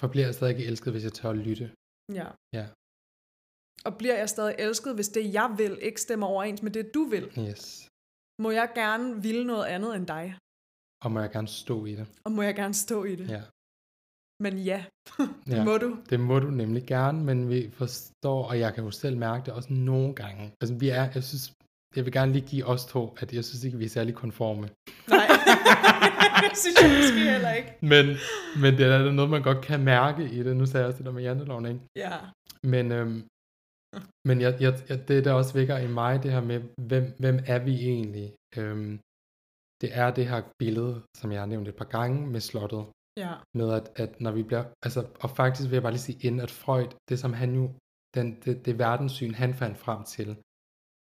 For 0.00 0.08
bliver 0.12 0.26
jeg 0.28 0.34
stadig 0.34 0.52
ikke 0.56 0.66
elsket, 0.70 0.90
hvis 0.92 1.04
jeg 1.08 1.12
tør 1.18 1.30
at 1.30 1.36
lytte? 1.48 1.66
Ja. 2.18 2.28
Ja. 2.58 2.66
Og 3.84 3.98
bliver 3.98 4.16
jeg 4.16 4.28
stadig 4.28 4.54
elsket, 4.58 4.94
hvis 4.94 5.08
det, 5.08 5.34
jeg 5.34 5.54
vil, 5.56 5.78
ikke 5.82 6.00
stemmer 6.00 6.26
overens 6.26 6.62
med 6.62 6.70
det, 6.70 6.94
du 6.94 7.04
vil? 7.04 7.24
Yes. 7.48 7.88
Må 8.42 8.50
jeg 8.50 8.68
gerne 8.74 9.22
ville 9.22 9.46
noget 9.46 9.64
andet 9.66 9.96
end 9.96 10.06
dig? 10.06 10.36
Og 11.04 11.12
må 11.12 11.20
jeg 11.20 11.30
gerne 11.30 11.48
stå 11.48 11.84
i 11.86 11.94
det? 11.94 12.06
Og 12.24 12.32
må 12.32 12.42
jeg 12.42 12.54
gerne 12.54 12.74
stå 12.74 13.04
i 13.04 13.14
det? 13.14 13.30
Ja. 13.30 13.42
Men 14.42 14.58
ja, 14.58 14.84
det 15.46 15.56
Ja. 15.56 15.64
må 15.64 15.78
du. 15.78 15.96
Det 16.10 16.20
må 16.20 16.38
du 16.38 16.50
nemlig 16.50 16.86
gerne, 16.86 17.24
men 17.24 17.48
vi 17.48 17.70
forstår, 17.72 18.44
og 18.48 18.58
jeg 18.60 18.74
kan 18.74 18.84
jo 18.84 18.90
selv 18.90 19.16
mærke 19.16 19.46
det 19.46 19.54
også 19.54 19.72
nogle 19.72 20.14
gange. 20.14 20.52
Altså 20.60 20.74
vi 20.74 20.88
er, 20.88 21.08
jeg 21.14 21.24
synes, 21.24 21.52
jeg 21.96 22.04
vil 22.04 22.12
gerne 22.12 22.32
lige 22.32 22.46
give 22.46 22.64
os 22.66 22.84
to, 22.84 23.16
at 23.20 23.32
jeg 23.32 23.44
synes 23.44 23.64
ikke, 23.64 23.78
vi 23.78 23.84
er 23.84 23.88
særlig 23.88 24.14
konforme. 24.14 24.68
Nej, 25.08 25.26
det 26.50 26.58
synes 26.58 26.76
jeg 26.82 26.90
måske 26.98 27.30
heller 27.30 27.52
ikke. 27.52 27.72
Men, 27.80 28.06
men 28.62 28.78
det 28.78 28.86
er 28.86 29.12
noget, 29.12 29.30
man 29.30 29.42
godt 29.42 29.64
kan 29.64 29.80
mærke 29.84 30.24
i 30.30 30.42
det. 30.42 30.56
Nu 30.56 30.66
sagde 30.66 30.78
jeg 30.78 30.86
også 30.86 30.98
det 30.98 31.06
der 31.06 31.12
med 31.12 31.22
janteloven, 31.22 31.66
ikke? 31.66 31.80
Ja, 31.96 32.12
Men, 32.62 32.92
øhm, 32.92 33.22
men 34.28 34.36
jeg, 34.44 34.52
jeg, 34.64 34.72
jeg, 34.88 35.08
det, 35.08 35.24
der 35.24 35.32
også 35.32 35.52
vækker 35.54 35.76
i 35.78 35.90
mig, 36.00 36.22
det 36.22 36.32
her 36.32 36.44
med, 36.50 36.60
hvem, 36.88 37.04
hvem 37.22 37.38
er 37.54 37.60
vi 37.68 37.74
egentlig? 37.92 38.28
Øhm, 38.58 38.94
det 39.80 39.90
er 40.02 40.08
det 40.18 40.26
her 40.32 40.42
billede, 40.58 40.94
som 41.18 41.32
jeg 41.32 41.40
har 41.40 41.46
nævnt 41.52 41.68
et 41.68 41.76
par 41.76 41.90
gange 41.96 42.26
med 42.34 42.40
slottet, 42.40 42.84
ja, 43.22 43.32
med 43.58 43.68
at, 43.78 43.86
at 44.02 44.20
når 44.20 44.32
vi 44.38 44.42
bliver, 44.42 44.64
altså, 44.86 45.00
og 45.24 45.30
faktisk 45.40 45.66
vil 45.68 45.78
jeg 45.78 45.86
bare 45.86 45.96
lige 45.96 46.08
sige 46.08 46.26
inden, 46.26 46.40
at 46.40 46.50
Freud, 46.50 46.90
det 47.08 47.18
som 47.18 47.32
han 47.32 47.50
jo, 47.60 47.64
den, 48.16 48.26
det, 48.44 48.54
det 48.66 48.78
verdenssyn, 48.78 49.34
han 49.34 49.54
fandt 49.54 49.78
frem 49.78 50.00
til, 50.14 50.30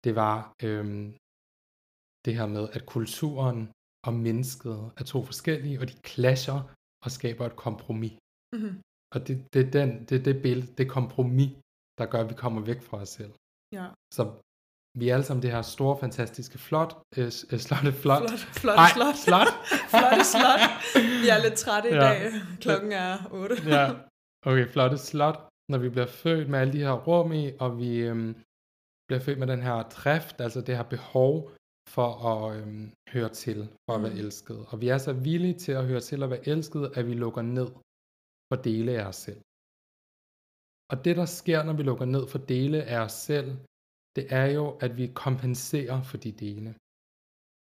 det 0.04 0.14
var 0.22 0.38
øhm, 0.66 1.04
det 2.24 2.32
her 2.38 2.46
med, 2.56 2.64
at 2.76 2.86
kulturen 2.86 3.60
og 4.06 4.14
mennesket 4.26 4.78
er 4.98 5.04
to 5.04 5.18
forskellige, 5.30 5.80
og 5.80 5.86
de 5.90 5.96
clasher 6.10 6.58
og 7.04 7.10
skaber 7.10 7.44
et 7.46 7.56
kompromis. 7.56 8.14
mm-hmm. 8.56 8.76
Og 9.14 9.18
det, 9.26 9.34
det, 9.52 9.60
er 9.66 9.70
den, 9.70 9.90
det 10.08 10.24
det 10.24 10.42
billede, 10.42 10.74
det 10.78 10.94
kompromis, 10.98 11.52
der 11.98 12.06
gør, 12.06 12.20
at 12.20 12.28
vi 12.30 12.34
kommer 12.34 12.60
væk 12.62 12.82
fra 12.82 12.96
os 12.96 13.08
selv. 13.08 13.32
ja. 13.72 13.86
Så 14.14 14.22
vi 14.98 15.08
er 15.08 15.14
alle 15.14 15.24
sammen 15.26 15.42
det 15.42 15.50
her 15.50 15.62
store, 15.62 15.98
fantastiske, 16.04 16.58
flot, 16.58 16.92
øh, 17.16 17.24
øh, 17.52 17.58
slotte, 17.66 17.92
flot. 18.02 18.22
Flot, 18.28 18.38
flot, 18.62 18.78
Ej, 18.78 18.88
slot. 18.96 19.16
slot. 19.26 19.48
Flotte 19.92 20.24
slot. 20.32 20.62
Vi 21.22 21.28
er 21.34 21.38
lidt 21.42 21.54
trætte 21.64 21.88
i 21.90 21.94
Ja. 21.94 22.00
dag. 22.00 22.32
Klokken 22.60 22.92
er 22.92 23.18
8. 23.30 23.54
ja, 23.66 23.84
okay, 24.50 24.66
flotte 24.68 24.98
slot, 24.98 25.38
når 25.68 25.78
vi 25.78 25.88
bliver 25.88 26.06
født 26.06 26.48
med 26.48 26.58
alle 26.58 26.72
de 26.72 26.78
her 26.78 26.92
rum 27.08 27.32
i, 27.32 27.52
og 27.60 27.78
vi 27.78 27.96
øhm, 27.98 28.32
bliver 29.08 29.20
født 29.20 29.38
med 29.38 29.46
den 29.46 29.62
her 29.62 29.82
drift, 29.82 30.40
altså 30.40 30.60
det 30.60 30.76
her 30.76 30.82
behov 30.96 31.50
for 31.88 32.08
at 32.32 32.56
øhm, 32.56 32.92
høre 33.14 33.28
til, 33.28 33.68
for 33.90 33.94
at 33.96 34.02
være 34.02 34.12
Mm. 34.12 34.18
elsket. 34.18 34.66
Og 34.68 34.80
vi 34.80 34.88
er 34.88 34.98
så 34.98 35.12
villige 35.12 35.54
til 35.54 35.72
at 35.72 35.86
høre 35.86 36.00
til 36.00 36.22
at 36.22 36.30
være 36.30 36.48
elsket, 36.48 36.92
at 36.94 37.06
vi 37.06 37.14
lukker 37.14 37.42
ned 37.42 37.68
for 38.52 38.56
dele 38.62 38.92
af 39.00 39.04
os 39.06 39.16
selv. 39.16 39.40
Og 40.92 41.04
det, 41.04 41.16
der 41.16 41.24
sker, 41.24 41.62
når 41.62 41.72
vi 41.72 41.82
lukker 41.82 42.04
ned 42.04 42.28
for 42.28 42.38
dele 42.38 42.82
af 42.84 42.98
os 43.06 43.12
selv, 43.12 43.56
det 44.16 44.26
er 44.30 44.46
jo, 44.46 44.64
at 44.80 44.96
vi 44.96 45.06
kompenserer 45.14 46.02
for 46.02 46.16
de 46.16 46.32
dele. 46.32 46.70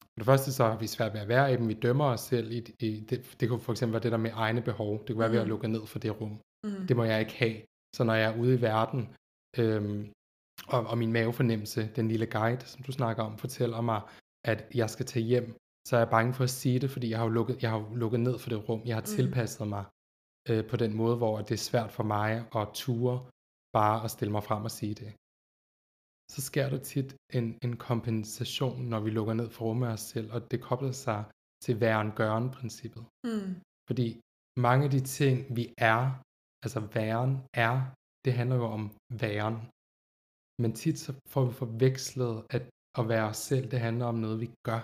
For 0.04 0.18
det 0.22 0.26
første 0.26 0.54
så 0.54 0.64
har 0.64 0.78
vi 0.78 0.88
svært 0.88 1.14
ved 1.14 1.22
at 1.22 1.28
være 1.28 1.54
i 1.54 1.58
dem. 1.58 1.68
Vi 1.68 1.74
dømmer 1.74 2.06
os 2.06 2.22
selv. 2.22 2.52
I, 2.52 2.60
i 2.80 3.00
det, 3.10 3.36
det 3.40 3.50
kunne 3.50 3.60
for 3.60 3.72
eksempel 3.72 3.94
være 3.94 4.04
det 4.04 4.12
der 4.12 4.18
med 4.18 4.32
egne 4.34 4.62
behov. 4.62 4.92
Det 5.00 5.08
kunne 5.08 5.20
være 5.20 5.32
ved 5.32 5.40
at 5.40 5.44
Mhm. 5.46 5.50
lukke 5.50 5.68
ned 5.68 5.86
for 5.88 6.00
det 6.00 6.22
rum. 6.22 6.40
Mm. 6.64 6.88
Det 6.88 6.96
må 6.96 7.04
jeg 7.04 7.20
ikke 7.20 7.36
have. 7.36 7.58
Så 7.96 8.04
når 8.04 8.14
jeg 8.14 8.32
er 8.34 8.38
ude 8.42 8.54
i 8.56 8.62
verden, 8.62 9.02
øhm, 9.58 10.12
og, 10.68 10.82
og 10.92 10.98
min 10.98 11.14
mavefornemmelse, 11.14 11.90
den 11.96 12.08
lille 12.08 12.26
guide, 12.26 12.66
som 12.66 12.84
du 12.84 12.92
snakker 12.92 13.24
om, 13.24 13.38
fortæller 13.38 13.82
mig, 13.82 14.02
at 14.46 14.60
jeg 14.76 14.90
skal 14.90 15.06
tage 15.06 15.26
hjem, 15.26 15.56
så 15.88 15.96
er 15.96 16.00
jeg 16.00 16.10
bange 16.10 16.34
for 16.34 16.44
at 16.44 16.50
sige 16.50 16.80
det, 16.80 16.90
fordi 16.92 17.10
jeg 17.10 17.18
har 17.20 17.26
jo 17.26 17.32
lukket, 17.32 17.64
jeg 17.64 17.70
har 17.72 17.96
lukket 17.96 18.20
ned 18.20 18.40
for 18.40 18.50
det 18.50 18.70
rum. 18.70 18.82
Jeg 18.86 18.96
har 18.96 19.02
Mhm. 19.02 19.16
tilpasset 19.18 19.68
mig 19.68 19.86
øh, 20.50 20.62
på 20.70 20.76
den 20.84 20.94
måde, 21.02 21.16
hvor 21.22 21.36
det 21.48 21.56
er 21.56 21.68
svært 21.70 21.92
for 21.98 22.04
mig 22.04 22.30
at 22.60 22.68
ture 22.74 23.18
bare 23.78 24.04
at 24.06 24.12
stille 24.12 24.32
mig 24.32 24.44
frem 24.44 24.64
og 24.70 24.72
sige 24.80 24.96
det. 25.02 25.12
Så 26.34 26.40
sker 26.50 26.70
der 26.70 26.80
tit 26.92 27.10
en, 27.38 27.46
en 27.66 27.76
kompensation, 27.90 28.82
når 28.92 29.00
vi 29.00 29.10
lukker 29.10 29.34
ned 29.34 29.50
for 29.50 29.66
rummet 29.66 29.90
os 29.90 30.02
selv, 30.14 30.28
og 30.36 30.52
det 30.52 30.60
kobler 30.62 30.92
sig 30.92 31.20
til 31.64 31.80
væren-gøren-princippet. 31.84 33.04
Mm. 33.28 33.52
Fordi 33.88 34.08
mange 34.66 34.86
af 34.86 34.92
de 34.92 35.02
ting, 35.20 35.56
vi 35.58 35.64
er, 35.78 36.02
altså 36.64 36.80
væren 36.96 37.34
er, 37.68 37.76
det 38.26 38.34
handler 38.40 38.56
jo 38.56 38.68
om 38.78 38.84
væren. 39.24 39.58
Men 40.62 40.72
tit 40.82 40.98
så 41.00 41.12
får 41.34 41.46
vi 41.46 41.54
forvekslet, 41.62 42.36
at 42.56 42.64
at 43.00 43.10
være 43.10 43.26
os 43.32 43.38
selv, 43.50 43.72
det 43.72 43.80
handler 43.80 44.06
om 44.06 44.16
noget, 44.16 44.40
vi 44.40 44.50
gør. 44.68 44.82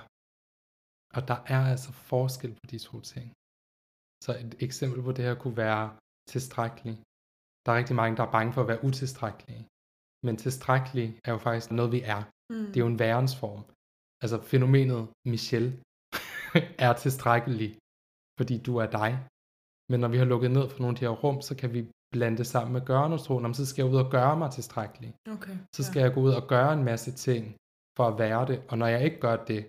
Og 1.16 1.22
der 1.32 1.40
er 1.56 1.62
altså 1.72 1.92
forskel 2.12 2.52
på 2.60 2.66
de 2.72 2.80
to 2.80 2.96
ting. 3.14 3.28
Så 4.24 4.32
et 4.44 4.56
eksempel 4.68 5.00
på 5.04 5.12
det 5.12 5.26
her 5.26 5.36
kunne 5.36 5.58
være 5.58 5.86
tilstrækkelig. 6.34 6.96
Der 7.64 7.72
er 7.72 7.78
rigtig 7.78 7.96
mange, 7.96 8.18
der 8.18 8.24
er 8.26 8.32
bange 8.38 8.54
for 8.54 8.62
at 8.62 8.68
være 8.72 8.84
utilstrækkelige. 8.88 9.64
Men 10.26 10.36
tilstrækkelig 10.38 11.08
er 11.26 11.32
jo 11.32 11.40
faktisk 11.48 11.72
noget, 11.72 11.92
vi 11.92 12.02
er. 12.16 12.22
Mm. 12.52 12.66
Det 12.72 12.78
er 12.78 12.86
jo 12.86 12.94
en 12.96 13.04
værensform. 13.06 13.64
Altså 14.24 14.38
fænomenet 14.52 15.02
Michelle 15.34 15.72
er 16.88 16.94
tilstrækkelig, 17.04 17.70
fordi 18.40 18.56
du 18.68 18.74
er 18.84 18.90
dig. 19.02 19.12
Men 19.92 20.00
når 20.00 20.10
vi 20.14 20.18
har 20.18 20.26
lukket 20.34 20.52
ned 20.52 20.66
for 20.70 20.80
nogle 20.80 20.96
af 20.96 21.00
de 21.00 21.06
her 21.06 21.16
rum, 21.24 21.42
så 21.42 21.54
kan 21.56 21.74
vi 21.76 21.82
blande 22.14 22.38
det 22.38 22.48
sammen 22.48 22.74
med 22.74 22.86
gørenostroen. 22.90 23.46
Om 23.46 23.54
så 23.54 23.66
skal 23.66 23.84
jeg 23.84 23.92
ud 23.94 24.00
og 24.06 24.12
gøre 24.18 24.36
mig 24.38 24.50
tilstrækkelig. 24.52 25.12
Okay. 25.36 25.56
Så 25.76 25.82
skal 25.84 26.02
jeg 26.02 26.14
gå 26.14 26.20
ud 26.28 26.34
og 26.40 26.48
gøre 26.54 26.74
en 26.74 26.84
masse 26.84 27.12
ting 27.12 27.44
for 27.98 28.06
at 28.08 28.18
være 28.24 28.48
det. 28.50 28.58
Og 28.70 28.78
når 28.78 28.88
jeg 28.88 29.02
ikke 29.06 29.20
gør 29.20 29.36
det, 29.52 29.62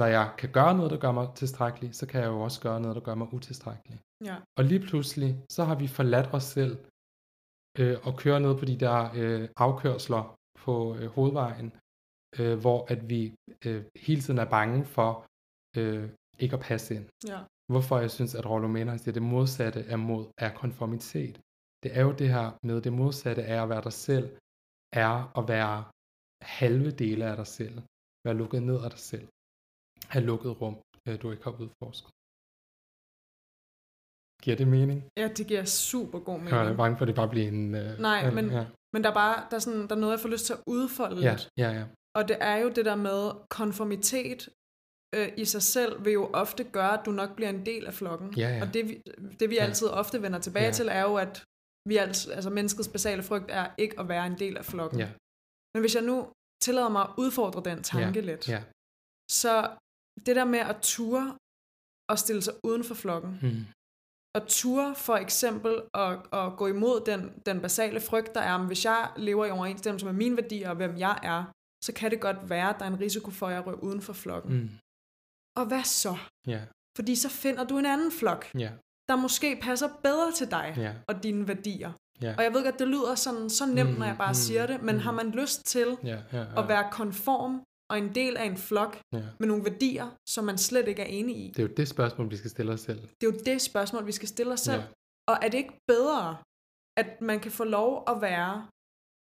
når 0.00 0.06
jeg 0.18 0.26
kan 0.40 0.50
gøre 0.58 0.76
noget, 0.76 0.90
der 0.90 1.00
gør 1.04 1.12
mig 1.12 1.26
tilstrækkelig, 1.34 1.94
så 1.94 2.04
kan 2.10 2.20
jeg 2.20 2.28
jo 2.34 2.40
også 2.40 2.60
gøre 2.66 2.80
noget, 2.80 2.96
der 2.96 3.04
gør 3.08 3.14
mig 3.14 3.28
utilstrækkelig. 3.36 3.98
Ja. 4.28 4.36
Og 4.58 4.64
lige 4.70 4.82
pludselig, 4.88 5.30
så 5.56 5.64
har 5.68 5.76
vi 5.82 5.86
forladt 5.98 6.28
os 6.38 6.46
selv 6.56 6.74
øh, 7.80 7.96
og 8.06 8.12
kører 8.22 8.38
ned 8.38 8.54
på 8.58 8.64
de 8.64 8.76
der 8.84 8.98
øh, 9.20 9.48
afkørsler 9.56 10.22
på 10.64 10.74
øh, 10.96 11.06
hovedvejen, 11.16 11.68
øh, 12.38 12.58
hvor 12.64 12.78
at 12.92 13.00
vi 13.12 13.34
øh, 13.66 13.84
hele 14.06 14.20
tiden 14.20 14.40
er 14.44 14.50
bange 14.58 14.84
for 14.84 15.10
øh, 15.76 16.04
ikke 16.42 16.56
at 16.56 16.62
passe 16.68 16.94
ind. 16.96 17.06
Ja. 17.32 17.40
Hvorfor 17.72 17.98
jeg 17.98 18.10
synes, 18.10 18.34
at 18.34 18.46
Rollo 18.50 18.68
Mener 18.68 18.92
at 18.92 19.14
det 19.18 19.22
modsatte 19.22 19.80
af 19.92 19.98
mod 19.98 20.24
er 20.38 20.50
konformitet. 20.62 21.40
Det 21.82 21.90
er 21.98 22.02
jo 22.08 22.12
det 22.20 22.28
her 22.36 22.46
med, 22.66 22.80
det 22.80 22.92
modsatte 22.92 23.42
er 23.42 23.62
at 23.62 23.68
være 23.68 23.84
dig 23.88 23.92
selv, 23.92 24.26
er 24.92 25.38
at 25.38 25.44
være 25.48 25.84
halve 26.58 26.90
dele 27.02 27.24
af 27.30 27.36
dig 27.36 27.46
selv. 27.46 27.76
Være 28.24 28.36
lukket 28.42 28.62
ned 28.62 28.78
af 28.84 28.90
dig 28.90 28.98
selv. 29.12 29.26
Have 30.12 30.24
lukket 30.30 30.52
rum, 30.60 30.74
øh, 31.08 31.14
du 31.22 31.26
ikke 31.32 31.44
har 31.44 31.54
udforsket. 31.62 32.10
Giver 34.42 34.56
det 34.56 34.68
mening? 34.76 34.98
ja, 35.20 35.26
det 35.36 35.46
giver 35.46 35.64
super 35.64 36.18
god 36.28 36.38
mening. 36.38 36.50
Jeg 36.56 36.66
er 36.72 36.76
bange 36.76 36.96
for, 36.96 37.04
at 37.04 37.08
det 37.08 37.16
bare 37.16 37.28
bliver 37.34 37.48
en... 37.48 37.74
Øh, 37.74 37.98
Nej, 38.08 38.20
øh, 38.26 38.34
men 38.34 38.46
Ja, 38.58 38.64
Men 38.94 39.04
der 39.04 39.10
er 39.10 39.14
bare 39.14 39.36
der 39.50 39.56
er 39.56 39.58
sådan, 39.66 39.88
der 39.88 39.94
er 39.96 40.00
noget, 40.00 40.12
jeg 40.16 40.20
får 40.20 40.28
lyst 40.28 40.46
til 40.46 40.52
at 40.52 40.62
udfolde 40.66 41.20
ja, 41.22 41.30
lidt. 41.30 41.48
ja. 41.62 41.70
ja. 41.78 41.84
Og 42.18 42.28
det 42.28 42.36
er 42.40 42.56
jo 42.56 42.68
det 42.76 42.84
der 42.84 42.94
med 43.08 43.20
konformitet 43.50 44.48
øh, 45.16 45.28
i 45.36 45.44
sig 45.44 45.62
selv 45.62 46.04
vil 46.04 46.12
jo 46.12 46.24
ofte 46.42 46.64
gøre, 46.64 46.98
at 46.98 47.06
du 47.06 47.10
nok 47.10 47.30
bliver 47.36 47.50
en 47.50 47.66
del 47.66 47.86
af 47.86 47.94
flokken. 47.94 48.34
Ja, 48.42 48.48
ja. 48.56 48.62
Og 48.62 48.74
det, 48.74 48.88
vi- 48.88 49.02
det 49.40 49.50
vi 49.50 49.54
Ja. 49.54 49.64
altid 49.64 49.88
ofte 49.88 50.22
vender 50.22 50.38
tilbage 50.38 50.64
Ja. 50.66 50.72
til, 50.72 50.88
er 50.90 51.02
jo, 51.02 51.14
at 51.16 51.44
vi 51.88 51.96
altså, 51.96 52.32
altså 52.32 52.50
menneskets 52.50 52.88
basale 52.88 53.22
frygt 53.22 53.50
er 53.50 53.66
ikke 53.78 54.00
at 54.00 54.08
være 54.08 54.26
en 54.26 54.38
del 54.38 54.56
af 54.56 54.64
flokken. 54.64 54.98
ja. 55.00 55.08
Men 55.74 55.80
hvis 55.82 55.94
jeg 55.94 56.02
nu 56.04 56.16
tillader 56.64 56.88
mig 56.88 57.02
at 57.02 57.10
udfordre 57.18 57.60
den 57.70 57.82
tanke 57.82 58.18
ja, 58.20 58.26
lidt, 58.30 58.48
Ja. 58.48 58.62
så 59.30 59.76
det 60.26 60.36
der 60.36 60.44
med 60.44 60.58
at 60.58 60.76
ture 60.82 61.34
og 62.10 62.18
stille 62.18 62.42
sig 62.42 62.54
uden 62.64 62.84
for 62.84 62.94
flokken, 62.94 63.38
Mm. 63.42 63.64
og 64.34 64.46
ture 64.48 64.94
for 64.94 65.16
eksempel 65.16 65.82
at, 65.94 66.18
at 66.32 66.56
gå 66.56 66.66
imod 66.66 67.00
den, 67.06 67.32
den 67.46 67.60
basale 67.60 68.00
frygt, 68.00 68.34
der 68.34 68.40
er, 68.40 68.58
men 68.58 68.66
hvis 68.66 68.84
jeg 68.84 69.10
lever 69.16 69.46
i 69.46 69.50
overensstemmelse 69.50 70.06
med 70.06 70.12
mine 70.14 70.36
værdier 70.36 70.70
og 70.70 70.76
hvem 70.76 70.98
jeg 70.98 71.18
er, 71.22 71.44
så 71.84 71.92
kan 71.92 72.10
det 72.10 72.20
godt 72.20 72.50
være, 72.50 72.70
at 72.70 72.76
der 72.78 72.84
er 72.84 72.88
en 72.90 73.00
risiko 73.00 73.30
for, 73.30 73.46
at 73.46 73.54
jeg 73.54 73.66
rører 73.66 73.76
uden 73.76 74.02
for 74.02 74.12
flokken. 74.12 74.52
Mm. 74.60 74.70
Og 75.56 75.66
hvad 75.66 75.82
så? 75.84 76.16
Ja, 76.46 76.60
Fordi 76.96 77.14
så 77.16 77.28
finder 77.28 77.64
du 77.64 77.78
en 77.78 77.86
anden 77.86 78.12
flok, 78.12 78.46
ja, 78.54 78.70
der 79.08 79.16
måske 79.16 79.58
passer 79.62 79.88
bedre 80.02 80.32
til 80.32 80.50
dig 80.50 80.74
ja. 80.76 80.94
og 81.08 81.22
dine 81.22 81.48
værdier. 81.48 81.92
Ja. 82.22 82.34
Og 82.38 82.42
jeg 82.44 82.54
ved 82.54 82.64
godt, 82.64 82.78
det 82.78 82.88
lyder 82.88 83.14
sådan, 83.14 83.50
så 83.50 83.66
nemt, 83.66 83.90
Mm, 83.90 83.98
når 83.98 84.06
jeg 84.06 84.16
bare 84.18 84.30
mm, 84.30 84.34
siger 84.34 84.66
det, 84.66 84.82
men 84.82 84.94
mm. 84.94 85.00
har 85.00 85.12
man 85.12 85.30
lyst 85.30 85.66
til 85.66 85.96
Ja, 86.04 86.08
ja, 86.32 86.38
ja. 86.38 86.62
at 86.62 86.68
være 86.68 86.88
konform 86.92 87.62
og 87.90 87.98
en 87.98 88.14
del 88.14 88.36
af 88.36 88.44
en 88.44 88.56
flok 88.56 88.98
ja. 89.12 89.22
med 89.40 89.48
nogle 89.48 89.64
værdier, 89.64 90.16
som 90.28 90.44
man 90.44 90.58
slet 90.58 90.88
ikke 90.88 91.02
er 91.02 91.06
enig 91.06 91.36
i? 91.36 91.48
Det 91.48 91.58
er 91.58 91.62
jo 91.68 91.74
det 91.76 91.88
spørgsmål, 91.88 92.30
vi 92.30 92.36
skal 92.36 92.50
stille 92.50 92.72
os 92.72 92.80
selv. 92.80 93.00
Det 93.00 93.26
er 93.28 93.32
jo 93.32 93.38
det 93.46 93.62
spørgsmål, 93.62 94.06
vi 94.06 94.12
skal 94.12 94.28
stille 94.28 94.52
os 94.52 94.60
selv. 94.60 94.80
Ja. 94.80 94.86
Og 95.28 95.36
er 95.42 95.48
det 95.48 95.58
ikke 95.58 95.76
bedre, 95.88 96.36
at 96.96 97.20
man 97.20 97.40
kan 97.40 97.50
få 97.52 97.64
lov 97.64 98.04
at 98.08 98.20
være 98.20 98.66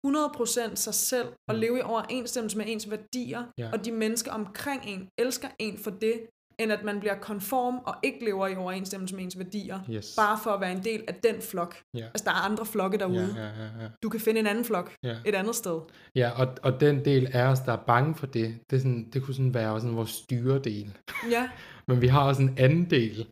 100% 0.06 0.76
sig 0.76 0.94
selv 0.94 1.28
og 1.48 1.54
Mm. 1.54 1.60
leve 1.60 1.78
i 1.78 1.82
overensstemmelse 1.82 2.58
med 2.58 2.64
ens 2.68 2.90
værdier, 2.90 3.42
Ja. 3.58 3.70
og 3.72 3.84
de 3.84 3.92
mennesker 3.92 4.32
omkring 4.32 4.82
en 4.86 5.08
elsker 5.18 5.48
en 5.58 5.78
for 5.78 5.90
det, 5.90 6.26
end 6.62 6.72
at 6.72 6.84
man 6.84 7.00
bliver 7.00 7.14
konform 7.18 7.78
og 7.78 7.94
ikke 8.02 8.24
lever 8.24 8.46
i 8.46 8.56
overensstemmelse 8.56 9.14
med 9.16 9.24
ens 9.24 9.38
værdier, 9.38 9.80
Yes. 9.90 10.14
bare 10.16 10.38
for 10.42 10.50
at 10.50 10.60
være 10.60 10.72
en 10.72 10.84
del 10.84 11.04
af 11.08 11.14
den 11.14 11.42
flok. 11.42 11.76
Ja. 11.94 12.04
Altså, 12.04 12.24
der 12.24 12.30
er 12.30 12.44
andre 12.50 12.66
flokke 12.66 12.98
derude. 12.98 13.34
Ja, 13.36 13.44
ja, 13.46 13.82
ja. 13.82 13.88
Du 14.02 14.08
kan 14.08 14.20
finde 14.20 14.40
en 14.40 14.46
anden 14.46 14.64
flok 14.64 14.92
Ja. 15.02 15.16
et 15.26 15.34
andet 15.34 15.54
sted. 15.54 15.80
Ja, 16.16 16.30
og, 16.40 16.54
og 16.62 16.80
den 16.80 17.04
del 17.04 17.26
af 17.32 17.42
os, 17.46 17.60
der 17.60 17.72
er 17.72 17.82
bange 17.86 18.14
for 18.14 18.26
det, 18.26 18.58
det, 18.70 18.76
er 18.76 18.80
sådan, 18.80 19.10
det 19.12 19.22
kunne 19.22 19.34
sådan 19.34 19.54
være 19.54 19.80
sådan 19.80 19.96
vores 19.96 20.10
styredel. 20.10 20.96
Ja, 21.30 21.50
Men 21.88 22.00
vi 22.00 22.06
har 22.06 22.28
også 22.28 22.42
en 22.42 22.58
anden 22.58 22.90
del 22.90 23.26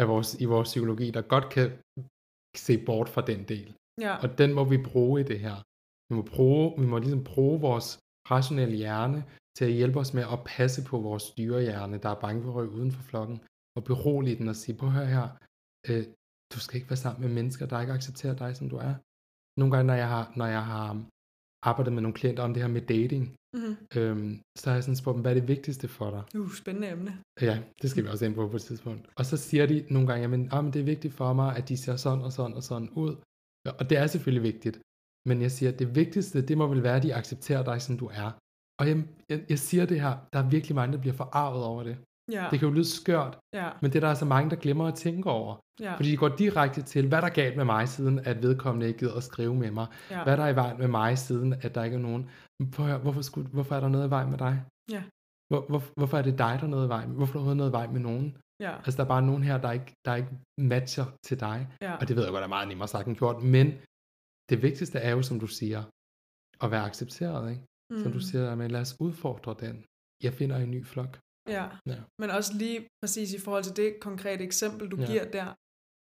af 0.00 0.08
vores, 0.08 0.34
i 0.40 0.44
vores 0.44 0.68
psykologi, 0.68 1.10
der 1.10 1.20
godt 1.22 1.48
kan 1.48 1.72
se 2.56 2.78
bort 2.86 3.08
fra 3.08 3.20
den 3.20 3.44
del. 3.44 3.74
ja, 4.00 4.16
Og 4.16 4.38
den 4.38 4.52
må 4.52 4.64
vi 4.64 4.76
bruge 4.78 5.20
i 5.20 5.24
det 5.24 5.40
her. 5.40 5.56
Vi 6.10 6.16
må, 6.16 6.22
bruge, 6.22 6.80
vi 6.80 6.86
må 6.86 6.98
ligesom 6.98 7.24
bruge 7.24 7.60
vores 7.60 7.98
rationelle 8.30 8.76
hjerne 8.76 9.24
til 9.58 9.64
at 9.64 9.72
hjælpe 9.72 9.98
os 9.98 10.14
med 10.14 10.22
at 10.34 10.44
passe 10.46 10.84
på 10.90 10.96
vores 10.98 11.22
styrehjerne, 11.22 11.98
der 11.98 12.08
er 12.08 12.20
bange 12.24 12.42
for 12.42 12.50
at 12.50 12.56
ryge 12.56 12.70
uden 12.70 12.92
for 12.92 13.02
flokken, 13.02 13.38
og 13.76 13.84
berolige 13.84 14.36
den 14.36 14.48
og 14.48 14.56
sige, 14.56 14.76
prøv 14.78 14.88
at 14.88 14.94
høre 14.94 15.06
her, 15.06 15.28
øh, 15.88 16.04
du 16.52 16.58
skal 16.60 16.76
ikke 16.76 16.90
være 16.90 17.04
sammen 17.04 17.20
med 17.24 17.34
mennesker, 17.34 17.66
der 17.66 17.80
ikke 17.80 17.92
accepterer 17.92 18.36
dig, 18.42 18.56
som 18.56 18.68
du 18.72 18.76
er. 18.76 18.94
Nogle 19.60 19.70
gange, 19.72 19.86
når 19.86 19.94
jeg 19.94 20.08
har, 20.08 20.32
når 20.36 20.46
jeg 20.46 20.64
har 20.64 20.86
arbejdet 21.70 21.92
med 21.92 22.02
nogle 22.02 22.18
klienter 22.20 22.42
om 22.42 22.52
det 22.54 22.62
her 22.62 22.70
med 22.76 22.80
dating, 22.80 23.24
mm-hmm. 23.56 23.76
øhm, 23.96 24.40
så 24.58 24.64
har 24.70 24.74
jeg 24.76 24.84
sådan 24.84 24.96
spurgt 24.96 25.14
dem, 25.14 25.22
hvad 25.22 25.32
er 25.32 25.40
det 25.40 25.48
vigtigste 25.48 25.88
for 25.88 26.10
dig? 26.10 26.40
uh, 26.40 26.52
spændende 26.52 26.88
emne. 26.90 27.12
Ja, 27.40 27.62
det 27.82 27.90
skal 27.90 28.04
vi 28.04 28.08
også 28.08 28.24
ind 28.26 28.34
på 28.34 28.48
på 28.48 28.56
et 28.56 28.62
tidspunkt. 28.62 29.02
Og 29.16 29.26
så 29.26 29.36
siger 29.36 29.66
de 29.66 29.86
nogle 29.90 30.08
gange, 30.08 30.22
jamen, 30.22 30.48
ah, 30.52 30.64
men 30.64 30.72
det 30.72 30.80
er 30.80 30.84
vigtigt 30.94 31.14
for 31.14 31.32
mig, 31.32 31.56
at 31.56 31.68
de 31.68 31.76
ser 31.76 31.96
sådan 31.96 32.24
og 32.24 32.32
sådan 32.32 32.56
og 32.56 32.62
sådan 32.62 32.90
ud. 32.90 33.16
Og 33.78 33.90
det 33.90 33.98
er 33.98 34.06
selvfølgelig 34.06 34.42
vigtigt. 34.52 34.76
Men 35.28 35.42
jeg 35.42 35.50
siger, 35.50 35.72
at 35.72 35.78
det 35.78 35.94
vigtigste, 35.94 36.46
det 36.48 36.58
må 36.58 36.66
vel 36.66 36.82
være, 36.82 36.96
at 36.96 37.02
de 37.02 37.14
accepterer 37.14 37.64
dig, 37.64 37.82
som 37.82 37.98
du 37.98 38.06
er. 38.06 38.30
Og 38.80 38.88
jeg, 38.88 39.04
jeg, 39.28 39.44
jeg 39.48 39.58
siger 39.58 39.86
det 39.86 40.00
her, 40.00 40.16
der 40.32 40.38
er 40.38 40.48
virkelig 40.48 40.74
mange, 40.74 40.92
der 40.92 41.00
bliver 41.00 41.14
forarvet 41.14 41.64
over 41.64 41.82
det. 41.82 41.96
Ja, 42.32 42.48
Det 42.50 42.58
kan 42.58 42.68
jo 42.68 42.74
lyde 42.74 42.84
skørt, 42.84 43.38
ja, 43.54 43.70
men 43.82 43.90
det 43.90 43.96
er 43.96 44.00
der 44.00 44.08
altså 44.08 44.24
mange, 44.24 44.50
der 44.50 44.56
glemmer 44.56 44.86
at 44.86 44.94
tænke 44.94 45.30
over. 45.30 45.56
ja, 45.80 45.94
Fordi 45.96 46.10
de 46.10 46.16
går 46.16 46.28
direkte 46.28 46.82
til, 46.82 47.08
hvad 47.08 47.22
der 47.22 47.28
er 47.28 47.32
galt 47.32 47.56
med 47.56 47.64
mig, 47.64 47.88
siden 47.88 48.18
at 48.18 48.42
vedkommende 48.42 48.86
ikke 48.86 48.98
gider 48.98 49.14
at 49.16 49.22
skrive 49.22 49.54
med 49.54 49.70
mig. 49.70 49.86
ja, 50.10 50.22
Hvad 50.24 50.36
der 50.36 50.42
er 50.44 50.48
i 50.48 50.56
vejen 50.56 50.78
med 50.78 50.88
mig, 50.88 51.18
siden 51.18 51.52
at 51.52 51.74
der 51.74 51.84
ikke 51.84 51.94
er 51.94 52.00
nogen. 52.00 52.30
Høre, 52.76 52.98
hvorfor, 52.98 53.22
skulle, 53.22 53.48
hvorfor 53.48 53.74
er 53.76 53.80
der 53.80 53.88
noget 53.88 54.06
i 54.06 54.10
vejen 54.10 54.30
med 54.30 54.38
dig? 54.38 54.62
Ja. 54.90 55.02
Hvor, 55.52 55.60
hvor, 55.68 55.82
hvorfor 55.96 56.18
er 56.18 56.22
det 56.22 56.32
dig, 56.38 56.56
der 56.60 56.66
er 56.66 56.72
noget 56.76 56.86
i 56.86 56.88
vejen? 56.88 57.10
Hvorfor 57.10 57.40
er 57.40 57.44
der 57.44 57.54
noget 57.54 57.70
i 57.70 57.72
vejen 57.72 57.92
med 57.92 58.00
nogen? 58.00 58.36
ja, 58.60 58.72
Altså, 58.76 58.96
der 58.96 59.04
er 59.04 59.08
bare 59.08 59.22
nogen 59.22 59.42
her, 59.42 59.58
der 59.58 59.72
ikke, 59.72 59.92
der 60.04 60.14
ikke 60.14 60.30
matcher 60.60 61.04
til 61.26 61.40
dig. 61.40 61.68
ja, 61.82 61.96
Og 62.00 62.08
det 62.08 62.16
ved 62.16 62.22
jeg 62.24 62.32
godt 62.32 62.44
er 62.44 62.48
meget 62.56 62.68
nemmere 62.68 62.88
sagt 62.88 63.06
end 63.08 63.16
gjort. 63.16 63.42
Men 63.42 63.66
det 64.50 64.62
vigtigste 64.62 64.98
er 64.98 65.10
jo, 65.10 65.22
som 65.22 65.40
du 65.40 65.46
siger, 65.46 65.82
at 66.62 66.70
være 66.70 66.84
accepteret. 66.84 67.50
Ikke? 67.50 67.62
Mm. 67.90 68.02
Som 68.02 68.12
du 68.12 68.20
siger, 68.20 68.54
men 68.54 68.70
lad 68.70 68.80
os 68.80 68.96
udfordre 69.00 69.56
den. 69.60 69.84
Jeg 70.22 70.32
finder 70.34 70.56
en 70.56 70.70
ny 70.70 70.86
flok. 70.86 71.18
Ja. 71.48 71.66
Ja. 71.86 71.96
Men 72.20 72.30
også 72.30 72.52
lige 72.54 72.86
præcis 73.02 73.32
i 73.34 73.38
forhold 73.38 73.64
til 73.64 73.76
det 73.76 73.96
konkrete 74.00 74.44
eksempel, 74.44 74.88
du 74.88 74.96
Ja. 75.00 75.06
giver 75.06 75.24
der, 75.24 75.54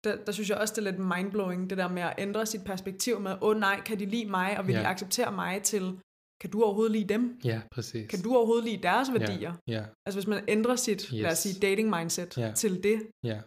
der, 0.04 0.26
der 0.26 0.32
synes 0.32 0.50
jeg 0.50 0.58
også, 0.58 0.74
det 0.78 0.88
er 0.88 0.92
lidt 0.92 1.00
mindblowing, 1.16 1.70
det 1.70 1.78
der 1.78 1.88
med 1.90 2.02
at 2.02 2.14
ændre 2.18 2.46
sit 2.46 2.64
perspektiv 2.66 3.20
med, 3.20 3.32
åh 3.32 3.38
oh, 3.42 3.58
nej, 3.58 3.82
kan 3.86 4.00
de 4.00 4.06
lide 4.06 4.30
mig, 4.30 4.58
og 4.60 4.68
vil 4.68 4.74
Ja. 4.74 4.80
de 4.82 4.88
acceptere 4.88 5.32
mig 5.32 5.64
til, 5.64 6.00
kan 6.42 6.50
du 6.50 6.64
overhovedet 6.64 6.92
lide 6.92 7.08
dem? 7.14 7.40
Ja, 7.44 7.62
præcis. 7.72 8.08
Kan 8.10 8.22
du 8.22 8.36
overhovedet 8.36 8.66
lide 8.66 8.84
deres 8.84 9.08
værdier? 9.14 9.54
Ja, 9.68 9.74
ja, 9.74 9.86
Altså 10.06 10.20
hvis 10.20 10.28
man 10.28 10.44
ændrer 10.48 10.76
sit, 10.76 11.02
yes. 11.02 11.12
lad 11.12 11.32
os 11.32 11.38
sige, 11.38 11.60
dating 11.68 11.90
mindset 11.90 12.38
Ja. 12.38 12.52
til 12.56 12.84
det, 12.84 13.08
ja, 13.24 13.42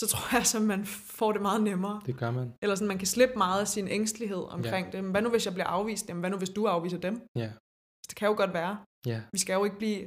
så 0.00 0.04
tror 0.12 0.36
jeg, 0.36 0.40
at 0.60 0.66
man 0.66 0.86
får 1.18 1.32
det 1.32 1.42
meget 1.42 1.62
nemmere. 1.62 2.00
det 2.06 2.16
gør 2.18 2.30
man. 2.30 2.54
Eller 2.62 2.74
sådan, 2.74 2.88
man 2.88 2.98
kan 2.98 3.06
slippe 3.06 3.34
meget 3.36 3.60
af 3.60 3.68
sin 3.68 3.88
ængstelighed 3.88 4.42
omkring 4.56 4.86
ja. 4.86 4.92
det. 4.92 5.04
Men 5.04 5.10
hvad 5.10 5.22
nu, 5.22 5.30
hvis 5.30 5.46
jeg 5.46 5.54
bliver 5.54 5.66
afvist? 5.66 6.08
Jamen, 6.08 6.20
hvad 6.20 6.30
nu, 6.30 6.36
hvis 6.36 6.50
du 6.50 6.66
afviser 6.66 6.98
dem? 6.98 7.14
Ja, 7.36 7.50
Det 8.08 8.16
kan 8.16 8.28
jo 8.28 8.34
godt 8.36 8.52
være. 8.54 8.78
ja, 9.06 9.20
Vi 9.32 9.38
skal 9.38 9.54
jo 9.54 9.64
ikke 9.64 9.76
blive 9.78 10.00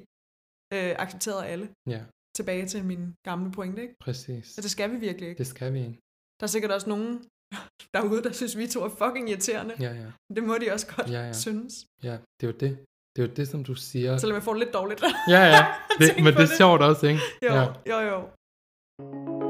øh, 0.74 0.96
accepteret 1.04 1.44
af 1.44 1.52
alle. 1.52 1.70
ja, 1.88 2.02
Tilbage 2.38 2.66
til 2.68 2.86
min 2.86 3.14
gamle 3.30 3.52
pointe, 3.52 3.82
ikke? 3.82 3.94
præcis. 4.00 4.46
Så 4.48 4.62
det 4.62 4.72
skal 4.72 4.92
vi 4.92 4.96
virkelig 4.96 5.30
ikke. 5.30 5.38
Det 5.38 5.48
skal 5.48 5.74
vi 5.74 5.80
ikke. 5.80 6.00
Der 6.40 6.44
er 6.44 6.48
sikkert 6.48 6.72
også 6.72 6.90
nogen 6.90 7.24
derude, 7.96 8.24
der 8.24 8.32
synes, 8.32 8.58
vi 8.58 8.68
to 8.68 8.84
er 8.84 8.90
fucking 8.90 9.30
irriterende. 9.30 9.76
Ja, 9.80 9.92
ja, 9.94 10.12
Det 10.36 10.44
må 10.44 10.58
de 10.58 10.72
også 10.74 10.88
godt 10.96 11.10
Ja, 11.12 11.22
ja. 11.26 11.34
synes. 11.34 11.74
ja. 12.04 12.12
Det 12.12 12.48
er 12.48 12.52
jo 12.52 12.58
det. 12.60 12.78
Det 13.16 13.24
er 13.24 13.28
jo 13.28 13.34
det, 13.34 13.48
som 13.48 13.64
du 13.64 13.76
siger. 13.76 14.18
Selvom 14.18 14.36
jeg 14.36 14.44
får 14.44 14.54
det 14.54 14.60
lidt 14.64 14.74
dårligt. 14.74 15.02
Ja, 15.28 15.42
ja. 15.56 15.74
Det, 16.00 16.24
men 16.24 16.34
det 16.34 16.42
er 16.52 16.56
sjovt 16.58 16.82
også, 16.82 17.08
ikke? 17.08 17.22
jo, 17.46 17.54
Ja. 17.54 17.66
jo, 17.90 18.00
jo. 18.10 19.41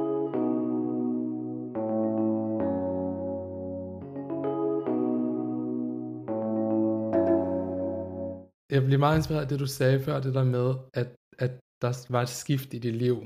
Jeg 8.74 8.82
bliver 8.88 9.04
meget 9.06 9.18
inspireret 9.18 9.44
af 9.46 9.50
det, 9.50 9.60
du 9.60 9.70
sagde 9.80 10.04
før, 10.06 10.16
det 10.26 10.34
der 10.34 10.44
med, 10.44 10.68
at, 11.02 11.10
at 11.46 11.52
der 11.82 11.92
var 12.14 12.22
et 12.22 12.34
skift 12.42 12.70
i 12.74 12.80
dit 12.86 12.98
liv. 13.06 13.18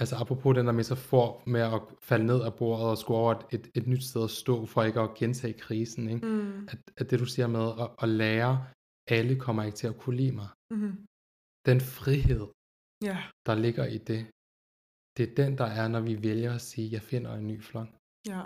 Altså 0.00 0.14
apropos 0.22 0.54
den 0.58 0.66
der 0.66 0.72
metafor 0.72 1.28
med 1.54 1.60
at 1.60 1.80
falde 2.08 2.26
ned 2.26 2.40
af 2.48 2.52
bordet 2.60 2.86
og 2.92 2.98
skulle 2.98 3.18
over 3.18 3.34
et, 3.56 3.64
et, 3.78 3.86
nyt 3.86 4.04
sted 4.10 4.24
at 4.24 4.30
stå, 4.42 4.66
for 4.66 4.82
ikke 4.82 5.00
at 5.00 5.14
gentage 5.20 5.54
krisen. 5.64 6.08
Ikke? 6.14 6.26
Mm. 6.26 6.68
At, 6.72 6.78
at 7.00 7.10
det 7.10 7.18
du 7.20 7.28
siger 7.34 7.46
med 7.46 7.66
at, 7.82 7.88
at 8.02 8.08
lære, 8.08 8.54
alle 9.16 9.34
kommer 9.44 9.62
ikke 9.62 9.76
til 9.76 9.86
at 9.92 9.98
kunne 10.02 10.16
lide 10.16 10.34
mig. 10.40 10.48
Mm-hmm. 10.70 10.94
Den 11.68 11.80
frihed, 11.80 12.46
Ja, 13.08 13.18
der 13.46 13.54
ligger 13.54 13.84
i 13.96 13.98
det, 13.98 14.20
det 15.16 15.22
er 15.28 15.34
den, 15.34 15.58
der 15.58 15.68
er, 15.80 15.88
når 15.88 16.00
vi 16.00 16.22
vælger 16.22 16.52
at 16.54 16.60
sige, 16.60 16.92
jeg 16.92 17.02
finder 17.02 17.34
en 17.34 17.46
ny 17.46 17.62
flok. 17.62 17.88
ja. 18.32 18.42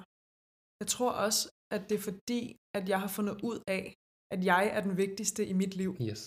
Jeg 0.80 0.88
tror 0.94 1.12
også, 1.26 1.42
at 1.74 1.82
det 1.88 1.94
er 1.98 2.04
fordi, 2.10 2.42
at 2.76 2.88
jeg 2.88 3.00
har 3.00 3.08
fundet 3.08 3.36
ud 3.50 3.58
af, 3.76 3.82
at 4.34 4.44
jeg 4.44 4.62
er 4.76 4.80
den 4.80 4.96
vigtigste 4.96 5.46
i 5.46 5.52
mit 5.52 5.74
liv. 5.76 5.96
Yes. 6.10 6.22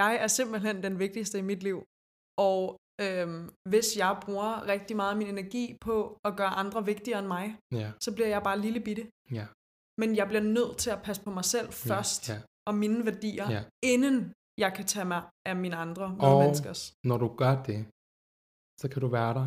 Jeg 0.00 0.12
er 0.24 0.26
simpelthen 0.26 0.82
den 0.82 0.98
vigtigste 0.98 1.38
i 1.38 1.42
mit 1.50 1.62
liv. 1.62 1.78
Og 2.48 2.60
øhm, 3.04 3.40
hvis 3.72 3.96
jeg 4.02 4.18
bruger 4.24 4.66
rigtig 4.72 4.96
meget 4.96 5.10
af 5.10 5.16
min 5.16 5.26
energi 5.36 5.76
på 5.80 6.18
at 6.24 6.36
gøre 6.36 6.52
andre 6.62 6.84
vigtigere 6.84 7.18
end 7.18 7.26
mig, 7.36 7.46
Ja, 7.72 7.92
så 8.04 8.14
bliver 8.14 8.28
jeg 8.28 8.42
bare 8.42 8.58
lille 8.66 8.80
bitte. 8.80 9.04
ja, 9.38 9.46
Men 10.00 10.16
jeg 10.16 10.26
bliver 10.30 10.42
nødt 10.58 10.78
til 10.78 10.90
at 10.96 11.02
passe 11.06 11.22
på 11.26 11.30
mig 11.30 11.44
selv 11.44 11.68
først, 11.72 12.28
ja. 12.28 12.36
og 12.68 12.74
mine 12.82 13.04
værdier, 13.06 13.46
Ja. 13.50 13.62
inden 13.92 14.32
jeg 14.58 14.70
kan 14.76 14.86
tage 14.86 15.04
mig 15.04 15.22
af 15.46 15.56
mine 15.56 15.76
andre 15.76 16.04
Og 16.04 16.10
medmenneskers. 16.20 16.80
når 17.04 17.18
du 17.24 17.28
gør 17.42 17.54
det, 17.70 17.78
så 18.80 18.86
kan 18.92 19.00
du 19.04 19.08
være 19.08 19.34
der 19.38 19.46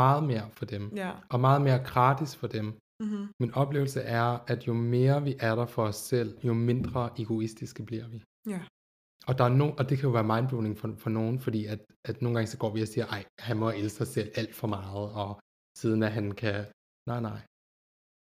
meget 0.00 0.22
mere 0.30 0.46
for 0.58 0.64
dem, 0.64 0.82
Ja. 1.02 1.10
og 1.32 1.40
meget 1.40 1.62
mere 1.62 1.78
gratis 1.92 2.36
for 2.36 2.46
dem. 2.46 2.66
Mm-hmm. 3.00 3.24
Min 3.40 3.54
oplevelse 3.54 4.00
er, 4.00 4.44
at 4.52 4.66
jo 4.68 4.74
mere 4.74 5.22
vi 5.22 5.34
er 5.40 5.54
der 5.54 5.66
for 5.66 5.84
os 5.84 5.96
selv, 5.96 6.38
jo 6.44 6.52
mindre 6.54 7.10
egoistiske 7.18 7.82
bliver 7.84 8.08
vi. 8.08 8.22
Ja. 8.48 8.62
Og, 9.26 9.38
der 9.38 9.44
er 9.44 9.48
no, 9.48 9.66
og 9.78 9.88
det 9.88 9.98
kan 9.98 10.06
jo 10.08 10.12
være 10.18 10.30
mindblowing 10.32 10.78
for, 10.78 10.94
for 10.98 11.10
nogen, 11.10 11.40
fordi 11.40 11.66
at, 11.66 11.80
at 12.04 12.22
nogle 12.22 12.34
gange 12.36 12.50
så 12.50 12.58
går 12.58 12.70
vi 12.74 12.82
og 12.82 12.88
siger, 12.88 13.06
ej, 13.06 13.24
han 13.38 13.56
må 13.56 13.70
elske 13.70 13.96
sig 13.96 14.06
selv 14.06 14.30
alt 14.34 14.54
for 14.54 14.66
meget, 14.66 15.06
og 15.22 15.40
siden 15.78 16.02
at 16.02 16.12
han 16.12 16.32
kan... 16.32 16.64
Nej, 17.10 17.20
nej. 17.20 17.40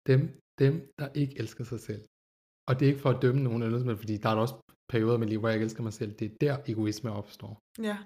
Dem, 0.07 0.21
dem, 0.59 0.73
der 0.99 1.07
ikke 1.21 1.39
elsker 1.39 1.63
sig 1.63 1.79
selv. 1.79 2.03
Og 2.67 2.71
det 2.75 2.85
er 2.85 2.89
ikke 2.89 3.01
for 3.05 3.09
at 3.09 3.21
dømme 3.21 3.43
nogen, 3.43 3.63
eller 3.63 3.79
noget, 3.79 3.99
fordi 3.99 4.17
der 4.17 4.29
er 4.29 4.35
også 4.35 4.55
perioder 4.89 5.17
i 5.17 5.19
mit 5.19 5.29
liv, 5.29 5.39
hvor 5.39 5.49
jeg 5.49 5.55
ikke 5.55 5.63
elsker 5.63 5.83
mig 5.83 5.93
selv. 5.93 6.11
Det 6.19 6.25
er 6.31 6.35
der, 6.41 6.57
egoisme 6.71 7.11
opstår. 7.11 7.59
Ja. 7.89 7.97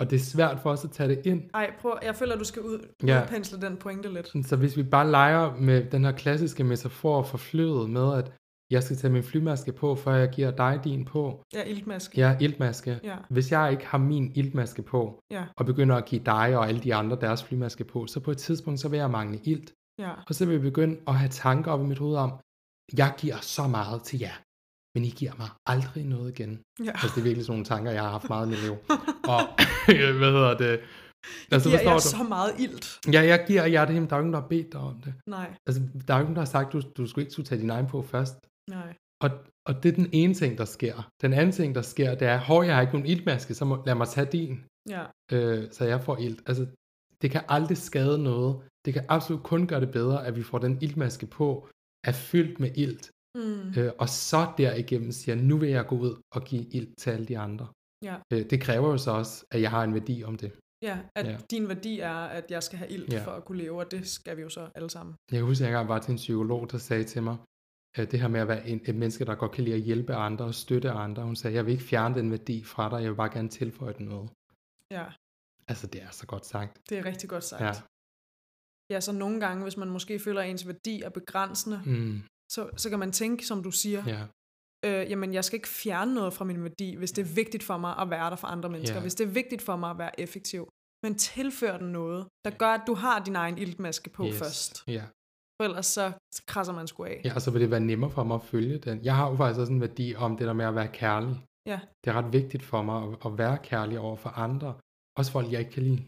Og 0.00 0.10
det 0.10 0.16
er 0.16 0.20
svært 0.20 0.58
for 0.62 0.70
os 0.70 0.84
at 0.84 0.90
tage 0.90 1.08
det 1.08 1.26
ind. 1.26 1.42
Ej, 1.54 1.70
prøv, 1.80 1.98
jeg 2.02 2.14
føler, 2.16 2.36
du 2.38 2.44
skal 2.44 2.62
ud, 2.62 2.78
Ja. 3.06 3.22
udpensle 3.22 3.60
den 3.60 3.76
pointe 3.76 4.12
lidt. 4.14 4.46
Så 4.46 4.56
hvis 4.56 4.76
vi 4.76 4.82
bare 4.82 5.10
leger 5.10 5.56
med 5.56 5.84
den 5.90 6.04
her 6.04 6.12
klassiske 6.12 6.64
metafor 6.64 7.22
for 7.22 7.38
flyet 7.38 7.90
med, 7.90 8.14
at 8.14 8.32
jeg 8.70 8.82
skal 8.82 8.96
tage 8.96 9.12
min 9.12 9.22
flymaske 9.22 9.72
på, 9.72 9.94
før 9.94 10.14
jeg 10.14 10.28
giver 10.30 10.50
dig 10.50 10.80
din 10.84 11.04
på. 11.04 11.42
Ja, 11.54 11.62
iltmaske. 11.64 12.20
Ja, 12.20 12.36
iltmaske. 12.40 13.00
Ja. 13.04 13.16
Hvis 13.30 13.52
jeg 13.52 13.70
ikke 13.72 13.86
har 13.86 13.98
min 13.98 14.32
iltmaske 14.34 14.82
på, 14.82 15.20
Ja. 15.30 15.44
og 15.56 15.66
begynder 15.66 15.96
at 15.96 16.04
give 16.04 16.22
dig 16.26 16.56
og 16.56 16.68
alle 16.68 16.80
de 16.80 16.94
andre 16.94 17.16
deres 17.20 17.44
flymaske 17.44 17.84
på, 17.84 18.06
så 18.06 18.20
på 18.20 18.30
et 18.30 18.38
tidspunkt, 18.38 18.80
så 18.80 18.88
vil 18.88 18.96
jeg 18.98 19.10
mangle 19.10 19.40
ilt. 19.44 19.72
Ja. 19.98 20.10
Og 20.28 20.34
så 20.34 20.44
vil 20.46 20.52
jeg 20.52 20.62
begynde 20.62 20.96
at 21.08 21.14
have 21.14 21.28
tanker 21.28 21.72
op 21.72 21.80
i 21.80 21.84
mit 21.84 21.98
hoved 21.98 22.16
om, 22.16 22.32
jeg 22.96 23.12
giver 23.18 23.36
så 23.42 23.66
meget 23.68 24.02
til 24.02 24.18
jer, 24.20 24.36
men 24.94 25.04
I 25.04 25.10
giver 25.10 25.32
mig 25.38 25.48
aldrig 25.66 26.04
noget 26.04 26.38
igen. 26.38 26.60
Ja. 26.84 26.90
Altså, 26.90 27.08
det 27.14 27.18
er 27.20 27.22
virkelig 27.22 27.44
sådan 27.46 27.52
nogle 27.52 27.64
tanker, 27.64 27.90
jeg 27.90 28.02
har 28.02 28.10
haft 28.10 28.28
meget 28.28 28.46
i 28.46 28.50
mit 28.50 28.62
liv. 28.62 28.72
Og, 29.34 29.40
hvad 30.20 30.32
hedder 30.32 30.56
det? 30.56 30.80
Altså, 31.52 31.68
giver 31.68 31.80
jeg 31.82 31.94
du? 31.94 32.00
så 32.00 32.22
meget 32.28 32.52
ilt? 32.58 32.98
Ja, 33.12 33.20
jeg 33.26 33.44
giver 33.48 33.64
jer 33.66 33.84
det, 33.84 33.94
men 33.94 34.06
der 34.10 34.12
er 34.16 34.16
jo 34.18 34.22
ingen, 34.22 34.32
der 34.34 34.40
har 34.40 34.48
bedt 34.48 34.72
dig 34.72 34.80
om 34.80 35.00
det. 35.04 35.14
Nej, 35.26 35.54
Altså, 35.66 35.82
der 36.08 36.14
er 36.14 36.18
jo 36.18 36.22
ikke 36.22 36.32
nogen, 36.32 36.34
der 36.34 36.40
har 36.40 36.46
sagt, 36.46 36.72
du, 36.72 36.82
du 36.96 37.06
skulle 37.06 37.22
ikke 37.22 37.32
skulle 37.32 37.46
tage 37.46 37.60
din 37.60 37.70
egen 37.70 37.86
på 37.86 38.02
først. 38.02 38.34
nej. 38.70 38.94
Og, 39.22 39.30
og 39.68 39.82
det 39.82 39.88
er 39.88 39.92
den 39.92 40.08
ene 40.12 40.34
ting, 40.34 40.58
der 40.58 40.64
sker. 40.64 41.10
Den 41.22 41.32
anden 41.32 41.52
ting, 41.52 41.74
der 41.74 41.82
sker, 41.82 42.14
det 42.14 42.28
er, 42.28 42.38
hov, 42.38 42.64
jeg 42.64 42.74
har 42.74 42.80
ikke 42.80 42.92
nogen 42.92 43.06
iltmaske, 43.08 43.54
så 43.54 43.64
må, 43.64 43.82
lad 43.86 43.94
mig 43.94 44.08
tage 44.08 44.26
din, 44.32 44.64
Ja. 44.88 45.04
øh, 45.32 45.68
så 45.72 45.84
jeg 45.84 46.00
får 46.00 46.16
ilt. 46.16 46.42
Altså, 46.46 46.66
det 47.22 47.30
kan 47.30 47.42
aldrig 47.48 47.76
skade 47.78 48.22
noget. 48.22 48.60
Det 48.84 48.94
kan 48.94 49.04
absolut 49.08 49.42
kun 49.42 49.66
gøre 49.66 49.80
det 49.80 49.90
bedre, 49.92 50.26
at 50.26 50.36
vi 50.36 50.42
får 50.42 50.58
den 50.58 50.78
iltmaske 50.82 51.26
på, 51.26 51.68
er 52.04 52.12
fyldt 52.12 52.60
med 52.60 52.70
ilt. 52.76 53.10
Mm. 53.38 53.72
Øh, 53.80 53.92
og 53.98 54.08
så 54.08 54.52
derigennem 54.58 55.12
siger, 55.12 55.34
nu 55.34 55.56
vil 55.58 55.68
jeg 55.68 55.86
gå 55.86 55.98
ud 55.98 56.22
og 56.34 56.44
give 56.44 56.64
ilt 56.64 56.98
til 56.98 57.10
alle 57.10 57.26
de 57.26 57.38
andre. 57.38 57.66
Ja. 58.04 58.16
Øh, 58.32 58.50
det 58.50 58.60
kræver 58.60 58.88
jo 58.90 58.98
så 58.98 59.10
også, 59.10 59.44
at 59.50 59.60
jeg 59.62 59.70
har 59.70 59.84
en 59.84 59.94
værdi 59.94 60.24
om 60.24 60.36
det. 60.36 60.52
Ja, 60.82 60.98
at 61.16 61.26
Ja. 61.26 61.38
din 61.50 61.68
værdi 61.68 61.98
er, 62.00 62.14
at 62.14 62.50
jeg 62.50 62.62
skal 62.62 62.78
have 62.78 62.90
ilt 62.90 63.12
Ja. 63.12 63.24
for 63.24 63.30
at 63.30 63.44
kunne 63.44 63.58
leve, 63.58 63.78
og 63.78 63.90
det 63.90 64.08
skal 64.08 64.36
vi 64.36 64.42
jo 64.42 64.48
så 64.48 64.70
alle 64.74 64.90
sammen. 64.90 65.14
Jeg 65.30 65.38
kan 65.38 65.46
huske, 65.46 65.64
at 65.64 65.70
jeg 65.70 65.74
engang 65.76 65.88
var 65.88 65.98
til 65.98 66.10
en 66.12 66.16
psykolog, 66.16 66.70
der 66.70 66.78
sagde 66.78 67.04
til 67.04 67.22
mig, 67.22 67.36
øh, 67.98 68.10
det 68.10 68.20
her 68.20 68.28
med 68.28 68.40
at 68.40 68.48
være 68.48 68.68
en, 68.68 68.80
et 68.84 68.94
menneske, 68.94 69.24
der 69.24 69.34
godt 69.34 69.52
kan 69.52 69.64
lide 69.64 69.74
at 69.76 69.82
hjælpe 69.82 70.14
andre 70.14 70.44
og 70.44 70.54
støtte 70.54 70.90
andre. 70.90 71.22
Hun 71.22 71.36
sagde, 71.36 71.56
jeg 71.56 71.66
vil 71.66 71.72
ikke 71.72 71.84
fjerne 71.84 72.14
den 72.14 72.30
værdi 72.30 72.64
fra 72.64 72.90
dig, 72.90 73.02
jeg 73.02 73.10
vil 73.10 73.16
bare 73.16 73.30
gerne 73.32 73.48
tilføje 73.48 73.94
den 73.98 74.06
noget. 74.06 74.30
Ja, 74.90 75.04
Altså, 75.68 75.86
det 75.86 76.02
er 76.02 76.10
så 76.10 76.26
godt 76.26 76.46
sagt. 76.46 76.78
det 76.90 76.98
er 76.98 77.04
rigtig 77.04 77.28
godt 77.28 77.44
sagt. 77.44 77.60
Ja. 77.62 77.66
Ja. 77.66 78.94
ja, 78.94 79.00
så 79.00 79.12
nogle 79.12 79.40
gange, 79.40 79.62
hvis 79.62 79.76
man 79.76 79.88
måske 79.90 80.18
føler, 80.18 80.40
at 80.42 80.50
ens 80.50 80.66
værdi 80.66 81.02
er 81.02 81.08
begrænsende, 81.10 81.82
Mm, 81.86 82.22
så, 82.52 82.70
så 82.76 82.90
kan 82.90 82.98
man 82.98 83.12
tænke, 83.12 83.46
som 83.46 83.62
du 83.62 83.70
siger, 83.70 84.02
ja, 84.06 84.22
øh, 84.84 85.10
jamen 85.10 85.34
jeg 85.34 85.44
skal 85.44 85.56
ikke 85.56 85.68
fjerne 85.68 86.14
noget 86.14 86.32
fra 86.32 86.44
min 86.44 86.62
værdi, 86.62 86.94
hvis 86.96 87.12
det 87.12 87.22
er 87.30 87.34
vigtigt 87.34 87.62
for 87.62 87.76
mig 87.76 87.94
at 87.98 88.10
være 88.10 88.30
der 88.30 88.36
for 88.36 88.46
andre 88.48 88.68
mennesker, 88.68 88.96
Ja. 88.96 89.02
hvis 89.02 89.14
det 89.14 89.24
er 89.26 89.30
vigtigt 89.30 89.62
for 89.62 89.76
mig 89.76 89.90
at 89.90 89.98
være 89.98 90.20
effektiv. 90.20 90.68
Men 91.02 91.14
tilfør 91.14 91.78
den 91.78 91.92
noget, 91.92 92.26
der 92.44 92.50
gør, 92.50 92.66
at 92.68 92.80
du 92.86 92.94
har 92.94 93.24
din 93.24 93.36
egen 93.36 93.58
iltmaske 93.58 94.10
på 94.10 94.26
yes, 94.26 94.38
først. 94.38 94.84
Ja. 94.86 95.02
For 95.60 95.64
ellers 95.64 95.86
så 95.86 96.12
krasser 96.46 96.72
man 96.74 96.86
sgu 96.86 97.04
af. 97.04 97.20
ja, 97.24 97.34
og 97.34 97.42
så 97.42 97.50
vil 97.50 97.60
det 97.60 97.70
være 97.70 97.80
nemmere 97.80 98.10
for 98.10 98.24
mig 98.24 98.34
at 98.34 98.42
følge 98.42 98.78
den. 98.78 99.00
Jeg 99.04 99.16
har 99.16 99.30
jo 99.30 99.36
faktisk 99.36 99.60
også 99.60 99.72
en 99.72 99.80
værdi 99.80 100.14
om 100.14 100.36
det 100.36 100.46
der 100.46 100.52
med 100.52 100.64
at 100.64 100.74
være 100.74 100.88
kærlig. 100.88 101.46
Ja. 101.66 101.80
Det 102.04 102.10
er 102.10 102.14
ret 102.14 102.32
vigtigt 102.32 102.62
for 102.62 102.82
mig 102.82 103.02
at, 103.02 103.08
at 103.26 103.38
være 103.38 103.58
kærlig 103.62 103.98
over 103.98 104.16
for 104.16 104.30
andre. 104.30 104.74
Også 105.18 105.32
folk, 105.32 105.52
jeg 105.52 105.60
ikke 105.60 105.72
kan 105.72 105.82
lide. 105.82 106.02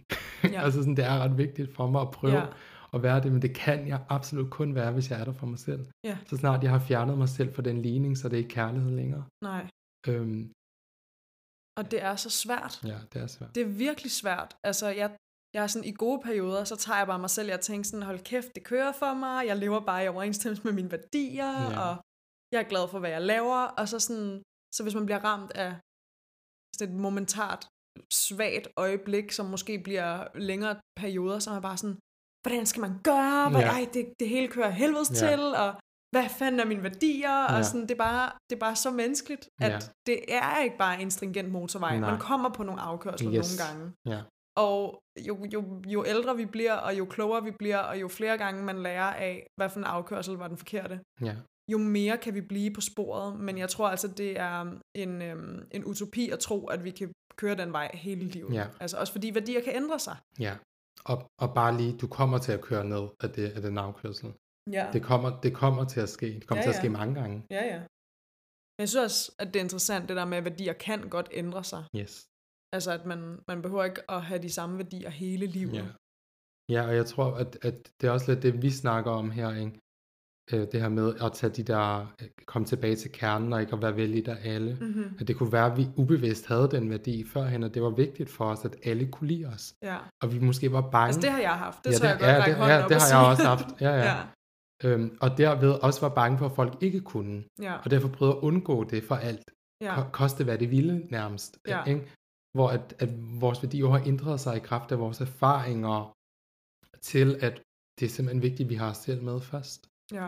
Ja. 0.45 0.63
altså 0.65 0.81
sådan, 0.81 0.97
det 0.97 1.05
er 1.05 1.19
ret 1.19 1.39
vigtigt 1.39 1.75
for 1.75 1.87
mig 1.87 2.01
at 2.03 2.11
prøve 2.11 2.35
Ja. 2.39 2.47
At 2.95 3.03
være 3.03 3.21
det, 3.23 3.33
men 3.33 3.43
det 3.43 3.55
kan 3.57 3.89
jeg 3.89 4.01
absolut 4.09 4.51
kun 4.51 4.75
være, 4.75 4.93
hvis 4.93 5.11
jeg 5.11 5.21
er 5.21 5.25
der 5.25 5.33
for 5.33 5.47
mig 5.47 5.59
selv. 5.59 5.83
Ja. 6.05 6.19
Så 6.27 6.37
snart 6.37 6.63
jeg 6.63 6.71
har 6.71 6.79
fjernet 6.89 7.19
mig 7.19 7.29
selv 7.29 7.55
fra 7.55 7.63
den 7.63 7.83
ligning, 7.83 8.19
så 8.19 8.29
det 8.29 8.35
er 8.37 8.39
ikke 8.45 8.51
kærlighed 8.61 8.91
længere. 8.91 9.25
Nej. 9.45 9.63
Øhm, 10.09 10.53
Og 11.79 11.85
det 11.91 12.03
er 12.03 12.17
så 12.17 12.31
svært. 12.31 12.75
ja, 12.93 12.99
det 13.13 13.23
er 13.23 13.27
svært. 13.27 13.55
Det 13.55 13.63
er 13.63 13.73
virkelig 13.87 14.11
svært. 14.23 14.51
Altså, 14.65 14.87
jeg, 14.89 15.09
jeg 15.55 15.63
er 15.63 15.67
sådan 15.67 15.89
i 15.89 15.95
gode 16.05 16.21
perioder, 16.27 16.65
så 16.65 16.77
tager 16.77 16.99
jeg 16.99 17.07
bare 17.07 17.19
mig 17.19 17.31
selv, 17.31 17.49
jeg 17.49 17.61
tænker 17.61 17.85
sådan, 17.89 18.07
hold 18.11 18.21
kæft, 18.31 18.55
det 18.55 18.65
kører 18.65 18.93
for 18.93 19.15
mig, 19.15 19.47
jeg 19.47 19.57
lever 19.57 19.81
bare 19.91 20.05
i 20.05 20.09
overensstemmelse 20.09 20.65
med 20.65 20.73
mine 20.73 20.91
værdier, 20.91 21.53
Ja. 21.71 21.81
og 21.85 21.93
jeg 22.53 22.61
er 22.65 22.69
glad 22.73 22.85
for, 22.89 22.99
hvad 22.99 23.11
jeg 23.11 23.23
laver, 23.23 23.61
og 23.79 23.89
så 23.89 23.99
sådan, 24.07 24.43
så 24.75 24.81
hvis 24.83 24.95
man 24.95 25.07
bliver 25.07 25.25
ramt 25.31 25.53
af 25.65 25.71
sådan 26.77 26.95
et 26.95 27.01
momentart 27.01 27.63
svagt 28.13 28.69
øjeblik, 28.77 29.27
som 29.33 29.47
måske 29.47 29.79
bliver 29.87 30.39
længere 30.51 30.75
perioder, 31.01 31.39
så 31.39 31.51
er 31.51 31.55
man 31.55 31.63
bare 31.63 31.77
sådan, 31.83 31.99
hvordan 32.43 32.67
skal 32.67 32.81
man 32.81 32.99
gøre? 33.05 33.51
Hvad, 33.51 33.61
Ja. 33.61 33.67
ej, 33.69 33.87
det, 33.95 34.07
det 34.21 34.29
hele 34.29 34.49
kører 34.49 34.71
helvedes 34.71 35.11
Ja. 35.23 35.29
til, 35.29 35.41
og 35.41 35.75
hvad 36.17 36.29
fanden 36.39 36.61
er 36.61 36.65
mine 36.65 36.83
værdier? 36.83 37.31
Ja. 37.31 37.57
Og 37.59 37.65
sådan, 37.65 37.81
det, 37.83 37.91
er 37.91 37.95
bare, 37.99 38.33
det 38.51 38.57
er 38.57 38.61
bare 38.61 38.77
så 38.77 38.91
menneskeligt, 38.91 39.49
at 39.61 39.71
Ja. 39.73 39.79
det 40.07 40.19
er 40.29 40.63
ikke 40.63 40.79
bare 40.79 41.03
en 41.03 41.11
stringent 41.11 41.51
motorvej. 41.53 41.99
Nej. 41.99 42.11
Man 42.11 42.21
kommer 42.21 42.51
på 42.51 42.63
nogle 42.63 42.81
afkørsler 42.81 43.33
Yes. 43.35 43.59
nogle 43.59 43.71
gange. 43.73 43.93
Ja. 44.07 44.23
Og 44.57 44.99
jo, 45.29 45.45
jo, 45.53 45.83
jo 45.87 46.05
ældre 46.07 46.37
vi 46.37 46.45
bliver, 46.47 46.75
og 46.75 46.99
jo 46.99 47.05
klogere 47.05 47.45
vi 47.45 47.51
bliver, 47.51 47.79
og 47.79 48.01
jo 48.01 48.09
flere 48.09 48.39
gange 48.39 48.65
man 48.65 48.83
lærer 48.83 49.13
af, 49.15 49.47
hvad 49.57 49.69
for 49.69 49.79
en 49.79 49.85
afkørsel 49.85 50.35
var 50.37 50.49
den 50.49 50.57
forkerte, 50.57 51.01
Ja. 51.23 51.35
jo 51.73 51.79
mere 51.79 52.19
kan 52.19 52.35
vi 52.35 52.41
blive 52.41 52.71
på 52.75 52.81
sporet. 52.81 53.41
Men 53.41 53.59
jeg 53.59 53.69
tror 53.69 53.89
altså, 53.89 54.09
det 54.09 54.39
er 54.41 54.75
en, 54.95 55.23
øhm, 55.23 55.63
en 55.71 55.85
utopi 55.85 56.31
at 56.31 56.39
tro, 56.39 56.67
at 56.67 56.85
vi 56.85 56.91
kan 56.91 57.13
køre 57.37 57.55
den 57.55 57.73
vej 57.73 57.91
hele 57.95 58.25
livet. 58.25 58.55
Ja. 58.55 58.67
Altså 58.81 58.97
også 58.97 59.13
fordi 59.13 59.35
værdier 59.35 59.61
kan 59.65 59.77
ændre 59.77 59.99
sig. 59.99 60.17
ja. 60.39 60.55
Og, 61.05 61.31
og 61.41 61.55
bare 61.55 61.77
lige, 61.77 61.97
du 61.99 62.07
kommer 62.07 62.39
til 62.39 62.53
at 62.53 62.61
køre 62.61 62.85
ned 62.85 63.09
af, 63.21 63.31
det, 63.31 63.51
af 63.57 63.63
den 63.63 63.79
afkørsel. 63.79 64.33
Ja, 64.73 64.91
Det 64.93 65.03
kommer, 65.03 65.41
det 65.41 65.55
kommer 65.55 65.85
til 65.85 66.01
at 66.01 66.09
ske. 66.09 66.27
Det 66.27 66.47
kommer 66.47 66.61
Ja, 66.61 66.63
til 66.67 66.71
at 66.71 66.75
ja. 66.77 66.81
ske 66.81 66.89
mange 66.89 67.15
gange. 67.21 67.47
ja. 67.51 67.65
ja. 67.75 67.79
Men 68.77 68.83
jeg 68.83 68.89
synes 68.89 69.05
også, 69.05 69.33
at 69.39 69.47
det 69.47 69.57
er 69.57 69.65
interessant, 69.65 70.09
det 70.09 70.17
der 70.17 70.25
med, 70.25 70.39
at 70.39 70.45
værdier 70.45 70.73
kan 70.73 71.09
godt 71.09 71.29
ændre 71.33 71.65
sig. 71.65 71.85
Yes. 71.97 72.27
Altså, 72.73 72.91
at 72.93 73.07
man, 73.07 73.39
man 73.49 73.63
behøver 73.63 73.85
ikke 73.85 74.11
at 74.11 74.23
have 74.23 74.43
de 74.43 74.51
samme 74.53 74.79
værdier 74.79 75.11
hele 75.11 75.47
livet. 75.47 75.75
Ja. 75.75 75.87
Ja, 76.73 76.87
og 76.89 76.95
jeg 76.97 77.07
tror, 77.07 77.35
at, 77.35 77.59
at 77.63 77.75
det 78.01 78.07
er 78.07 78.11
også 78.11 78.33
lidt 78.33 78.43
det, 78.43 78.63
vi 78.63 78.71
snakker 78.71 79.11
om 79.11 79.31
her, 79.31 79.55
ikke? 79.55 79.79
Øh, 80.53 80.67
det 80.73 80.81
her 80.81 80.89
med 80.89 81.15
at 81.23 81.33
tage 81.33 81.51
de 81.53 81.63
der, 81.63 82.07
øh, 82.23 82.29
komme 82.47 82.67
tilbage 82.67 82.97
til 82.97 83.13
kernen 83.13 83.53
og 83.53 83.61
ikke 83.61 83.73
at 83.73 83.83
være 83.83 83.97
vældig 83.97 84.29
af 84.29 84.55
alle. 84.55 84.79
Mm-hmm. 84.81 85.17
At 85.21 85.29
det 85.29 85.37
kunne 85.37 85.53
være, 85.53 85.67
at 85.73 85.77
vi 85.77 85.87
ubevidst 85.97 86.47
havde 86.47 86.69
den 86.71 86.91
værdi 86.91 87.25
førhen, 87.29 87.63
og 87.63 87.75
det 87.75 87.83
var 87.83 87.91
vigtigt 87.91 88.31
for 88.31 88.45
os, 88.45 88.65
at 88.65 88.77
alle 88.85 89.07
kunne 89.13 89.29
lide 89.29 89.45
os. 89.47 89.75
ja. 89.83 89.97
Og 90.23 90.33
vi 90.33 90.39
måske 90.39 90.73
var 90.73 90.81
bange. 90.91 91.07
Altså, 91.07 91.21
det 91.21 91.31
har 91.31 91.41
jeg 91.41 91.51
haft. 91.59 91.85
Det 91.85 91.93
ja, 91.93 91.97
tror 91.99 92.07
jeg 92.09 92.19
det, 92.19 92.21
godt 92.27 92.31
ja, 92.71 92.77
det, 92.77 92.83
ja, 92.83 92.89
det 92.89 92.97
har 93.03 93.19
jeg 93.21 93.31
også 93.31 93.45
haft. 93.45 93.67
Ja, 93.81 93.91
ja. 93.91 94.05
ja. 94.13 94.23
Øhm, 94.85 95.19
og 95.21 95.39
derved 95.39 95.71
også 95.71 96.01
var 96.01 96.09
bange 96.15 96.39
for, 96.39 96.47
at 96.47 96.53
folk 96.53 96.83
ikke 96.83 97.01
kunne. 97.01 97.45
Ja. 97.61 97.75
Og 97.85 97.91
derfor 97.91 98.09
prøvede 98.09 98.37
at 98.37 98.41
undgå 98.43 98.85
det 98.85 99.05
for 99.05 99.15
alt. 99.15 99.51
Ja. 99.81 99.95
Ko- 100.03 100.09
Koste 100.13 100.45
hvad 100.45 100.59
det 100.59 100.71
ville 100.71 101.07
nærmest. 101.11 101.59
Ja. 101.69 101.85
Ikke? 101.85 102.13
Hvor 102.57 102.69
at, 102.69 102.95
at 102.99 103.09
vores 103.41 103.63
værdier 103.63 103.89
har 103.91 104.03
ændret 104.07 104.41
sig 104.41 104.57
i 104.57 104.61
kraft 104.61 104.93
af 104.93 104.99
vores 104.99 105.21
erfaringer 105.21 106.13
til, 107.03 107.37
at 107.41 107.63
det 108.01 108.07
er 108.07 108.11
simpelthen 108.11 108.43
vigtigt, 108.43 108.67
at 108.67 108.71
vi 108.71 108.75
har 108.75 108.91
os 108.91 108.97
selv 108.97 109.23
med 109.23 109.41
først. 109.41 109.89
ja. 110.13 110.27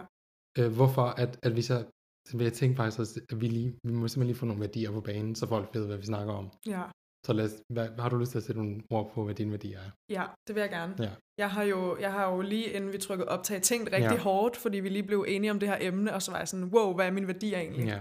Øh, 0.59 0.73
hvorfor? 0.79 1.03
At, 1.03 1.39
at 1.43 1.53
hvis 1.53 1.71
jeg, 1.71 1.85
så 2.29 2.37
vil 2.37 2.45
jeg 2.45 2.53
tænke 2.53 2.77
faktisk, 2.77 2.99
også, 2.99 3.21
at 3.31 3.41
vi, 3.41 3.49
lige, 3.49 3.71
vi 3.85 3.93
må 3.93 4.09
simpelthen 4.09 4.27
lige 4.27 4.37
få 4.37 4.47
nogle 4.47 4.61
værdier 4.61 4.91
på 4.93 5.01
banen, 5.01 5.35
så 5.35 5.47
folk 5.47 5.75
ved, 5.75 5.87
hvad 5.87 5.97
vi 5.97 6.07
snakker 6.07 6.33
om. 6.33 6.51
Ja. 6.67 6.83
Så 7.27 7.33
lad 7.33 7.45
os, 7.45 7.53
hvad, 7.73 7.89
har 7.99 8.09
du 8.09 8.17
lyst 8.19 8.31
til 8.31 8.39
at 8.39 8.45
sætte 8.45 8.61
nogle 8.63 8.83
ord 8.91 9.13
på, 9.15 9.25
hvad 9.25 9.35
dine 9.35 9.51
værdier 9.51 9.79
er? 9.79 9.91
Ja, 10.11 10.25
det 10.47 10.55
vil 10.55 10.61
jeg 10.61 10.71
gerne. 10.71 10.95
Ja. 10.99 11.11
Jeg 11.39 11.51
har 11.51 11.63
jo, 11.63 11.97
jeg 11.99 12.13
har 12.13 12.33
jo 12.33 12.41
lige 12.41 12.73
inden 12.73 12.93
vi 12.93 12.99
trykkede 12.99 13.29
optag 13.29 13.63
tænkt 13.63 13.87
rigtig 13.93 14.11
Ja. 14.11 14.19
hårdt, 14.19 14.57
fordi 14.57 14.81
vi 14.81 14.89
lige 14.89 15.03
blev 15.03 15.25
enige 15.29 15.51
om 15.51 15.61
det 15.61 15.69
her 15.69 15.79
emne, 15.81 16.15
og 16.15 16.23
så 16.23 16.31
var 16.31 16.39
jeg 16.39 16.49
sådan, 16.49 16.65
wow, 16.65 16.95
hvad 16.95 17.07
er 17.07 17.11
mine 17.11 17.27
værdier 17.27 17.59
egentlig? 17.59 17.87
Ja. 17.87 18.01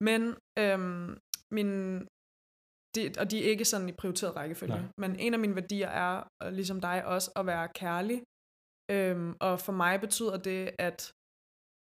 Men 0.00 0.34
øhm, 0.58 1.18
min, 1.50 1.98
det, 2.94 3.18
og 3.18 3.30
de 3.30 3.44
er 3.44 3.50
ikke 3.50 3.64
sådan 3.64 3.88
i 3.88 3.92
prioriteret 3.92 4.36
rækkefølge, 4.36 4.74
Nej. 4.74 4.82
men 4.98 5.16
en 5.16 5.34
af 5.34 5.40
mine 5.40 5.54
værdier 5.54 5.88
er, 5.88 6.28
øh, 6.42 6.52
ligesom 6.52 6.80
dig 6.80 7.04
også, 7.06 7.30
at 7.36 7.46
være 7.46 7.68
kærlig. 7.74 8.22
Øhm, 8.90 9.34
og 9.40 9.60
for 9.60 9.72
mig 9.72 10.00
betyder 10.00 10.36
det, 10.36 10.70
at 10.78 11.12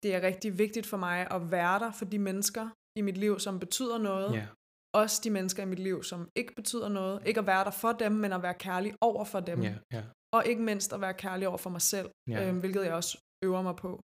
det 0.04 0.16
er 0.16 0.22
rigtig 0.22 0.58
vigtigt 0.58 0.86
for 0.86 0.98
mig 0.98 1.28
at 1.32 1.52
være 1.52 1.80
der 1.80 1.92
for 1.92 2.06
de 2.06 2.20
mennesker 2.20 2.70
i 3.00 3.02
mit 3.02 3.18
liv, 3.18 3.40
som 3.40 3.60
betyder 3.60 3.98
noget. 3.98 4.34
ja. 4.36 4.46
Også 4.94 5.22
de 5.24 5.30
mennesker 5.30 5.64
i 5.64 5.66
mit 5.66 5.80
liv, 5.80 6.04
som 6.04 6.30
ikke 6.36 6.54
betyder 6.56 6.90
noget. 6.90 7.22
Ikke 7.26 7.40
at 7.40 7.48
være 7.48 7.64
der 7.64 7.72
for 7.72 7.92
dem, 7.92 8.12
men 8.12 8.34
at 8.34 8.42
være 8.42 8.54
kærlig 8.54 8.94
over 9.02 9.24
for 9.26 9.40
dem. 9.40 9.62
Ja, 9.62 9.74
ja, 9.94 10.04
Og 10.34 10.46
ikke 10.46 10.62
mindst 10.62 10.94
at 10.94 11.02
være 11.02 11.14
kærlig 11.14 11.48
over 11.48 11.58
for 11.58 11.70
mig 11.70 11.82
selv, 11.82 12.10
ja. 12.30 12.48
øhm, 12.50 12.60
hvilket 12.60 12.84
jeg 12.86 12.94
også 12.94 13.18
øver 13.44 13.62
mig 13.62 13.76
på. 13.76 14.02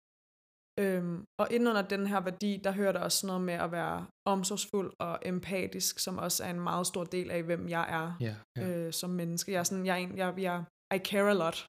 Øhm, 0.79 1.23
og 1.39 1.47
inden 1.51 1.67
under 1.69 1.81
den 1.81 2.07
her 2.07 2.19
værdi, 2.21 2.61
der 2.63 2.71
hører 2.71 2.91
der 2.91 2.99
også 2.99 3.17
sådan 3.17 3.27
noget 3.27 3.41
med 3.41 3.53
at 3.53 3.71
være 3.71 4.05
omsorgsfuld 4.25 4.93
og 4.99 5.19
empatisk, 5.25 5.99
som 5.99 6.17
også 6.17 6.43
er 6.43 6.49
en 6.49 6.59
meget 6.59 6.87
stor 6.87 7.03
del 7.03 7.31
af, 7.31 7.43
hvem 7.43 7.69
jeg 7.69 7.85
er 7.89 8.17
ja, 8.21 8.35
ja. 8.57 8.67
øh, 8.67 8.93
som 8.93 9.09
menneske. 9.09 9.51
Jeg 9.51 9.59
er 9.59 9.63
sådan, 9.63 9.85
jeg, 9.85 9.93
er 9.93 9.97
en, 9.97 10.17
jeg, 10.17 10.33
jeg 10.37 10.63
I 10.95 10.97
care 10.97 11.29
a 11.29 11.33
lot. 11.33 11.65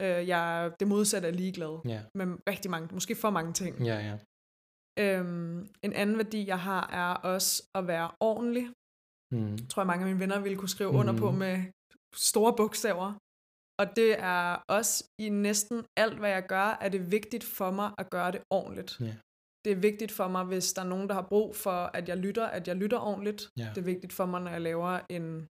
Øh, 0.00 0.28
jeg 0.28 0.64
er 0.64 0.68
det 0.68 0.88
modsatte 0.88 1.28
af 1.28 1.36
ligeglad 1.36 1.78
ja, 1.84 2.00
med 2.14 2.26
rigtig 2.48 2.70
mange, 2.70 2.94
måske 2.94 3.14
for 3.14 3.30
mange 3.30 3.52
ting. 3.52 3.84
ja, 3.84 3.98
ja. 4.08 4.16
Øhm, 4.98 5.68
en 5.82 5.92
anden 5.92 6.16
værdi, 6.16 6.46
jeg 6.46 6.60
har, 6.60 6.90
er 6.90 7.14
også 7.14 7.62
at 7.74 7.86
være 7.86 8.10
ordentlig. 8.20 8.70
Mm. 9.32 9.58
tror 9.68 9.82
jeg, 9.82 9.86
mange 9.86 10.02
af 10.04 10.06
mine 10.06 10.20
venner 10.20 10.40
ville 10.40 10.58
kunne 10.58 10.68
skrive 10.68 10.92
mm. 10.92 10.98
under 10.98 11.16
på 11.18 11.30
med 11.30 11.64
store 12.14 12.54
bogstaver. 12.56 13.18
Og 13.80 13.96
det 13.96 14.20
er 14.20 14.62
også 14.68 15.04
i 15.18 15.28
næsten 15.28 15.84
alt, 15.96 16.18
hvad 16.18 16.30
jeg 16.30 16.46
gør, 16.46 16.78
er 16.80 16.88
det 16.88 17.10
vigtigt 17.10 17.44
for 17.44 17.70
mig 17.70 17.92
at 17.98 18.10
gøre 18.10 18.32
det 18.32 18.42
ordentligt. 18.50 19.00
Ja. 19.00 19.14
Det 19.64 19.72
er 19.72 19.76
vigtigt 19.76 20.12
for 20.12 20.28
mig, 20.28 20.44
hvis 20.44 20.72
der 20.72 20.82
er 20.82 20.86
nogen, 20.86 21.08
der 21.08 21.14
har 21.14 21.26
brug 21.28 21.56
for, 21.56 21.90
at 21.94 22.08
jeg 22.08 22.16
lytter, 22.16 22.46
at 22.46 22.68
jeg 22.68 22.76
lytter 22.76 22.98
ordentligt. 22.98 23.50
Ja. 23.56 23.68
Det 23.74 23.78
er 23.78 23.84
vigtigt 23.84 24.12
for 24.12 24.26
mig, 24.26 24.40
når 24.40 24.50
jeg 24.50 24.60
laver 24.60 25.00
en, 25.10 25.46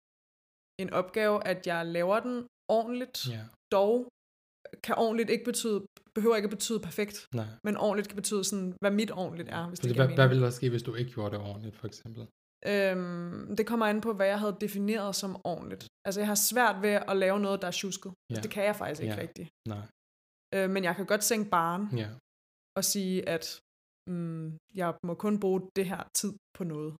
en 0.81 0.93
opgave, 0.93 1.47
at 1.47 1.67
jeg 1.67 1.85
laver 1.85 2.19
den 2.19 2.47
ordentligt. 2.69 3.29
Ja, 3.29 3.41
Dog 3.71 4.07
kan 4.83 4.95
ordentligt 4.97 5.29
ikke 5.29 5.45
betyde, 5.45 5.85
behøver 6.15 6.35
ikke 6.35 6.45
at 6.45 6.49
betyde 6.57 6.79
perfekt, 6.79 7.27
nej. 7.35 7.45
men 7.63 7.77
ordentligt 7.77 8.07
kan 8.07 8.15
betyde 8.15 8.43
sådan, 8.43 8.73
hvad 8.81 8.91
mit 8.91 9.11
ordentligt 9.11 9.49
er, 9.49 9.67
hvis 9.67 9.79
det, 9.79 9.83
Fordi, 9.83 9.93
giver 9.93 10.05
hvad, 10.05 10.15
hvad 10.15 10.25
mening. 10.25 10.29
ville 10.31 10.45
der 10.45 10.51
ske, 10.51 10.69
hvis 10.69 10.83
du 10.83 10.95
ikke 10.95 11.11
gjorde 11.11 11.31
det 11.37 11.45
ordentligt, 11.45 11.75
for 11.77 11.87
eksempel? 11.87 12.27
Øhm, 12.67 13.55
det 13.57 13.65
kommer 13.67 13.85
an 13.85 14.01
på, 14.01 14.13
hvad 14.13 14.27
jeg 14.27 14.39
havde 14.39 14.57
defineret 14.61 15.15
som 15.15 15.41
ordentligt. 15.43 15.87
Altså, 16.05 16.19
jeg 16.21 16.27
har 16.27 16.35
svært 16.35 16.81
ved 16.81 16.89
at 17.11 17.17
lave 17.17 17.39
noget, 17.39 17.61
der 17.61 17.67
er 17.67 17.71
tjusket. 17.71 18.11
Ja. 18.29 18.35
Ja. 18.35 18.41
Det 18.41 18.51
kan 18.51 18.63
jeg 18.63 18.75
faktisk 18.75 19.01
ikke 19.01 19.15
Ja. 19.15 19.21
rigtigt. 19.21 19.49
Nej. 19.73 19.85
Øh, 20.55 20.69
men 20.69 20.83
jeg 20.83 20.95
kan 20.95 21.05
godt 21.05 21.23
sænke 21.23 21.49
baren 21.49 21.97
Ja, 21.97 22.09
og 22.77 22.83
sige, 22.93 23.29
at 23.29 23.59
mm, 24.09 24.57
jeg 24.75 24.93
må 25.07 25.13
kun 25.13 25.39
bruge 25.39 25.61
det 25.75 25.85
her 25.85 26.03
tid 26.19 26.33
på 26.57 26.63
noget. 26.63 26.93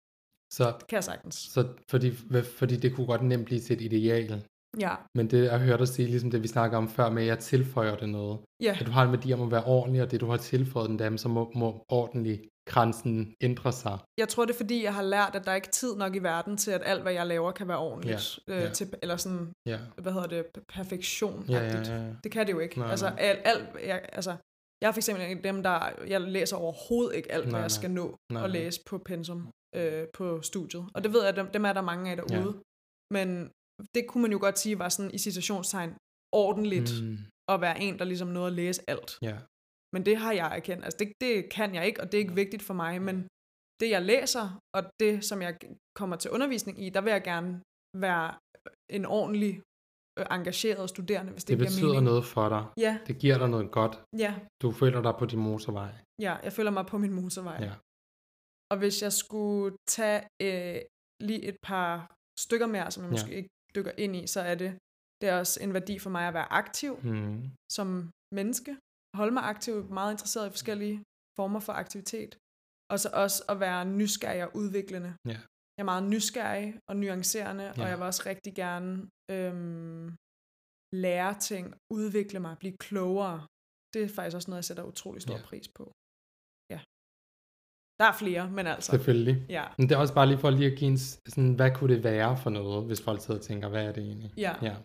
så, 0.54 0.66
Det 0.80 0.88
kan 0.90 0.96
jeg 0.96 1.04
sagtens. 1.04 1.36
så 1.36 1.62
fordi, 1.92 2.10
hvad- 2.32 2.44
fordi 2.60 2.76
det 2.84 2.96
kunne 2.96 3.08
godt 3.08 3.22
nemt 3.32 3.46
blive 3.46 3.60
til 3.62 3.74
et 3.76 3.82
ideal. 3.82 4.46
Ja, 4.80 4.96
Men 5.16 5.28
det, 5.32 5.44
jeg 5.44 5.60
hørte 5.60 5.78
dig 5.80 5.88
sige, 5.88 6.08
ligesom 6.08 6.32
det 6.32 6.44
vi 6.44 6.48
snakker 6.48 6.78
om 6.78 6.90
før, 6.90 7.10
med 7.10 7.22
at 7.24 7.28
jeg 7.28 7.40
tilføjer 7.40 7.96
det 7.96 8.10
noget. 8.10 8.40
ja, 8.62 8.78
At 8.80 8.86
du 8.86 8.92
har 8.92 9.04
en 9.04 9.12
værdi 9.12 9.34
om 9.34 9.42
at 9.42 9.52
være 9.52 9.64
ordentlig, 9.64 10.02
og 10.02 10.12
det 10.12 10.22
du 10.22 10.26
har 10.30 10.38
tilføjet 10.38 10.90
den 10.90 11.00
dem, 11.00 11.18
så 11.18 11.30
må, 11.30 11.52
må 11.56 11.86
ordentlig 11.90 12.50
grænsen 12.70 13.34
ændre 13.42 13.72
sig. 13.72 13.98
jeg 14.18 14.30
tror, 14.30 14.46
det 14.46 14.54
er 14.54 14.58
fordi, 14.58 14.84
jeg 14.84 14.94
har 14.94 15.02
lært, 15.02 15.36
at 15.36 15.46
der 15.46 15.52
er 15.52 15.56
ikke 15.56 15.70
tid 15.72 15.96
nok 15.96 16.16
i 16.16 16.20
verden 16.20 16.58
til, 16.58 16.72
at 16.72 16.82
alt, 16.86 17.02
hvad 17.02 17.14
jeg 17.14 17.28
laver, 17.28 17.52
kan 17.52 17.68
være 17.68 17.78
ordentligt. 17.78 18.40
Ja, 18.48 18.54
Øh, 18.58 18.62
ja. 18.64 18.70
til, 18.70 18.94
eller 19.02 19.18
sådan, 19.18 19.52
Ja, 19.66 19.78
hvad 20.02 20.14
hedder 20.14 20.28
det, 20.28 20.46
perfektion. 20.68 21.46
ja, 21.50 21.60
ja. 21.60 21.78
ja, 21.78 22.04
ja. 22.04 22.10
Det 22.24 22.32
kan 22.32 22.48
det 22.48 22.54
jo 22.54 22.60
ikke. 22.60 22.80
Nej, 22.80 22.90
altså, 22.90 23.10
nej. 23.10 23.18
alt, 23.20 23.40
alt, 23.46 23.64
jeg, 23.88 24.02
altså, 24.14 24.36
jeg 24.82 24.88
er 24.88 24.92
for 24.92 25.00
eksempel 25.00 25.26
en 25.26 25.38
af 25.38 25.44
dem, 25.44 25.64
der, 25.64 25.90
jeg 26.08 26.22
læser 26.22 26.58
overhovedet 26.58 27.16
ikke 27.16 27.32
alt, 27.32 27.46
Nej, 27.46 27.52
hvad 27.52 27.62
jeg 27.62 27.72
skal 27.72 27.92
nå 27.92 28.16
Nej, 28.32 28.44
at 28.44 28.50
læse 28.52 28.82
på 28.90 28.98
pensum 28.98 29.50
øh, 29.76 30.04
på 30.14 30.42
studiet. 30.42 30.86
Og 30.94 31.04
det 31.04 31.14
ved 31.14 31.24
jeg, 31.26 31.36
dem, 31.36 31.48
dem 31.48 31.66
er 31.66 31.74
der 31.74 31.82
mange 31.82 32.12
af 32.12 32.18
derude. 32.18 32.54
Ja. 32.56 32.60
Men 33.12 33.50
det 33.96 34.04
kunne 34.08 34.22
man 34.22 34.32
jo 34.32 34.40
godt 34.46 34.60
sige 34.60 34.80
var 34.80 34.90
sådan 34.90 35.14
i 35.14 35.18
citationstegn 35.18 35.92
ordentligt 36.32 36.92
Mm, 37.04 37.18
at 37.54 37.62
være 37.62 37.78
en, 37.86 38.00
der 38.00 38.06
ligesom 38.06 38.28
nåede 38.28 38.48
at 38.48 38.54
læse 38.54 38.82
alt. 38.90 39.12
ja, 39.22 39.38
Men 39.94 40.06
det 40.06 40.16
har 40.18 40.32
jeg 40.42 40.50
erkendt. 40.58 40.84
Altså 40.86 40.98
det, 41.02 41.08
det 41.22 41.50
kan 41.58 41.76
jeg 41.76 41.86
ikke, 41.88 42.02
og 42.02 42.06
det 42.12 42.18
er 42.18 42.20
ikke 42.26 42.36
vigtigt 42.44 42.64
for 42.64 42.74
mig, 42.74 43.02
men 43.02 43.28
det 43.80 43.90
jeg 43.90 44.02
læser, 44.02 44.60
og 44.76 44.82
det 45.00 45.26
som 45.26 45.42
jeg 45.42 45.58
kommer 46.00 46.16
til 46.16 46.32
undervisning 46.32 46.84
i, 46.86 46.90
der 46.90 47.02
vil 47.02 47.12
jeg 47.12 47.24
gerne 47.24 47.62
være 47.98 48.28
en 48.98 49.06
ordentlig 49.06 49.62
øh, 50.20 50.26
engageret 50.32 50.90
studerende, 50.90 51.32
hvis 51.32 51.44
det, 51.44 51.60
Det 51.60 51.68
betyder 51.68 51.88
mening. 51.88 52.04
noget 52.04 52.26
for 52.26 52.50
dig. 52.50 52.64
Ja, 52.86 52.94
Det 53.08 53.18
giver 53.22 53.38
dig 53.38 53.50
noget 53.50 53.72
godt. 53.72 53.94
ja, 54.18 54.32
Du 54.62 54.72
føler 54.72 55.02
dig 55.02 55.14
på 55.20 55.26
din 55.26 55.40
motorvej. 55.40 55.92
ja, 56.22 56.34
jeg 56.44 56.54
føler 56.54 56.72
mig 56.72 56.86
på 56.86 56.98
min 56.98 57.14
motorvej. 57.14 57.58
Ja. 57.68 57.74
Og 58.72 58.78
hvis 58.78 59.02
jeg 59.02 59.14
skulle 59.14 59.76
tage 59.88 60.20
øh, 60.42 60.82
lige 61.28 61.42
et 61.50 61.58
par 61.64 61.94
stykker 62.40 62.68
mere, 62.68 62.92
som 62.92 63.04
jeg 63.04 63.10
Ja. 63.10 63.14
måske 63.14 63.36
ikke 63.36 63.50
dykker 63.76 63.92
ind 63.98 64.16
i, 64.16 64.28
så 64.28 64.40
er 64.52 64.56
det, 64.56 64.72
det 65.22 65.30
er 65.30 65.36
også 65.40 65.56
en 65.64 65.74
værdi 65.74 66.00
for 66.00 66.10
mig 66.10 66.28
at 66.28 66.34
være 66.34 66.52
aktiv 66.62 66.94
Mm. 67.04 67.42
som 67.78 67.88
menneske. 68.40 68.72
Holde 69.20 69.34
mig 69.38 69.44
aktiv, 69.44 69.76
meget 70.00 70.12
interesseret 70.14 70.48
i 70.48 70.56
forskellige 70.58 70.98
former 71.40 71.60
for 71.60 71.74
aktivitet. 71.74 72.32
Og 72.92 73.00
så 73.00 73.10
også 73.24 73.40
at 73.50 73.60
være 73.60 73.86
nysgerrig 73.86 74.44
og 74.48 74.52
udviklende. 74.56 75.12
Ja. 75.32 75.38
Jeg 75.78 75.84
er 75.86 75.92
meget 75.94 76.04
nysgerrig 76.14 76.80
og 76.90 76.96
nuancerende, 76.98 77.66
og 77.70 77.78
Ja. 77.78 77.86
jeg 77.86 77.98
vil 77.98 78.06
også 78.06 78.24
rigtig 78.26 78.54
gerne 78.64 78.90
øhm, 79.36 80.06
lære 81.06 81.34
ting, 81.50 81.66
udvikle 81.98 82.40
mig, 82.40 82.54
blive 82.60 82.78
klogere. 82.78 83.38
Det 83.94 84.04
er 84.04 84.08
faktisk 84.18 84.36
også 84.36 84.50
noget, 84.52 84.62
jeg 84.62 84.66
sætter 84.66 84.84
utrolig 84.84 85.22
stor 85.22 85.38
Ja. 85.38 85.44
pris 85.50 85.68
på. 85.78 85.84
Der 88.04 88.10
er 88.10 88.18
flere, 88.24 88.50
men 88.52 88.68
altså. 88.68 88.92
Selvfølgelig. 88.92 89.46
Ja. 89.50 89.64
Men 89.78 89.90
det 89.90 89.96
er 89.96 90.00
også 90.00 90.14
bare 90.14 90.28
lige 90.28 90.38
for 90.38 90.50
lige 90.50 90.72
at 90.72 90.78
give 90.78 90.92
en, 90.92 90.98
sådan, 90.98 91.54
hvad 91.54 91.72
kunne 91.76 91.96
det 91.96 92.04
være 92.04 92.38
for 92.38 92.50
noget, 92.50 92.86
hvis 92.86 93.02
folk 93.02 93.22
sidder 93.22 93.40
og 93.40 93.46
tænker, 93.46 93.68
hvad 93.70 93.86
er 93.86 93.92
det 93.92 94.04
egentlig? 94.04 94.32
Ja. 94.38 94.54
Ja, 94.62 94.76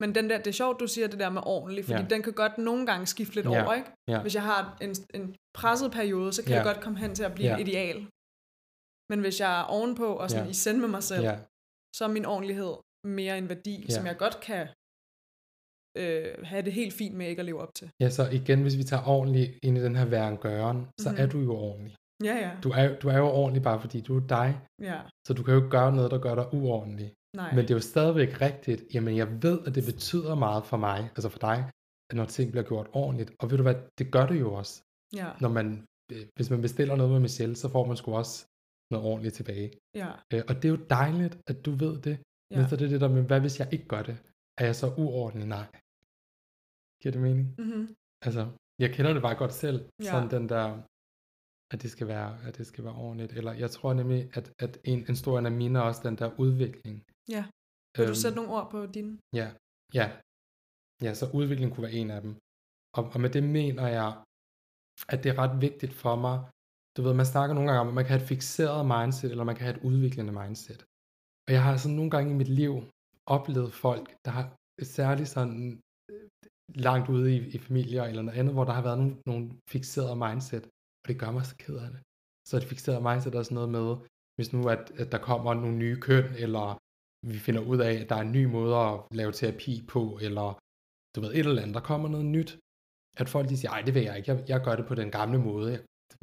Men 0.00 0.14
den 0.14 0.30
der, 0.30 0.38
det 0.38 0.46
er 0.46 0.52
sjovt, 0.52 0.80
du 0.80 0.86
siger 0.86 1.08
det 1.08 1.18
der 1.18 1.30
med 1.30 1.42
ordentligt, 1.46 1.86
fordi 1.86 2.02
Ja. 2.02 2.08
den 2.08 2.22
kan 2.22 2.32
godt 2.32 2.58
nogle 2.58 2.86
gange 2.86 3.06
skifte 3.06 3.34
lidt 3.34 3.46
Ja. 3.46 3.62
over, 3.64 3.74
ikke? 3.74 3.90
Ja. 4.08 4.22
Hvis 4.22 4.34
jeg 4.34 4.42
har 4.42 4.78
en, 4.80 4.94
en 5.14 5.36
presset 5.54 5.90
periode, 5.92 6.32
så 6.32 6.42
kan 6.42 6.50
Ja. 6.50 6.56
jeg 6.56 6.64
godt 6.64 6.80
komme 6.84 6.98
hen 6.98 7.14
til 7.14 7.22
at 7.24 7.34
blive 7.34 7.50
Ja. 7.50 7.56
ideal. 7.56 8.06
Men 9.10 9.20
hvis 9.20 9.40
jeg 9.40 9.60
er 9.60 9.64
ovenpå 9.64 10.06
og 10.22 10.30
sådan 10.30 10.44
Ja. 10.44 10.50
i 10.50 10.54
send 10.54 10.78
med 10.78 10.88
mig 10.88 11.02
selv, 11.02 11.22
ja, 11.24 11.38
så 11.96 12.04
er 12.04 12.08
min 12.08 12.26
ordentlighed 12.26 12.72
mere 13.04 13.38
en 13.38 13.48
værdi, 13.48 13.84
Ja. 13.88 13.94
som 13.94 14.06
jeg 14.06 14.16
godt 14.18 14.40
kan 14.40 14.68
øh, 15.96 16.34
have 16.44 16.62
det 16.62 16.72
helt 16.72 16.94
fint 16.94 17.14
med 17.16 17.26
ikke 17.28 17.40
at 17.40 17.46
leve 17.46 17.60
op 17.60 17.74
til. 17.74 17.90
ja, 18.00 18.10
så 18.10 18.28
igen, 18.40 18.62
hvis 18.62 18.76
vi 18.76 18.82
tager 18.82 19.04
ordentligt 19.06 19.50
ind 19.62 19.78
i 19.78 19.82
den 19.82 19.96
her 19.96 20.04
væren 20.04 20.36
gøren, 20.36 20.86
så 21.00 21.08
Mhm. 21.10 21.20
er 21.20 21.26
du 21.26 21.38
jo 21.38 21.54
ordentlig. 21.56 21.94
Ja, 22.24 22.34
ja. 22.44 22.50
Du 22.64 22.68
er, 22.70 22.98
du 22.98 23.08
er 23.08 23.18
jo 23.18 23.26
ordentlig 23.40 23.62
bare 23.62 23.80
fordi 23.80 24.00
du 24.00 24.16
er 24.16 24.26
dig, 24.38 24.60
ja. 24.90 25.00
så 25.26 25.34
du 25.34 25.42
kan 25.42 25.54
jo 25.54 25.60
ikke 25.60 25.70
gøre 25.78 25.92
noget, 25.96 26.10
der 26.10 26.18
gør 26.26 26.34
dig 26.34 26.46
uordentlig. 26.54 27.12
Nej. 27.36 27.54
Men 27.54 27.62
det 27.64 27.70
er 27.70 27.74
jo 27.74 27.80
stadigvæk 27.80 28.40
rigtigt, 28.40 28.82
jamen 28.94 29.16
jeg 29.16 29.42
ved, 29.42 29.58
at 29.66 29.74
det 29.74 29.84
betyder 29.84 30.34
meget 30.34 30.64
for 30.64 30.76
mig, 30.76 30.98
altså 31.16 31.28
for 31.28 31.38
dig, 31.38 31.70
at 32.10 32.16
når 32.16 32.24
ting 32.24 32.50
bliver 32.50 32.64
gjort 32.64 32.88
ordentligt. 32.92 33.30
Og 33.40 33.50
ved 33.50 33.56
du 33.56 33.62
hvad, 33.62 33.74
det 33.98 34.12
gør 34.12 34.26
det 34.26 34.40
jo 34.40 34.54
også. 34.54 34.82
ja. 35.16 35.28
Når 35.40 35.48
man, 35.48 35.84
øh, 36.12 36.26
hvis 36.36 36.50
man 36.50 36.60
bestiller 36.62 36.96
noget 36.96 37.12
med 37.12 37.20
Michelle, 37.20 37.56
så 37.56 37.68
får 37.68 37.84
man 37.86 37.96
sgu 37.96 38.14
også 38.22 38.46
noget 38.90 39.06
ordentligt 39.06 39.34
tilbage. 39.34 39.70
Ja. 39.94 40.10
Øh, 40.32 40.42
Og 40.48 40.54
det 40.54 40.64
er 40.64 40.68
jo 40.76 40.80
dejligt, 40.90 41.34
at 41.50 41.64
du 41.66 41.70
ved 41.70 41.94
det. 42.06 42.16
Ja. 42.50 42.56
Men 42.56 42.68
så 42.68 42.74
er 42.74 42.78
det 42.78 42.90
det 42.90 43.00
der 43.00 43.08
med, 43.08 43.22
hvad 43.22 43.40
hvis 43.40 43.60
jeg 43.60 43.68
ikke 43.72 43.88
gør 43.88 44.02
det? 44.02 44.16
Er 44.58 44.64
jeg 44.64 44.76
så 44.76 44.86
uordentlig? 45.04 45.48
Nej. 45.48 45.66
Giver 47.02 47.12
det 47.12 47.20
mening? 47.20 47.54
Mm-hmm. 47.58 47.94
Altså, 48.26 48.42
jeg 48.78 48.90
kender 48.94 49.12
det 49.12 49.22
bare 49.22 49.34
godt 49.34 49.52
selv. 49.52 49.78
Ja. 50.02 50.10
Sådan 50.10 50.30
den 50.30 50.48
der, 50.48 50.66
at 51.72 51.82
det 51.82 51.90
skal 51.90 52.06
være, 52.06 52.38
at 52.46 52.56
det 52.58 52.66
skal 52.66 52.84
være 52.84 52.94
ordentligt. 52.94 53.32
Eller 53.32 53.52
jeg 53.52 53.70
tror 53.70 53.92
nemlig, 53.94 54.36
at, 54.38 54.52
at 54.58 54.78
en, 54.84 54.98
en 55.08 55.16
stor 55.16 55.38
en 55.38 55.46
af 55.46 55.52
mine 55.52 55.78
er 55.78 55.82
også 55.82 56.00
den 56.08 56.16
der 56.18 56.40
udvikling. 56.44 56.96
Ja. 57.28 57.44
Vil 57.96 58.06
du 58.06 58.10
Øhm, 58.10 58.14
sætte 58.22 58.36
nogle 58.36 58.50
ord 58.56 58.70
på 58.70 58.86
dine? 58.86 59.18
Ja, 59.40 59.48
ja. 59.94 60.06
Ja, 61.02 61.14
så 61.14 61.24
udvikling 61.34 61.68
kunne 61.74 61.82
være 61.82 61.98
en 62.02 62.10
af 62.10 62.20
dem. 62.22 62.32
Og, 62.96 63.04
og 63.14 63.20
med 63.20 63.30
det 63.30 63.42
mener 63.58 63.86
jeg, 63.98 64.10
at 65.08 65.18
det 65.22 65.28
er 65.30 65.38
ret 65.38 65.60
vigtigt 65.60 65.92
for 66.02 66.16
mig. 66.16 66.36
Du 66.96 67.02
ved, 67.02 67.14
man 67.14 67.26
snakker 67.26 67.54
nogle 67.54 67.68
gange 67.68 67.80
om, 67.80 67.88
at 67.88 67.94
man 67.94 68.04
kan 68.04 68.12
have 68.14 68.22
et 68.22 68.28
fixeret 68.28 68.86
mindset, 68.94 69.30
eller 69.30 69.44
man 69.44 69.56
kan 69.56 69.64
have 69.66 69.76
et 69.76 69.84
udviklende 69.90 70.32
mindset. 70.32 70.80
Og 71.46 71.50
jeg 71.54 71.62
har 71.64 71.76
sådan 71.76 71.96
nogle 71.96 72.10
gange 72.10 72.30
i 72.30 72.38
mit 72.42 72.48
liv 72.48 72.72
oplevet 73.26 73.72
folk, 73.72 74.06
der 74.24 74.30
har 74.30 74.46
særligt 74.82 75.28
sådan 75.28 75.80
øh, 76.10 76.28
langt 76.86 77.08
ude 77.08 77.36
i, 77.36 77.38
i 77.56 77.58
familier 77.58 78.04
eller 78.04 78.22
noget 78.22 78.38
andet, 78.38 78.54
hvor 78.54 78.64
der 78.64 78.72
har 78.72 78.82
været 78.82 78.98
nogle, 78.98 79.16
nogle 79.26 79.44
fixerede 79.72 80.16
mindset, 80.26 80.64
det 81.10 81.20
gør 81.22 81.30
mig 81.36 81.44
så 81.50 81.56
ked 81.64 81.76
af 81.84 81.90
det. 81.94 82.00
Så 82.48 82.54
et 82.60 82.68
fixeret 82.72 83.02
mindset 83.08 83.34
er 83.34 83.42
sådan 83.42 83.58
noget 83.60 83.72
med, 83.78 83.88
hvis 84.36 84.52
nu 84.54 84.60
at, 84.74 84.82
at 85.02 85.08
der 85.14 85.20
kommer 85.28 85.50
nogle 85.54 85.76
nye 85.84 85.98
køn, 86.06 86.26
eller 86.44 86.66
vi 87.32 87.38
finder 87.46 87.62
ud 87.70 87.78
af, 87.86 87.92
at 88.00 88.08
der 88.08 88.16
er 88.16 88.24
en 88.28 88.36
ny 88.38 88.44
måde 88.56 88.74
at 88.86 88.94
lave 89.20 89.32
terapi 89.32 89.74
på, 89.94 90.02
eller 90.26 90.46
du 91.14 91.18
ved, 91.22 91.30
et 91.32 91.38
eller 91.46 91.62
andet, 91.62 91.78
der 91.78 91.88
kommer 91.90 92.08
noget 92.14 92.26
nyt. 92.36 92.50
At 93.20 93.28
folk 93.34 93.46
de 93.48 93.56
siger, 93.56 93.70
ej, 93.76 93.82
det 93.86 93.94
vil 93.94 94.02
jeg 94.08 94.16
ikke, 94.18 94.28
jeg, 94.32 94.38
jeg 94.48 94.60
gør 94.66 94.74
det 94.76 94.86
på 94.86 94.94
den 94.94 95.10
gamle 95.18 95.38
måde. 95.48 95.70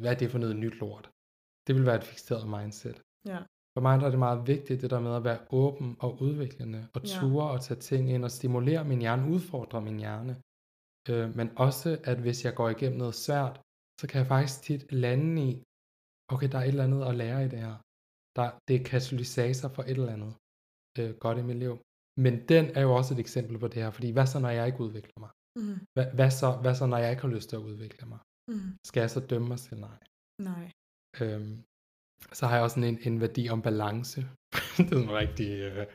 Hvad 0.00 0.10
er 0.12 0.18
det 0.18 0.30
for 0.30 0.38
noget 0.38 0.56
nyt 0.56 0.76
lort? 0.82 1.10
Det 1.66 1.72
vil 1.76 1.86
være 1.86 1.96
et 1.96 2.04
fixeret 2.12 2.46
mindset. 2.56 2.96
Ja. 3.32 3.38
For 3.74 3.80
mig 3.80 4.00
der 4.00 4.06
er 4.06 4.10
det 4.10 4.18
meget 4.18 4.46
vigtigt, 4.46 4.82
det 4.82 4.90
der 4.90 5.00
med 5.00 5.14
at 5.16 5.24
være 5.24 5.40
åben 5.50 5.96
og 6.00 6.22
udviklende, 6.22 6.80
og 6.94 7.00
Ja. 7.02 7.08
ture 7.20 7.50
og 7.50 7.60
tage 7.66 7.80
ting 7.80 8.10
ind 8.14 8.24
og 8.24 8.30
stimulere 8.30 8.84
min 8.84 8.98
hjerne, 9.04 9.32
udfordre 9.34 9.80
min 9.80 9.98
hjerne. 9.98 10.32
Øh, 11.10 11.36
men 11.36 11.50
også, 11.56 11.98
at 12.04 12.18
hvis 12.18 12.44
jeg 12.44 12.54
går 12.54 12.68
igennem 12.68 12.98
noget 12.98 13.14
svært, 13.14 13.60
så 14.00 14.04
kan 14.08 14.18
jeg 14.18 14.26
faktisk 14.26 14.62
tit 14.62 14.92
lande 14.92 15.32
i, 15.48 15.62
okay, 16.32 16.48
der 16.52 16.58
er 16.58 16.62
et 16.62 16.68
eller 16.68 16.84
andet 16.84 17.02
at 17.10 17.14
lære 17.14 17.44
i 17.44 17.48
det 17.48 17.60
her. 17.66 17.76
Der, 18.36 18.46
det 18.68 18.76
er 18.76 18.84
katalysator 18.84 19.68
for 19.68 19.82
et 19.82 19.90
eller 19.90 20.12
andet 20.16 20.32
øh, 20.98 21.10
godt 21.24 21.38
i 21.38 21.42
mit 21.42 21.56
liv. 21.64 21.74
Men 22.24 22.34
den 22.52 22.64
er 22.76 22.82
jo 22.86 22.94
også 22.98 23.14
et 23.14 23.20
eksempel 23.20 23.58
på 23.58 23.68
det 23.68 23.82
her, 23.82 23.90
fordi 23.90 24.10
hvad 24.10 24.26
så, 24.26 24.38
når 24.38 24.48
jeg 24.48 24.66
ikke 24.66 24.80
udvikler 24.80 25.18
mig? 25.24 25.30
Mm-hmm. 25.58 25.78
Hvad, 25.94 26.06
hvad, 26.18 26.30
så, 26.30 26.48
hvad 26.62 26.74
så, 26.74 26.86
når 26.86 26.98
jeg 26.98 27.10
ikke 27.10 27.22
har 27.22 27.34
lyst 27.36 27.48
til 27.48 27.56
at 27.56 27.66
udvikle 27.70 28.08
mig? 28.08 28.18
Mm-hmm. 28.50 28.72
Skal 28.86 29.00
jeg 29.00 29.10
så 29.10 29.20
dømme 29.20 29.48
mig 29.48 29.58
selv? 29.58 29.80
Nej. 29.80 29.98
Nej. 30.50 30.64
Øhm, 31.20 31.54
så 32.32 32.46
har 32.46 32.54
jeg 32.54 32.64
også 32.64 32.74
sådan 32.74 32.94
en, 32.94 32.98
en 33.08 33.20
værdi 33.20 33.48
om 33.48 33.62
balance. 33.62 34.20
det 34.76 34.92
er 34.92 34.98
sådan 34.98 35.18
rigtig 35.22 35.50
øh, 35.68 35.86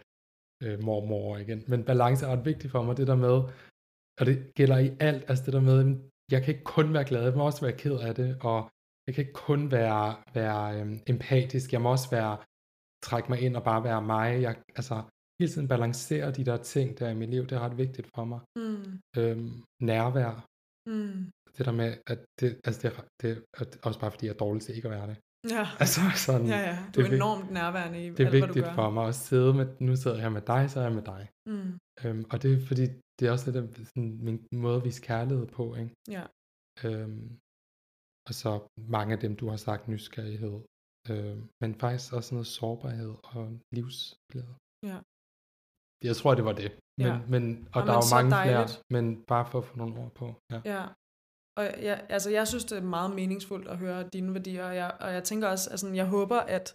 øh, 0.63 0.83
mormor 0.83 1.37
igen. 1.37 1.63
Men 1.67 1.83
balance 1.83 2.25
er 2.25 2.29
ret 2.29 2.45
vigtigt 2.45 2.71
for 2.71 2.83
mig, 2.83 2.97
det 2.97 3.07
der 3.07 3.15
med, 3.15 3.37
og 4.19 4.25
det 4.25 4.53
gælder 4.55 4.77
i 4.77 4.89
alt, 4.99 5.23
altså 5.29 5.43
det 5.45 5.53
der 5.53 5.61
med, 5.71 5.79
jeg 6.31 6.43
kan 6.43 6.53
ikke 6.53 6.63
kun 6.63 6.93
være 6.93 7.05
glad, 7.05 7.23
jeg 7.23 7.33
må 7.37 7.45
også 7.45 7.61
være 7.61 7.77
ked 7.77 7.97
af 8.07 8.15
det, 8.15 8.37
og 8.41 8.69
jeg 9.07 9.15
kan 9.15 9.21
ikke 9.21 9.33
kun 9.33 9.71
være, 9.71 10.15
være 10.33 10.79
øhm, 10.79 10.99
empatisk, 11.07 11.73
jeg 11.73 11.81
må 11.81 11.91
også 11.91 12.09
være, 12.09 12.37
trække 13.03 13.29
mig 13.29 13.41
ind 13.41 13.55
og 13.55 13.63
bare 13.63 13.83
være 13.83 14.01
mig. 14.01 14.41
Jeg, 14.41 14.55
altså, 14.75 14.95
hele 15.39 15.51
tiden 15.51 15.67
balancere 15.67 16.31
de 16.31 16.45
der 16.45 16.57
ting, 16.57 16.99
der 16.99 17.05
er 17.07 17.11
i 17.11 17.15
mit 17.15 17.29
liv, 17.29 17.41
det 17.47 17.51
er 17.55 17.59
ret 17.59 17.77
vigtigt 17.77 18.07
for 18.15 18.25
mig. 18.25 18.39
Mm. 18.55 18.99
Øhm, 19.17 19.63
nærvær, 19.81 20.45
Mm. 20.89 21.31
det 21.57 21.65
der 21.65 21.71
med, 21.71 21.97
at 22.07 22.19
det, 22.39 22.59
altså 22.65 22.79
det, 22.81 22.91
det 23.21 23.43
er 23.59 23.65
også 23.83 23.99
bare 23.99 24.11
fordi, 24.11 24.25
jeg 24.25 24.33
er 24.33 24.37
dårlig 24.37 24.61
til 24.63 24.75
ikke 24.75 24.87
at 24.87 24.91
være 24.97 25.07
det. 25.07 25.17
Ja. 25.55 25.65
Altså 25.83 26.01
sådan, 26.15 26.47
ja, 26.47 26.59
ja. 26.69 26.77
Du 26.95 26.99
det 27.01 27.05
er 27.05 27.09
vigt- 27.09 27.13
enormt 27.21 27.51
nærværende 27.51 28.05
i 28.05 28.09
det 28.09 28.19
er 28.19 28.25
alt, 28.25 28.33
vigtigt 28.41 28.67
for 28.75 28.89
mig 28.89 29.07
at 29.07 29.15
sidde 29.15 29.53
med, 29.53 29.67
nu 29.79 29.95
sidder 29.95 30.17
jeg 30.17 30.31
med 30.31 30.41
dig, 30.41 30.71
så 30.71 30.79
er 30.79 30.83
jeg 30.83 30.93
med 30.99 31.01
dig. 31.13 31.29
Mm. 31.49 31.77
Øhm, 32.03 32.25
og 32.31 32.43
det 32.43 32.53
er 32.53 32.65
fordi, 32.67 32.85
det 33.17 33.23
er 33.27 33.31
også 33.35 33.45
lidt 33.51 33.87
sådan, 33.87 34.11
min 34.27 34.37
måde 34.65 34.77
at 34.79 34.85
vise 34.87 35.01
kærlighed 35.01 35.47
på, 35.57 35.75
ikke? 35.81 35.91
Ja. 36.15 36.23
Øhm, 36.85 37.27
og 38.27 38.33
så 38.41 38.51
mange 38.95 39.11
af 39.15 39.19
dem, 39.25 39.35
du 39.41 39.45
har 39.51 39.57
sagt, 39.67 39.87
nysgerrighed. 39.87 40.55
Øhm, 41.11 41.41
men 41.61 41.69
faktisk 41.83 42.13
også 42.17 42.29
noget 42.35 42.47
sårbarhed 42.57 43.13
og 43.33 43.43
livsglæde. 43.77 44.53
Ja. 44.91 44.97
Jeg 46.09 46.15
tror, 46.19 46.31
det 46.39 46.45
var 46.49 46.55
det. 46.63 46.71
Men, 46.99 47.07
Ja. 47.07 47.15
men, 47.33 47.43
og 47.75 47.79
Jamen, 47.81 47.87
der 47.87 47.93
er 47.97 48.01
jo 48.03 48.15
mange 48.17 48.31
dejligt. 48.31 48.69
flere, 48.69 48.83
men 48.95 49.05
bare 49.31 49.45
for 49.51 49.57
at 49.61 49.65
få 49.69 49.75
nogle 49.81 49.93
ord 50.03 50.11
på. 50.21 50.27
Ja. 50.53 50.59
Ja. 50.73 50.83
Og 51.59 51.63
jeg, 51.87 51.97
altså, 52.15 52.29
jeg 52.37 52.47
synes, 52.47 52.65
det 52.65 52.77
er 52.77 52.81
meget 52.97 53.11
meningsfuldt 53.19 53.67
at 53.73 53.77
høre 53.83 54.09
dine 54.15 54.33
værdier, 54.33 54.65
og 54.69 54.75
jeg, 54.81 54.89
og 55.03 55.09
jeg 55.17 55.23
tænker 55.23 55.47
også, 55.53 55.69
altså, 55.73 55.85
jeg 56.01 56.07
håber, 56.15 56.39
at 56.55 56.65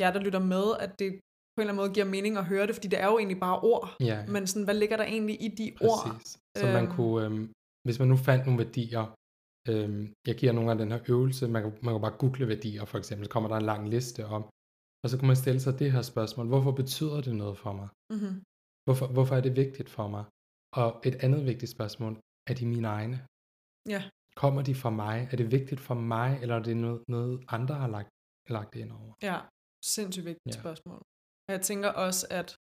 jer, 0.00 0.10
der 0.12 0.20
lytter 0.26 0.42
med, 0.54 0.66
at 0.84 0.90
det 0.98 1.10
på 1.54 1.58
en 1.58 1.62
eller 1.62 1.72
anden 1.72 1.82
måde 1.82 1.94
giver 1.94 2.06
mening 2.16 2.36
at 2.36 2.44
høre 2.52 2.66
det, 2.66 2.74
fordi 2.74 2.88
det 2.88 3.00
er 3.00 3.06
jo 3.12 3.18
egentlig 3.18 3.40
bare 3.40 3.58
ord. 3.72 3.96
Ja, 4.00 4.26
Men 4.34 4.46
sådan, 4.46 4.64
hvad 4.64 4.74
ligger 4.82 4.96
der 4.96 5.04
egentlig 5.04 5.36
i 5.46 5.48
de 5.60 5.66
ord? 5.80 6.00
præcis. 6.06 6.30
Så 6.58 6.66
man 6.66 6.84
Øhm. 6.84 6.92
kunne, 6.96 7.24
øhm, 7.26 7.52
hvis 7.86 7.98
man 7.98 8.08
nu 8.08 8.16
fandt 8.16 8.46
nogle 8.46 8.64
værdier, 8.64 9.04
øhm, 9.70 10.12
jeg 10.28 10.34
giver 10.40 10.52
nogle 10.52 10.70
af 10.72 10.78
den 10.78 10.90
her 10.92 11.00
øvelse, 11.08 11.48
man 11.48 11.62
kan, 11.62 11.70
man 11.84 11.94
kan 11.94 12.00
bare 12.00 12.16
google 12.22 12.48
værdier 12.48 12.84
for 12.84 12.98
eksempel, 12.98 13.24
så 13.26 13.30
kommer 13.30 13.48
der 13.48 13.56
en 13.56 13.64
lang 13.72 13.82
liste 13.88 14.26
om, 14.26 14.42
og 15.02 15.10
så 15.10 15.14
kunne 15.18 15.26
man 15.32 15.36
stille 15.44 15.60
sig 15.60 15.78
det 15.78 15.92
her 15.92 16.02
spørgsmål, 16.02 16.46
hvorfor 16.46 16.72
betyder 16.72 17.20
det 17.20 17.34
noget 17.36 17.58
for 17.58 17.72
mig? 17.80 17.88
Mm-hmm. 18.12 18.34
Hvorfor, 18.86 19.06
hvorfor 19.14 19.34
er 19.36 19.40
det 19.40 19.56
vigtigt 19.56 19.90
for 19.90 20.08
mig? 20.08 20.24
Og 20.76 20.88
et 21.08 21.14
andet 21.24 21.46
vigtigt 21.46 21.70
spørgsmål, 21.76 22.12
er 22.50 22.54
de 22.54 22.66
mine 22.66 22.88
egne? 22.88 23.16
Ja. 23.94 24.02
Kommer 24.36 24.62
de 24.62 24.74
fra 24.74 24.90
mig? 24.90 25.28
Er 25.32 25.36
det 25.36 25.50
vigtigt 25.50 25.80
for 25.80 25.94
mig, 25.94 26.38
eller 26.42 26.54
er 26.58 26.62
det 26.62 26.76
noget, 26.76 27.00
noget 27.08 27.44
andre 27.48 27.74
har 27.74 27.88
lagt, 27.96 28.08
lagt 28.48 28.74
ind 28.74 28.92
over? 28.92 29.12
Ja, 29.22 29.38
sindssygt 29.84 30.26
vigtigt 30.26 30.54
Ja. 30.56 30.60
spørgsmål. 30.60 31.02
Og 31.50 31.54
jeg 31.54 31.60
tænker 31.60 31.88
også, 31.88 32.26
at 32.30 32.56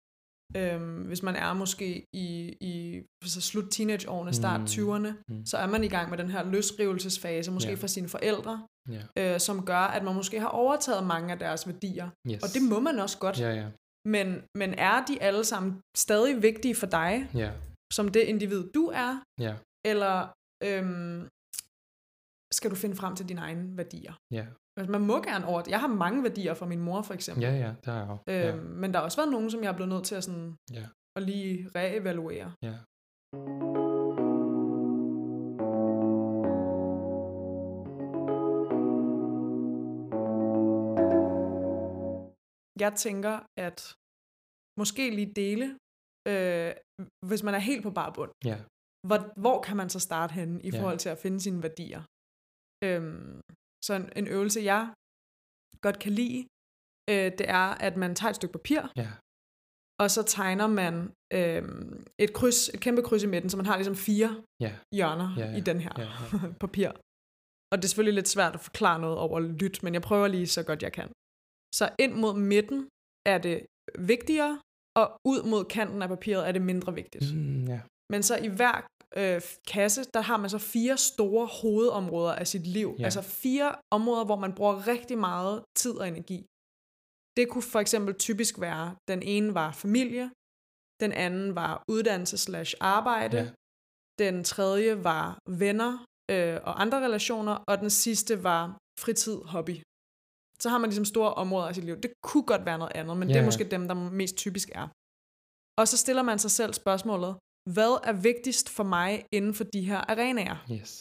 øhm, 0.57 1.01
hvis 1.01 1.23
man 1.23 1.35
er 1.35 1.53
måske 1.53 2.05
i, 2.13 2.57
i 2.61 3.01
så 3.25 3.41
slut 3.41 3.65
teenageårene, 3.71 4.33
start 4.33 4.59
Mm. 4.59 4.65
20'erne, 4.65 5.11
Mm. 5.29 5.45
så 5.45 5.57
er 5.57 5.67
man 5.67 5.83
i 5.83 5.87
gang 5.87 6.09
med 6.09 6.17
den 6.17 6.29
her 6.31 6.43
løsrivelsesfase, 6.43 7.51
måske 7.51 7.69
Ja. 7.69 7.75
fra 7.75 7.87
sine 7.87 8.09
forældre, 8.09 8.67
Ja. 8.89 9.33
øh, 9.33 9.39
som 9.39 9.65
gør, 9.65 9.77
at 9.95 10.03
man 10.03 10.15
måske 10.15 10.39
har 10.39 10.47
overtaget 10.47 11.07
mange 11.07 11.31
af 11.33 11.39
deres 11.39 11.67
værdier. 11.67 12.09
Yes. 12.31 12.43
Og 12.43 12.49
det 12.53 12.61
må 12.71 12.79
man 12.79 12.99
også 12.99 13.17
godt. 13.17 13.39
Ja, 13.39 13.51
ja. 13.53 13.67
Men, 14.07 14.41
men 14.57 14.73
er 14.73 15.05
de 15.05 15.21
alle 15.21 15.43
sammen 15.45 15.81
stadig 15.97 16.41
vigtige 16.41 16.75
for 16.75 16.85
dig, 16.87 17.29
Ja, 17.35 17.51
som 17.93 18.07
det 18.07 18.19
individ 18.21 18.63
du 18.75 18.85
er? 18.93 19.21
ja. 19.39 19.55
Eller 19.85 20.27
øhm, 20.63 21.27
skal 22.53 22.71
du 22.71 22.75
finde 22.75 22.95
frem 22.95 23.15
til 23.15 23.29
dine 23.29 23.41
egne 23.41 23.77
værdier. 23.77 24.13
Ja. 24.31 24.45
Altså, 24.77 24.91
man 24.91 25.01
må 25.01 25.21
gerne 25.21 25.45
over 25.47 25.61
Jeg 25.69 25.79
har 25.79 25.87
mange 25.87 26.23
værdier 26.23 26.53
fra 26.53 26.65
min 26.65 26.79
mor, 26.79 27.01
for 27.01 27.13
eksempel. 27.13 27.43
Ja, 27.43 27.51
ja, 27.51 27.73
der 27.85 27.91
er 27.91 28.05
jo. 28.07 28.13
Øh, 28.29 28.35
Ja. 28.35 28.55
Men 28.55 28.91
der 28.93 28.97
har 28.99 29.03
også 29.05 29.17
været 29.17 29.31
nogen, 29.31 29.51
som 29.51 29.63
jeg 29.63 29.69
er 29.71 29.75
blevet 29.75 29.89
nødt 29.89 30.03
til 30.05 30.15
at, 30.15 30.23
sådan, 30.23 30.55
Ja. 30.73 30.85
at 31.17 31.23
lige 31.23 31.69
reevaluere. 31.75 32.51
Ja. 32.63 32.75
Jeg 42.79 42.91
tænker, 43.05 43.35
at 43.67 43.77
måske 44.81 45.03
lige 45.17 45.31
dele, 45.41 45.65
øh, 46.31 46.71
hvis 47.29 47.43
man 47.47 47.53
er 47.59 47.63
helt 47.69 47.83
på 47.83 47.91
bar 47.99 48.09
bund, 48.17 48.31
Ja. 48.45 48.57
hvor, 49.07 49.19
hvor 49.43 49.57
kan 49.67 49.77
man 49.81 49.89
så 49.95 49.99
starte 49.99 50.33
henne 50.39 50.55
i 50.67 50.69
Ja. 50.71 50.79
forhold 50.79 50.99
til 51.03 51.09
at 51.09 51.17
finde 51.23 51.39
sine 51.39 51.63
værdier? 51.63 52.01
Øhm, 52.85 53.41
så 53.85 53.93
en, 53.93 54.09
en 54.15 54.27
øvelse, 54.27 54.59
jeg 54.61 54.83
godt 55.81 55.99
kan 55.99 56.11
lide, 56.11 56.39
øh, 57.09 57.29
det 57.39 57.45
er, 57.61 57.67
at 57.87 57.97
man 57.97 58.15
tager 58.15 58.29
et 58.29 58.35
stykke 58.35 58.53
papir, 58.59 58.81
Ja. 59.01 59.09
og 60.03 60.11
så 60.15 60.21
tegner 60.23 60.67
man 60.67 60.93
øh, 61.33 61.63
et 62.23 62.31
kryds, 62.33 62.69
et 62.69 62.79
kæmpe 62.85 63.01
kryds 63.07 63.23
i 63.23 63.27
midten, 63.33 63.49
så 63.49 63.57
man 63.57 63.65
har 63.65 63.75
ligesom 63.77 63.95
fire 63.95 64.43
Ja. 64.65 64.71
hjørner 64.95 65.29
Ja, 65.37 65.45
ja. 65.51 65.57
i 65.57 65.61
den 65.69 65.79
her 65.85 65.93
Ja, 66.03 66.09
papir. 66.65 66.89
Og 67.71 67.75
det 67.77 67.83
er 67.83 67.87
selvfølgelig 67.87 68.13
lidt 68.19 68.27
svært 68.35 68.53
at 68.53 68.59
forklare 68.69 68.99
noget 69.05 69.17
over 69.17 69.39
lyt, 69.39 69.83
men 69.83 69.93
jeg 69.93 70.01
prøver 70.01 70.27
lige 70.27 70.47
så 70.47 70.63
godt 70.63 70.83
jeg 70.83 70.93
kan. 70.99 71.09
Så 71.75 71.85
ind 71.99 72.13
mod 72.23 72.33
midten 72.53 72.79
er 73.33 73.37
det 73.37 73.65
vigtigere, 73.99 74.61
og 74.99 75.07
ud 75.31 75.39
mod 75.51 75.63
kanten 75.65 76.01
af 76.01 76.09
papiret 76.09 76.47
er 76.47 76.51
det 76.51 76.61
mindre 76.61 76.93
vigtigt. 77.01 77.25
Mm, 77.35 77.65
ja. 77.73 77.79
Men 78.11 78.23
så 78.23 78.37
i 78.37 78.47
hver 78.47 78.75
øh, 79.17 79.41
kasse, 79.67 80.01
der 80.13 80.21
har 80.21 80.37
man 80.37 80.49
så 80.49 80.57
fire 80.57 80.97
store 80.97 81.47
hovedområder 81.61 82.33
af 82.35 82.47
sit 82.47 82.67
liv. 82.67 82.95
Ja. 82.99 83.03
Altså 83.03 83.21
fire 83.21 83.75
områder, 83.91 84.25
hvor 84.25 84.35
man 84.35 84.53
bruger 84.55 84.87
rigtig 84.87 85.17
meget 85.17 85.63
tid 85.75 85.91
og 86.01 86.07
energi. 86.07 86.45
Det 87.37 87.49
kunne 87.49 87.61
for 87.73 87.79
eksempel 87.79 88.13
typisk 88.27 88.59
være, 88.59 88.95
den 89.07 89.21
ene 89.23 89.53
var 89.53 89.71
familie, 89.71 90.31
den 91.03 91.11
anden 91.11 91.55
var 91.55 91.83
uddannelse 91.87 92.37
slash 92.37 92.75
arbejde, 92.79 93.37
Ja. 93.37 93.49
den 94.19 94.43
tredje 94.43 95.03
var 95.03 95.37
venner 95.63 96.05
øh, 96.31 96.57
og 96.63 96.81
andre 96.81 96.97
relationer, 97.05 97.55
og 97.67 97.77
den 97.79 97.89
sidste 97.89 98.43
var 98.43 98.77
fritid, 98.99 99.37
hobby. 99.53 99.75
Så 100.61 100.69
har 100.69 100.77
man 100.77 100.89
ligesom 100.89 101.05
store 101.05 101.33
områder 101.33 101.67
af 101.67 101.75
sit 101.75 101.83
liv. 101.83 101.95
Det 102.05 102.11
kunne 102.23 102.43
godt 102.43 102.65
være 102.65 102.77
noget 102.77 102.93
andet, 102.95 103.17
men 103.17 103.27
Ja, 103.27 103.33
det 103.33 103.41
er 103.41 103.45
måske 103.45 103.63
dem, 103.63 103.87
der 103.87 103.93
mest 103.93 104.35
typisk 104.35 104.69
er. 104.81 104.87
Og 105.79 105.87
så 105.87 105.97
stiller 105.97 106.23
man 106.23 106.39
sig 106.39 106.51
selv 106.51 106.73
spørgsmålet, 106.73 107.35
hvad 107.75 107.93
er 108.09 108.15
vigtigst 108.29 108.67
for 108.77 108.85
mig 108.95 109.11
inden 109.37 109.53
for 109.53 109.63
de 109.63 109.81
her 109.89 109.99
arenaer? 110.11 110.57
Yes. 110.71 110.91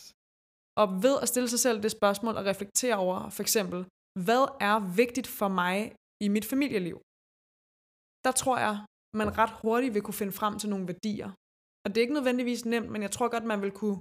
Og 0.80 0.86
ved 1.02 1.16
at 1.22 1.28
stille 1.28 1.48
sig 1.48 1.60
selv 1.66 1.82
det 1.82 1.90
spørgsmål 1.90 2.34
og 2.36 2.44
reflektere 2.44 2.96
over, 2.96 3.30
for 3.36 3.42
eksempel, 3.42 3.86
hvad 4.26 4.44
er 4.60 4.76
vigtigt 5.02 5.26
for 5.26 5.48
mig 5.48 5.76
i 6.24 6.28
mit 6.28 6.46
familieliv? 6.52 6.96
Der 8.26 8.32
tror 8.40 8.58
jeg, 8.66 8.76
man 9.20 9.38
ret 9.38 9.52
hurtigt 9.62 9.94
vil 9.94 10.02
kunne 10.02 10.20
finde 10.22 10.32
frem 10.40 10.58
til 10.58 10.68
nogle 10.68 10.86
værdier. 10.86 11.30
Og 11.84 11.88
det 11.88 11.96
er 11.96 12.00
ikke 12.06 12.18
nødvendigvis 12.18 12.64
nemt, 12.64 12.90
men 12.90 13.02
jeg 13.02 13.10
tror 13.10 13.28
godt, 13.28 13.44
man 13.44 13.62
vil 13.62 13.70
kunne, 13.70 13.98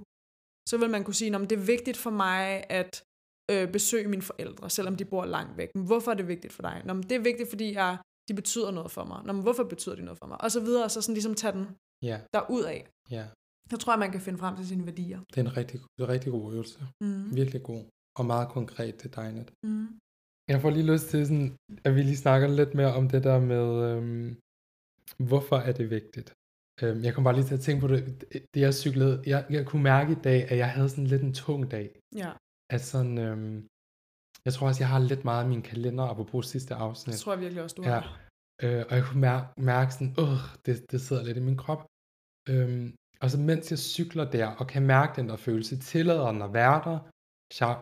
så 0.70 0.76
vil 0.80 0.90
man 0.90 1.04
kunne 1.04 1.14
sige, 1.20 1.34
at 1.34 1.50
det 1.50 1.58
er 1.58 1.66
vigtigt 1.74 1.96
for 1.96 2.10
mig 2.10 2.64
at 2.80 3.02
øh, 3.50 3.72
besøge 3.72 4.08
mine 4.08 4.22
forældre, 4.22 4.70
selvom 4.70 4.96
de 4.96 5.04
bor 5.04 5.24
langt 5.24 5.56
væk. 5.56 5.68
Men 5.74 5.86
hvorfor 5.86 6.10
er 6.10 6.14
det 6.14 6.28
vigtigt 6.28 6.52
for 6.52 6.62
dig? 6.62 6.82
Nå, 6.84 6.92
men 6.92 7.02
det 7.02 7.12
er 7.12 7.24
vigtigt, 7.30 7.48
fordi 7.48 7.72
jeg, 7.72 7.98
de 8.28 8.34
betyder 8.34 8.70
noget 8.70 8.90
for 8.90 9.04
mig. 9.04 9.24
Nå, 9.24 9.32
men 9.32 9.42
hvorfor 9.42 9.64
betyder 9.64 9.94
de 9.94 10.02
noget 10.02 10.18
for 10.18 10.26
mig? 10.26 10.40
Og 10.40 10.50
så 10.52 10.60
videre, 10.60 10.84
og 10.84 10.90
så 10.90 11.02
sådan 11.02 11.14
ligesom 11.14 11.34
tage 11.34 11.52
den 11.52 11.66
Ja. 12.02 12.20
derud 12.34 12.64
af. 12.64 12.80
Ja. 13.10 13.24
Så 13.70 13.76
tror 13.76 13.92
jeg, 13.92 13.98
man 13.98 14.12
kan 14.12 14.20
finde 14.20 14.38
frem 14.38 14.56
til 14.56 14.66
sine 14.68 14.86
værdier. 14.86 15.20
Det 15.30 15.36
er 15.40 15.44
en 15.50 15.56
rigtig, 15.56 15.80
en 16.00 16.08
rigtig 16.08 16.32
god 16.32 16.52
øvelse. 16.54 16.78
Mm. 17.00 17.36
Virkelig 17.36 17.62
god. 17.62 17.84
Og 18.18 18.26
meget 18.26 18.48
konkret 18.48 18.94
til 18.96 19.14
dig. 19.14 19.46
Mm. 19.66 19.88
Jeg 20.48 20.60
får 20.62 20.70
lige 20.70 20.92
lyst 20.92 21.06
til, 21.12 21.26
sådan, 21.26 21.56
at 21.84 21.94
vi 21.94 22.02
lige 22.02 22.16
snakker 22.16 22.48
lidt 22.48 22.74
mere 22.74 22.92
om 22.94 23.08
det 23.08 23.24
der 23.24 23.38
med, 23.40 23.66
øhm, 23.90 24.28
hvorfor 25.28 25.56
er 25.56 25.72
det 25.72 25.90
vigtigt? 25.90 26.28
Øhm, 26.82 27.00
jeg 27.04 27.14
kom 27.14 27.24
bare 27.24 27.34
lige 27.34 27.48
til 27.50 27.54
at 27.54 27.60
tænke 27.60 27.80
på 27.80 27.88
det, 27.94 28.24
det 28.54 28.60
jeg 28.66 28.74
cyklede. 28.74 29.22
Jeg, 29.26 29.46
jeg 29.50 29.66
kunne 29.66 29.82
mærke 29.82 30.12
i 30.12 30.20
dag, 30.28 30.50
at 30.50 30.58
jeg 30.58 30.70
havde 30.70 30.88
sådan 30.88 31.06
lidt 31.06 31.22
en 31.22 31.34
tung 31.34 31.70
dag. 31.70 31.86
Ja, 32.22 32.32
At 32.74 32.80
sådan, 32.92 33.18
øhm, 33.18 33.66
jeg 34.44 34.52
tror 34.54 34.66
også, 34.68 34.80
jeg 34.84 34.88
har 34.88 34.98
lidt 34.98 35.24
meget 35.24 35.44
i 35.44 35.48
min 35.48 35.62
kalender, 35.62 36.04
apropos 36.04 36.46
sidste 36.46 36.74
afsnit. 36.74 37.12
det 37.12 37.20
tror 37.20 37.32
jeg 37.32 37.40
virkelig 37.40 37.62
også, 37.62 37.74
du 37.78 37.82
Ja. 37.82 38.00
Øh, 38.62 38.84
og 38.88 38.92
jeg 38.96 39.04
kunne 39.04 39.20
mærke, 39.20 39.46
mærke 39.72 39.90
sådan, 39.94 40.14
åh, 40.18 40.42
det, 40.66 40.74
det 40.90 41.00
sidder 41.00 41.22
lidt 41.24 41.36
i 41.36 41.40
min 41.48 41.56
krop. 41.56 41.82
Øhm, 42.48 42.94
og 43.22 43.30
så 43.30 43.38
mens 43.38 43.70
jeg 43.70 43.78
cykler 43.78 44.30
der, 44.30 44.46
og 44.60 44.66
kan 44.66 44.82
mærke 44.82 45.12
den 45.18 45.28
der 45.28 45.36
følelse, 45.36 45.78
tillader 45.78 46.32
den 46.32 46.42
at 46.42 46.52
være 46.52 46.78
der, 46.86 46.98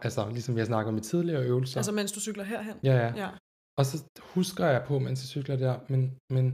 altså 0.06 0.30
ligesom 0.30 0.58
jeg 0.58 0.66
snakker 0.66 0.92
om 0.92 0.98
i 0.98 1.00
tidligere 1.00 1.42
øvelser. 1.50 1.78
Altså 1.78 1.92
mens 1.92 2.12
du 2.12 2.20
cykler 2.20 2.44
herhen? 2.44 2.76
ja, 2.82 2.96
ja. 3.04 3.12
Ja. 3.22 3.30
Og 3.78 3.86
så 3.86 3.96
husker 4.34 4.66
jeg 4.66 4.84
på, 4.88 4.98
mens 4.98 5.22
jeg 5.22 5.28
cykler 5.36 5.56
der, 5.56 5.74
men, 5.92 6.02
men 6.34 6.46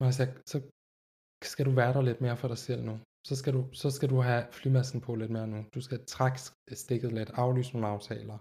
altså, 0.00 0.24
så 0.46 0.56
skal 1.44 1.66
du 1.66 1.70
være 1.70 1.92
der 1.92 2.02
lidt 2.02 2.20
mere 2.20 2.36
for 2.36 2.48
dig 2.48 2.58
selv 2.58 2.82
nu. 2.84 2.98
Så 3.28 3.36
skal 3.36 3.52
du, 3.56 3.62
så 3.72 3.90
skal 3.90 4.08
du 4.08 4.20
have 4.20 4.42
flymasken 4.52 5.00
på 5.00 5.14
lidt 5.14 5.30
mere 5.30 5.46
nu. 5.46 5.64
Du 5.74 5.80
skal 5.80 6.04
trække 6.04 6.38
stikket 6.72 7.12
lidt, 7.12 7.30
aflyse 7.34 7.72
nogle 7.72 7.88
aftaler. 7.88 8.38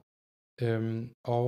Øhm, 0.61 1.11
og 1.35 1.47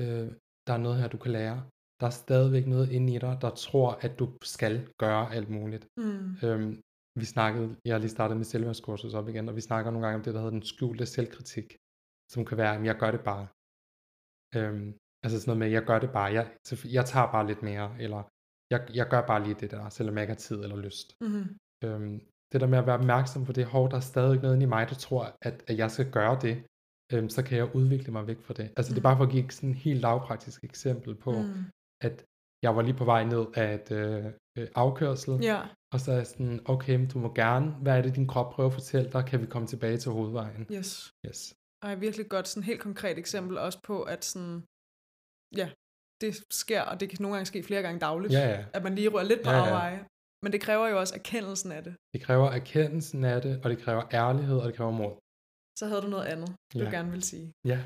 øh, 0.00 0.28
der 0.66 0.72
er 0.74 0.82
noget 0.86 1.00
her, 1.00 1.08
du 1.08 1.18
kan 1.24 1.32
lære. 1.32 1.58
Der 2.02 2.08
er 2.08 2.20
stadigvæk 2.26 2.66
noget 2.66 2.88
inde 2.96 3.14
i 3.14 3.18
dig, 3.18 3.38
der 3.40 3.50
tror, 3.50 3.88
at 4.06 4.18
du 4.18 4.26
skal 4.42 4.88
gøre 4.98 5.34
alt 5.36 5.50
muligt. 5.50 5.84
Mm. 5.96 6.36
Øhm, 6.44 6.80
vi 7.20 7.24
snakkede, 7.24 7.76
jeg 7.84 7.94
har 7.94 7.98
lige 7.98 8.16
startet 8.16 8.36
med 8.36 8.44
selvværdskursus 8.44 9.14
op 9.14 9.28
igen, 9.28 9.48
og 9.48 9.56
vi 9.56 9.60
snakker 9.60 9.90
nogle 9.90 10.06
gange 10.06 10.18
om 10.18 10.24
det, 10.24 10.34
der 10.34 10.40
hedder 10.40 10.58
den 10.58 10.62
skjulte 10.62 11.06
selvkritik, 11.06 11.76
som 12.32 12.44
kan 12.44 12.58
være, 12.58 12.76
at 12.76 12.84
jeg 12.84 12.96
gør 13.02 13.10
det 13.10 13.20
bare. 13.30 13.46
Øhm, 14.56 14.88
altså 15.24 15.36
sådan 15.40 15.48
noget 15.50 15.58
med, 15.58 15.68
jeg 15.78 15.84
gør 15.90 15.98
det 15.98 16.10
bare, 16.18 16.32
jeg, 16.38 16.44
jeg 16.98 17.04
tager 17.12 17.28
bare 17.34 17.46
lidt 17.46 17.62
mere, 17.62 17.88
eller 18.04 18.22
jeg, 18.72 18.80
jeg 18.94 19.06
gør 19.12 19.22
bare 19.26 19.42
lige 19.44 19.60
det 19.60 19.70
der, 19.70 19.88
selvom 19.88 20.14
jeg 20.14 20.22
ikke 20.22 20.36
har 20.36 20.44
tid 20.48 20.58
eller 20.64 20.76
lyst. 20.76 21.08
Mm-hmm. 21.20 21.46
Øhm, 21.84 22.16
det 22.52 22.60
der 22.60 22.66
med 22.72 22.78
at 22.78 22.86
være 22.86 22.98
opmærksom 22.98 23.44
på 23.44 23.52
det, 23.52 23.64
hov, 23.74 23.90
der 23.90 23.96
er 23.96 24.10
stadig 24.12 24.42
noget 24.42 24.54
inde 24.54 24.66
i 24.68 24.74
mig, 24.76 24.88
der 24.88 24.94
tror, 24.94 25.36
at, 25.48 25.64
at 25.70 25.78
jeg 25.78 25.90
skal 25.90 26.10
gøre 26.18 26.38
det, 26.46 26.54
øhm, 27.12 27.28
så 27.28 27.40
kan 27.46 27.58
jeg 27.58 27.76
udvikle 27.78 28.12
mig 28.12 28.26
væk 28.26 28.40
fra 28.46 28.54
det. 28.54 28.66
Altså 28.76 28.90
mm. 28.90 28.94
det 28.94 29.00
er 29.00 29.08
bare 29.08 29.16
for 29.16 29.24
at 29.24 29.30
give 29.30 29.50
sådan 29.50 29.70
et 29.70 29.76
helt 29.76 30.00
lavpraktisk 30.00 30.64
eksempel 30.64 31.14
på, 31.14 31.32
Mm. 31.32 31.64
At 32.06 32.24
jeg 32.64 32.76
var 32.76 32.82
lige 32.82 32.94
på 33.02 33.04
vej 33.04 33.24
ned 33.24 33.44
af 33.54 33.74
et 33.74 33.88
øh, 34.00 34.24
øh, 34.58 34.68
afkørsel, 34.74 35.32
Ja, 35.42 35.60
og 35.94 36.00
så 36.00 36.12
er 36.12 36.16
jeg 36.16 36.26
sådan, 36.26 36.60
okay, 36.64 36.94
men 36.96 37.08
du 37.08 37.18
må 37.18 37.34
gerne, 37.34 37.70
hvad 37.82 37.98
er 37.98 38.02
det, 38.02 38.16
din 38.16 38.28
krop 38.32 38.52
prøver 38.54 38.68
at 38.68 38.74
fortælle 38.74 39.10
dig, 39.12 39.24
kan 39.26 39.40
vi 39.42 39.46
komme 39.46 39.68
tilbage 39.68 39.98
til 39.98 40.12
hovedvejen? 40.12 40.66
yes. 40.72 41.12
Yes. 41.26 41.54
Og 41.82 41.92
et 41.92 42.00
virkelig 42.00 42.28
godt, 42.28 42.48
sådan 42.48 42.62
helt 42.62 42.80
konkret 42.80 43.18
eksempel 43.18 43.58
også 43.58 43.78
på, 43.84 44.02
at 44.02 44.24
sådan, 44.24 44.62
ja, 45.56 45.70
det 46.20 46.32
sker, 46.62 46.82
og 46.82 47.00
det 47.00 47.08
kan 47.10 47.18
nogle 47.20 47.34
gange 47.36 47.46
ske 47.46 47.62
flere 47.62 47.82
gange 47.82 48.00
dagligt, 48.00 48.32
Ja, 48.32 48.48
ja. 48.48 48.64
at 48.72 48.82
man 48.82 48.94
lige 48.94 49.08
rører 49.08 49.24
lidt 49.24 49.42
på 49.44 49.50
Ja, 49.50 49.56
ja, 49.56 49.62
ja. 49.62 49.68
afveje. 49.68 49.98
Men 50.42 50.52
det 50.52 50.60
kræver 50.60 50.88
jo 50.88 50.98
også 50.98 51.14
erkendelsen 51.14 51.72
af 51.72 51.84
det. 51.84 51.94
Det 52.14 52.22
kræver 52.22 52.48
erkendelsen 52.50 53.24
af 53.24 53.42
det, 53.42 53.60
og 53.64 53.70
det 53.70 53.78
kræver 53.78 54.02
ærlighed, 54.14 54.58
og 54.58 54.66
det 54.68 54.74
kræver 54.76 54.90
mod. 54.90 55.12
Så 55.78 55.86
havde 55.86 56.02
du 56.02 56.06
noget 56.06 56.24
andet, 56.26 56.48
du 56.74 56.78
Ja. 56.78 56.90
gerne 56.90 57.10
vil 57.10 57.22
sige. 57.22 57.52
Ja. 57.64 57.78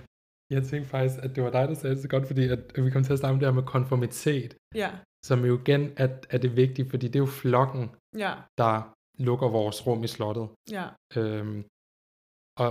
Jeg 0.51 0.62
tænkte 0.62 0.88
faktisk, 0.90 1.16
at 1.24 1.30
det 1.36 1.44
var 1.44 1.51
dig, 1.51 1.68
der 1.68 1.74
sagde 1.74 1.94
det 1.94 2.03
så 2.03 2.09
godt, 2.09 2.26
fordi 2.26 2.49
at 2.49 2.61
vi 2.84 2.90
kom 2.90 3.05
til 3.05 3.12
at 3.12 3.18
snakke 3.18 3.32
om 3.34 3.38
det 3.40 3.49
her 3.49 3.55
med 3.55 3.62
konformitet, 3.62 4.57
Ja, 4.74 4.90
som 5.24 5.44
jo 5.44 5.59
igen 5.61 5.82
er, 5.97 6.09
er 6.30 6.38
det 6.38 6.57
vigtige, 6.57 6.90
fordi 6.90 7.07
det 7.07 7.16
er 7.16 7.24
jo 7.26 7.26
flokken, 7.42 7.90
ja, 8.24 8.32
der 8.59 8.94
lukker 9.18 9.49
vores 9.49 9.86
rum 9.86 10.05
i 10.05 10.07
slottet. 10.07 10.49
ja, 10.70 10.86
Øhm, 11.16 11.64
og 12.59 12.70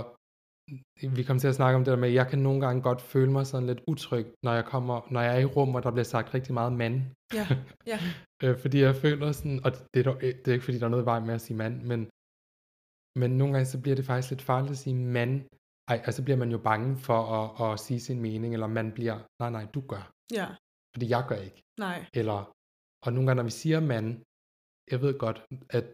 vi 1.16 1.22
kom 1.22 1.38
til 1.38 1.48
at 1.48 1.54
snakke 1.54 1.76
om 1.76 1.84
det 1.84 1.90
der 1.92 1.96
med, 1.98 2.08
at 2.08 2.14
jeg 2.14 2.26
kan 2.26 2.38
nogle 2.38 2.60
gange 2.60 2.82
godt 2.82 3.00
føle 3.00 3.32
mig 3.32 3.46
sådan 3.46 3.66
lidt 3.66 3.80
utryg, 3.88 4.26
når 4.42 4.52
jeg 4.54 4.64
kommer, 4.64 5.06
når 5.10 5.20
jeg 5.20 5.34
er 5.36 5.40
i 5.40 5.44
rum, 5.44 5.74
og 5.74 5.82
der 5.82 5.90
bliver 5.90 6.04
sagt 6.04 6.34
rigtig 6.34 6.54
meget 6.54 6.72
mand. 6.72 6.96
ja, 7.34 7.46
ja, 7.92 7.98
øh, 8.42 8.58
fordi 8.62 8.80
jeg 8.80 8.96
føler 8.96 9.32
sådan, 9.32 9.60
og 9.64 9.70
det 9.94 10.00
er, 10.00 10.04
dog, 10.04 10.20
det 10.20 10.48
er 10.48 10.52
ikke 10.52 10.64
fordi, 10.64 10.78
der 10.78 10.86
er 10.86 10.94
noget 10.96 11.06
vej 11.12 11.20
med 11.20 11.34
at 11.34 11.40
sige 11.40 11.56
mand, 11.56 11.74
men, 11.90 12.00
men 13.20 13.30
nogle 13.38 13.52
gange 13.54 13.66
så 13.66 13.80
bliver 13.82 13.96
det 13.96 14.04
faktisk 14.04 14.30
lidt 14.30 14.42
farligt 14.42 14.72
at 14.72 14.78
sige 14.78 14.94
mand. 15.18 15.34
Ej, 15.92 15.98
altså 16.08 16.20
bliver 16.24 16.36
man 16.42 16.50
jo 16.50 16.58
bange 16.70 16.90
for 17.08 17.18
at, 17.38 17.72
at 17.72 17.80
sige 17.80 18.00
sin 18.00 18.20
mening, 18.26 18.50
eller 18.54 18.66
man 18.78 18.92
bliver, 18.96 19.16
nej 19.40 19.50
nej, 19.56 19.64
du 19.74 19.80
gør, 19.92 20.04
ja, 20.38 20.46
fordi 20.94 21.06
jeg 21.14 21.22
gør 21.28 21.40
ikke. 21.48 21.60
nej, 21.80 21.98
Eller, 22.20 22.38
og 23.04 23.12
nogle 23.12 23.26
gange, 23.26 23.38
når 23.40 23.48
vi 23.50 23.54
siger 23.62 23.80
mand, 23.80 24.08
jeg 24.92 24.98
ved 25.04 25.12
godt, 25.24 25.38
at 25.78 25.88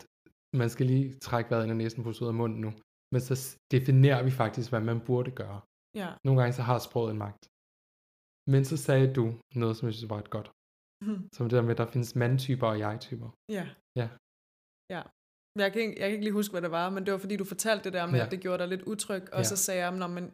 man 0.61 0.68
skal 0.74 0.86
lige 0.93 1.18
trække 1.26 1.51
vejret 1.51 1.64
ind 1.64 1.72
i 1.72 1.76
næsen 1.82 2.03
på 2.05 2.09
ud 2.09 2.28
af 2.32 2.34
munden 2.43 2.61
nu, 2.61 2.70
men 3.12 3.20
så 3.28 3.34
definerer 3.74 4.22
vi 4.28 4.30
faktisk, 4.43 4.68
hvad 4.70 4.80
man 4.90 5.01
burde 5.09 5.30
gøre. 5.30 5.61
ja, 6.01 6.09
Nogle 6.24 6.40
gange 6.40 6.53
så 6.59 6.62
har 6.62 6.78
sproget 6.78 7.11
en 7.12 7.18
magt. 7.26 7.43
Men 8.53 8.62
så 8.70 8.76
sagde 8.86 9.14
du 9.18 9.24
noget, 9.62 9.74
som 9.76 9.86
jeg 9.88 9.95
synes 9.95 10.11
var 10.14 10.18
et 10.18 10.30
godt. 10.36 10.49
Mhm. 11.07 11.28
Som 11.34 11.43
det 11.49 11.57
der 11.57 11.62
med, 11.62 11.70
at 11.76 11.78
der 11.82 11.86
findes 11.95 12.16
mandtyper 12.22 12.66
og 12.72 12.78
jeg-typer. 12.84 13.28
ja, 13.57 13.64
Ja. 14.01 14.09
ja. 14.95 15.03
Jeg 15.59 15.73
kan, 15.73 15.83
ikke, 15.83 15.93
jeg 16.01 16.09
kan 16.09 16.11
ikke 16.13 16.25
lige 16.25 16.33
huske, 16.33 16.53
hvad 16.53 16.63
det 16.63 16.71
var, 16.71 16.91
men 16.91 17.05
det 17.07 17.13
var 17.13 17.19
fordi, 17.19 17.37
du 17.37 17.45
fortalte 17.45 17.85
det 17.85 17.93
der 17.93 18.07
med, 18.07 18.19
Ja. 18.19 18.25
at 18.25 18.31
det 18.31 18.41
gjorde 18.41 18.59
dig 18.59 18.69
lidt 18.69 18.83
utryg, 18.83 19.23
og 19.33 19.39
Ja. 19.39 19.45
så 19.45 19.57
sagde 19.57 19.81
jeg, 19.85 19.91
"Nå, 19.97 20.07
men 20.07 20.25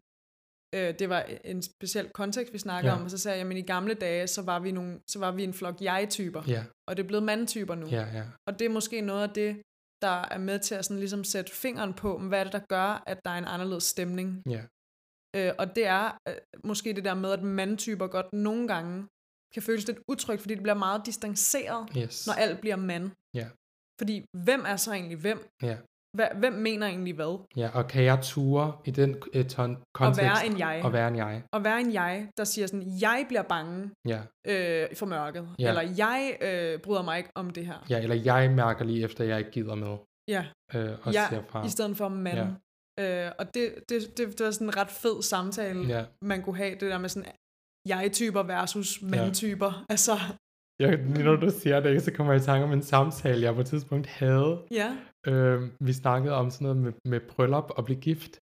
øh, 0.74 0.94
det 0.98 1.08
var 1.08 1.22
en 1.44 1.62
speciel 1.62 2.08
kontekst, 2.08 2.52
vi 2.52 2.58
snakkede 2.58 2.92
Ja. 2.92 2.98
om, 2.98 3.04
og 3.04 3.10
så 3.10 3.18
sagde 3.18 3.38
jeg, 3.38 3.46
men 3.46 3.56
i 3.56 3.62
gamle 3.62 3.94
dage, 3.94 4.26
så 4.26 4.42
var 4.42 4.58
vi, 4.60 4.72
nogle, 4.72 5.00
så 5.06 5.18
var 5.18 5.32
vi 5.32 5.44
en 5.44 5.54
flok 5.54 5.80
jeg-typer, 5.80 6.42
Ja, 6.46 6.64
og 6.88 6.96
det 6.96 7.02
er 7.02 7.06
blevet 7.06 7.22
mandtyper 7.24 7.74
nu. 7.74 7.86
ja, 7.86 8.06
ja. 8.14 8.24
Og 8.48 8.58
det 8.58 8.64
er 8.64 8.68
måske 8.70 9.00
noget 9.00 9.22
af 9.22 9.30
det, 9.30 9.62
der 10.02 10.24
er 10.30 10.38
med 10.38 10.58
til 10.58 10.74
at 10.74 10.84
sådan 10.84 10.98
ligesom 10.98 11.24
sætte 11.24 11.52
fingeren 11.52 11.94
på, 11.94 12.18
hvad 12.18 12.40
er 12.40 12.44
det, 12.44 12.52
der 12.52 12.60
gør, 12.68 13.02
at 13.06 13.18
der 13.24 13.30
er 13.30 13.38
en 13.38 13.44
anderledes 13.44 13.84
stemning 13.84 14.42
Ja, 14.50 14.62
Øh, 15.36 15.52
og 15.58 15.76
det 15.76 15.86
er 15.86 16.18
øh, 16.28 16.34
måske 16.64 16.92
det 16.92 17.04
der 17.04 17.14
med, 17.14 17.30
at 17.32 17.42
mandtyper 17.42 18.06
godt 18.06 18.32
nogle 18.32 18.68
gange 18.68 19.06
kan 19.54 19.62
føles 19.62 19.86
lidt 19.86 19.98
utrygt, 20.08 20.40
fordi 20.40 20.54
det 20.54 20.62
bliver 20.62 20.74
meget 20.74 21.06
distanceret, 21.06 21.88
Yes. 21.98 22.26
når 22.26 22.34
alt 22.34 22.60
bliver 22.60 22.76
mand. 22.76 23.10
Ja. 23.34 23.48
Fordi 23.98 24.24
hvem 24.44 24.64
er 24.68 24.76
så 24.76 24.92
egentlig 24.92 25.18
hvem? 25.18 25.48
Ja. 25.62 25.76
Hvem 26.34 26.52
mener 26.52 26.86
egentlig 26.86 27.14
hvad? 27.14 27.44
Ja, 27.56 27.70
og 27.74 27.88
kan 27.88 28.04
jeg 28.04 28.18
ture 28.22 28.72
i 28.84 28.90
den 28.90 29.16
øh, 29.34 29.46
ton, 29.46 29.76
kontekst? 29.94 30.22
være 30.22 30.46
en 30.46 30.58
jeg. 30.58 30.80
Og 30.84 30.92
være 30.92 31.08
en 31.08 31.16
jeg. 31.16 31.42
At 31.52 31.64
være 31.64 31.80
en 31.80 31.92
jeg, 31.92 32.28
der 32.36 32.44
siger 32.44 32.66
sådan, 32.66 32.86
jeg 33.00 33.24
bliver 33.28 33.42
bange 33.42 33.90
Ja. 34.08 34.20
øh, 34.46 34.96
for 34.96 35.06
mørket. 35.06 35.48
Ja. 35.58 35.68
Eller 35.68 35.82
jeg 35.96 36.36
øh, 36.40 36.80
bryder 36.80 37.02
mig 37.02 37.18
ikke 37.18 37.30
om 37.34 37.50
det 37.50 37.66
her. 37.66 37.86
ja, 37.90 38.02
eller 38.02 38.16
jeg 38.16 38.50
mærker 38.50 38.84
lige 38.84 39.04
efter, 39.04 39.24
jeg 39.24 39.38
ikke 39.38 39.50
gider 39.50 39.74
med. 39.74 39.96
Ja, 40.28 40.44
Øh, 40.74 40.90
og 41.02 41.12
ja 41.12 41.26
siger 41.28 41.42
fra. 41.48 41.66
i 41.66 41.68
stedet 41.68 41.96
for 41.96 42.08
mand. 42.08 42.38
Ja. 42.98 43.26
Øh, 43.26 43.32
og 43.38 43.54
det, 43.54 43.74
det, 43.88 44.18
det, 44.18 44.38
det 44.38 44.44
var 44.46 44.50
sådan 44.50 44.66
en 44.66 44.76
ret 44.76 44.90
fed 44.90 45.22
samtale, 45.22 45.80
Ja. 45.88 46.04
man 46.22 46.42
kunne 46.42 46.56
have. 46.56 46.70
Det 46.70 46.80
der 46.80 46.98
med 46.98 47.08
sådan 47.08 47.30
jeg-typer 47.88 48.42
versus 48.42 49.02
mandtyper. 49.02 49.66
Ja. 49.66 49.84
Altså, 49.90 50.12
Jeg, 50.82 50.96
når 51.26 51.36
du 51.36 51.50
siger 51.50 51.80
det, 51.80 52.02
så 52.02 52.12
kommer 52.12 52.32
jeg 52.32 52.42
i 52.42 52.44
tanke 52.44 52.64
om 52.64 52.72
en 52.72 52.82
samtale, 52.82 53.42
jeg 53.42 53.54
på 53.54 53.60
et 53.60 53.66
tidspunkt 53.66 54.06
havde. 54.06 54.66
ja. 54.70 54.96
Øh, 55.26 55.70
vi 55.80 55.92
snakkede 55.92 56.34
om 56.34 56.50
sådan 56.50 56.64
noget 56.64 56.82
med, 56.82 56.92
med 57.04 57.20
bryllup 57.20 57.70
og 57.76 57.84
blive 57.84 58.00
gift. 58.00 58.38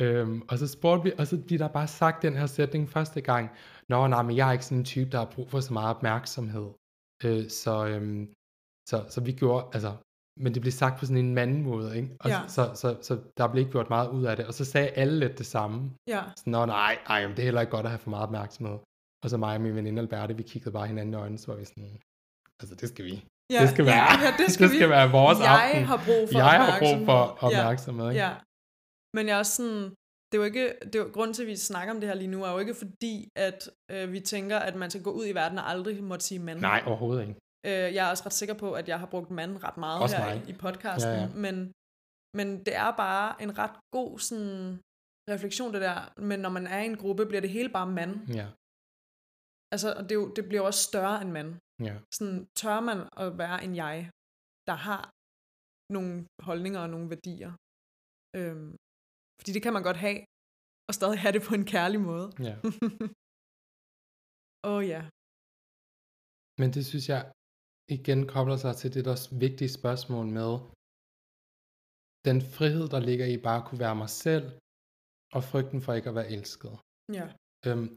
Øhm, 0.00 0.42
og 0.50 0.58
så 0.58 0.66
spurgte 0.68 1.04
vi, 1.04 1.12
og 1.18 1.26
så 1.26 1.42
bliver 1.46 1.58
der 1.58 1.68
bare 1.68 1.86
sagt 1.86 2.22
den 2.22 2.36
her 2.36 2.46
sætning 2.46 2.88
første 2.90 3.20
gang. 3.20 3.50
Nå, 3.88 4.06
nej, 4.06 4.22
men 4.22 4.36
jeg 4.36 4.48
er 4.48 4.52
ikke 4.52 4.64
sådan 4.64 4.78
en 4.78 4.84
type, 4.84 5.10
der 5.10 5.18
har 5.18 5.30
brug 5.34 5.50
for 5.50 5.60
så 5.60 5.72
meget 5.72 5.96
opmærksomhed. 5.96 6.68
Øh, 7.24 7.48
så, 7.48 7.86
øhm, 7.86 8.32
så, 8.90 9.04
så 9.08 9.20
vi 9.20 9.32
gjorde, 9.32 9.66
altså, 9.72 9.92
men 10.40 10.54
det 10.54 10.60
blev 10.62 10.72
sagt 10.72 10.98
på 10.98 11.06
sådan 11.06 11.24
en 11.24 11.34
mandmåde, 11.34 11.96
ikke? 11.96 12.08
Og 12.20 12.28
Ja. 12.30 12.40
så, 12.48 12.62
så, 12.74 12.74
så, 12.80 12.96
så 13.02 13.20
der 13.36 13.48
blev 13.48 13.60
ikke 13.60 13.72
gjort 13.72 13.90
meget 13.90 14.08
ud 14.10 14.24
af 14.24 14.36
det. 14.36 14.46
Og 14.46 14.54
så 14.54 14.64
sagde 14.64 14.88
alle 14.88 15.18
lidt 15.18 15.38
det 15.38 15.46
samme. 15.46 15.90
Ja, 16.08 16.20
Sådan, 16.36 16.50
Nå, 16.50 16.66
nej, 16.66 16.98
ej, 17.06 17.20
det 17.26 17.38
er 17.38 17.42
heller 17.42 17.60
ikke 17.60 17.70
godt 17.70 17.86
at 17.86 17.90
have 17.90 17.98
for 17.98 18.10
meget 18.10 18.22
opmærksomhed. 18.26 18.78
Og 19.24 19.30
så 19.30 19.36
mig 19.36 19.54
og 19.56 19.60
min 19.60 19.74
veninde 19.76 20.02
Alberte, 20.02 20.36
vi 20.36 20.42
kiggede 20.42 20.72
bare 20.72 20.86
hinanden 20.86 21.14
i 21.14 21.16
øjnene, 21.16 21.38
så 21.38 21.46
var 21.52 21.58
vi 21.58 21.64
sådan, 21.64 22.00
altså 22.60 22.74
det 22.80 22.88
skal 22.88 23.04
vi. 23.04 23.14
ja, 23.52 23.60
det 23.62 23.70
skal 23.74 23.84
være, 23.86 23.94
ja, 24.12 24.24
ja, 24.24 24.30
det 24.40 24.46
skal, 24.54 24.68
det 24.68 24.74
skal 24.76 24.88
vi. 24.88 24.94
være 24.96 25.10
vores 25.10 25.38
jeg 25.38 25.62
aften. 25.64 25.84
har 25.84 25.96
brug 26.08 26.22
for 26.32 26.38
jeg 26.38 26.50
har 26.64 26.78
brug 26.78 26.98
for 27.10 27.12
opmærksomhed. 27.12 27.58
opmærksomhed, 27.60 28.06
ikke? 28.10 28.20
Ja, 28.24 28.28
ja. 28.28 28.36
Men 29.16 29.22
jeg 29.28 29.34
er 29.34 29.38
også 29.44 29.54
sådan, 29.60 29.82
det 30.28 30.34
er 30.38 30.42
jo 30.42 30.42
ikke, 30.52 30.66
det 30.84 30.94
er 30.94 30.98
jo, 30.98 31.08
grunden 31.16 31.34
til, 31.34 31.42
at 31.42 31.48
vi 31.48 31.56
snakker 31.56 31.94
om 31.94 32.00
det 32.00 32.08
her 32.08 32.16
lige 32.22 32.28
nu, 32.34 32.38
er 32.44 32.52
jo 32.52 32.58
ikke 32.58 32.74
fordi, 32.74 33.14
at 33.36 33.70
øh, 33.90 34.12
vi 34.12 34.20
tænker, 34.20 34.58
at 34.68 34.74
man 34.82 34.90
skal 34.90 35.02
gå 35.02 35.10
ud 35.10 35.26
i 35.26 35.34
verden 35.40 35.58
og 35.58 35.70
aldrig 35.70 36.02
måtte 36.10 36.24
sige 36.28 36.38
mand. 36.38 36.60
Nej, 36.60 36.82
overhovedet 36.86 37.22
ikke. 37.28 37.34
Øh, 37.66 37.94
jeg 37.94 38.06
er 38.06 38.10
også 38.10 38.22
ret 38.26 38.32
sikker 38.32 38.54
på, 38.54 38.72
at 38.72 38.88
jeg 38.88 38.98
har 38.98 39.06
brugt 39.06 39.30
mand 39.30 39.64
ret 39.64 39.76
meget 39.76 40.02
Også 40.02 40.16
her 40.16 40.24
mig. 40.34 40.42
i, 40.46 40.50
i 40.50 40.52
podcasten, 40.52 41.12
Ja, 41.12 41.20
ja. 41.20 41.28
Men, 41.44 41.72
men 42.38 42.48
det 42.66 42.74
er 42.76 42.90
bare 43.04 43.42
en 43.42 43.58
ret 43.58 43.76
god 43.96 44.18
sådan, 44.18 44.80
refleksion, 45.30 45.72
det 45.74 45.80
der. 45.88 46.12
Men 46.16 46.40
når 46.40 46.48
man 46.48 46.66
er 46.66 46.80
i 46.82 46.86
en 46.86 46.96
gruppe, 46.96 47.26
bliver 47.26 47.40
det 47.40 47.50
hele 47.50 47.68
bare 47.68 47.86
mand. 47.86 48.12
Ja, 48.40 48.46
Altså, 49.72 49.88
og 49.98 50.02
det, 50.06 50.12
er 50.14 50.20
jo, 50.22 50.28
det 50.36 50.44
bliver 50.48 50.62
jo 50.62 50.66
også 50.70 50.82
større 50.90 51.16
end 51.22 51.30
mand. 51.38 51.50
ja. 51.88 51.94
Sådan, 52.16 52.40
tør 52.60 52.78
man 52.88 52.98
at 53.22 53.28
være 53.42 53.58
en 53.66 53.72
jeg, 53.84 53.98
der 54.68 54.76
har 54.88 55.02
nogle 55.96 56.12
holdninger 56.48 56.80
og 56.84 56.90
nogle 56.94 57.10
værdier. 57.14 57.52
Øhm, 58.38 58.70
fordi 59.38 59.50
det 59.56 59.62
kan 59.64 59.72
man 59.76 59.84
godt 59.88 60.00
have, 60.06 60.18
og 60.88 60.92
stadig 60.98 61.18
have 61.24 61.34
det 61.36 61.42
på 61.48 61.54
en 61.60 61.66
kærlig 61.74 62.00
måde. 62.10 62.26
ja. 62.48 62.54
Åh 64.68 64.76
oh, 64.76 64.82
ja. 64.94 65.02
Men 66.60 66.68
det 66.76 66.82
synes 66.90 67.06
jeg 67.14 67.22
igen 67.96 68.20
kobler 68.34 68.58
sig 68.64 68.74
til 68.80 68.88
det 68.94 69.04
der 69.08 69.16
vigtige 69.44 69.72
spørgsmål 69.78 70.26
med 70.38 70.50
den 72.28 72.38
frihed, 72.56 72.86
der 72.94 73.00
ligger 73.08 73.26
i 73.34 73.36
bare 73.46 73.60
at 73.60 73.66
kunne 73.68 73.82
være 73.86 73.96
mig 74.02 74.10
selv, 74.24 74.46
og 75.36 75.42
frygten 75.50 75.80
for 75.84 75.92
ikke 75.92 76.08
at 76.12 76.18
være 76.20 76.30
elsket. 76.36 76.74
Ja. 77.18 77.26
Øhm, 77.66 77.88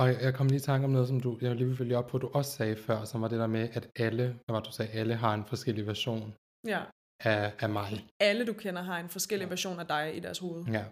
og 0.00 0.04
jeg- 0.24 0.34
kom 0.34 0.46
lige 0.46 0.56
i 0.56 0.66
tanke 0.70 0.84
om 0.84 0.90
noget, 0.90 1.08
som 1.08 1.20
du, 1.20 1.38
jeg 1.40 1.56
lige 1.56 1.68
vil 1.68 1.76
følge 1.76 1.96
op 1.98 2.06
på, 2.10 2.18
du 2.18 2.28
også 2.38 2.50
sagde 2.50 2.76
før, 2.76 3.04
som 3.04 3.20
var 3.22 3.28
det 3.28 3.38
der 3.38 3.46
med, 3.46 3.68
at 3.76 3.84
alle, 3.96 4.24
hvad 4.26 4.52
var 4.56 4.60
du 4.60 4.72
sagde, 4.72 4.90
alle 4.92 5.14
har 5.14 5.34
en 5.34 5.44
forskellig 5.44 5.86
version 5.86 6.34
ja. 6.66 6.80
af, 7.20 7.54
af 7.64 7.68
mig. 7.78 7.90
Alle 8.20 8.46
du 8.46 8.52
kender 8.52 8.82
har 8.82 8.98
en 9.00 9.08
forskellig 9.08 9.50
version 9.50 9.78
af 9.80 9.86
dig 9.86 10.16
i 10.16 10.20
deres 10.20 10.38
hoved. 10.38 10.64
Ja. 10.64 10.84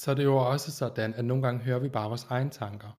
Så 0.00 0.06
er 0.10 0.14
det 0.14 0.24
jo 0.24 0.36
også 0.52 0.68
sådan, 0.80 1.14
at 1.14 1.24
nogle 1.24 1.42
gange 1.44 1.60
hører 1.66 1.78
vi 1.78 1.88
bare 1.88 2.08
vores 2.08 2.24
egne 2.24 2.50
tanker. 2.50 2.90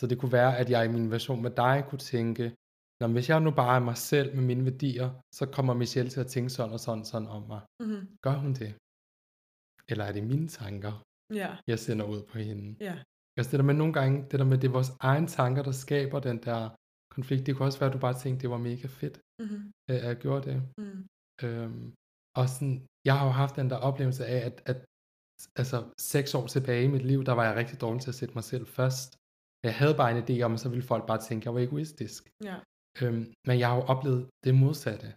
Så 0.00 0.04
det 0.10 0.16
kunne 0.20 0.32
være, 0.40 0.52
at 0.60 0.70
jeg 0.70 0.84
i 0.84 0.88
min 0.96 1.10
version 1.10 1.42
med 1.42 1.50
dig 1.50 1.76
kunne 1.88 1.98
tænke, 2.14 2.44
Nå, 3.00 3.06
men 3.06 3.14
hvis 3.16 3.28
jeg 3.28 3.40
nu 3.40 3.50
bare 3.50 3.76
er 3.76 3.84
mig 3.90 3.96
selv 3.96 4.28
med 4.36 4.44
mine 4.50 4.64
værdier, 4.64 5.08
så 5.38 5.46
kommer 5.56 5.74
Michelle 5.74 6.10
til 6.10 6.20
at 6.20 6.26
tænke 6.34 6.50
sådan 6.50 6.72
og 6.72 6.80
sådan, 6.80 7.04
sådan 7.04 7.28
om 7.36 7.42
mig. 7.52 7.60
Mm-hmm. 7.80 8.02
Gør 8.24 8.36
hun 8.44 8.52
det? 8.62 8.70
Eller 9.90 10.04
er 10.08 10.12
det 10.12 10.22
mine 10.32 10.48
tanker, 10.48 10.92
Ja. 11.40 11.50
jeg 11.66 11.78
sender 11.78 12.04
ud 12.14 12.22
på 12.30 12.38
hende? 12.38 12.66
Ja. 12.88 12.96
Altså 13.36 13.50
det 13.50 13.58
der 13.60 13.64
med 13.70 13.74
nogle 13.82 13.92
gange, 13.98 14.16
det 14.30 14.36
der 14.40 14.44
med, 14.50 14.58
det 14.58 14.68
er 14.68 14.72
vores 14.78 14.92
egne 15.10 15.26
tanker, 15.38 15.62
der 15.68 15.72
skaber 15.84 16.18
den 16.28 16.38
der 16.46 16.60
konflikt. 17.16 17.46
Det 17.46 17.52
kunne 17.56 17.68
også 17.68 17.78
være, 17.80 17.90
at 17.90 17.96
du 17.96 17.98
bare 18.06 18.18
tænkte, 18.22 18.42
det 18.42 18.50
var 18.50 18.58
mega 18.70 18.86
fedt, 19.00 19.16
Mm-hmm. 19.42 19.64
øh, 19.90 19.96
at 19.96 20.04
jeg 20.10 20.16
gjorde 20.24 20.42
det. 20.50 20.56
Mm. 20.80 21.00
Øhm, 21.44 21.84
og 22.38 22.44
sådan, 22.52 22.76
jeg 23.08 23.14
har 23.18 23.24
jo 23.26 23.34
haft 23.42 23.56
den 23.60 23.70
der 23.70 23.78
oplevelse 23.88 24.26
af, 24.34 24.40
at, 24.48 24.56
at 24.70 24.78
altså, 25.60 25.78
seks 26.14 26.30
år 26.38 26.46
tilbage 26.54 26.84
i 26.84 26.92
mit 26.94 27.06
liv, 27.10 27.20
der 27.28 27.32
var 27.38 27.44
jeg 27.48 27.54
rigtig 27.56 27.80
dårlig 27.80 28.00
til 28.02 28.10
at 28.14 28.18
sætte 28.20 28.34
mig 28.34 28.44
selv 28.52 28.66
først. 28.78 29.08
Jeg 29.66 29.74
havde 29.80 29.94
bare 30.00 30.10
en 30.12 30.22
idé 30.24 30.36
om, 30.46 30.52
at 30.54 30.60
så 30.60 30.68
ville 30.68 30.90
folk 30.92 31.04
bare 31.10 31.20
tænke, 31.28 31.42
at 31.42 31.46
jeg 31.46 31.54
var 31.54 31.60
egoistisk. 31.68 32.22
Ja. 32.48 32.56
Øhm, 33.02 33.24
men 33.48 33.54
jeg 33.60 33.68
har 33.70 33.76
jo 33.80 33.84
oplevet 33.94 34.22
det 34.44 34.54
modsatte. 34.64 35.08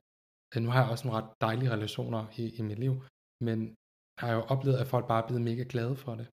Øh, 0.54 0.60
Nu 0.64 0.70
har 0.74 0.82
jeg 0.82 0.92
også 0.92 1.06
nogle 1.08 1.18
ret 1.20 1.30
dejlige 1.48 1.72
relationer 1.76 2.22
i, 2.42 2.44
i 2.60 2.62
mit 2.70 2.80
liv, 2.86 2.94
men 3.48 3.60
jeg 4.18 4.24
har 4.28 4.34
jo 4.40 4.44
oplevet, 4.54 4.78
at 4.82 4.88
folk 4.94 5.06
bare 5.08 5.22
er 5.24 5.28
blevet 5.28 5.44
mega 5.50 5.64
glade 5.74 5.96
for 6.04 6.14
det. 6.20 6.28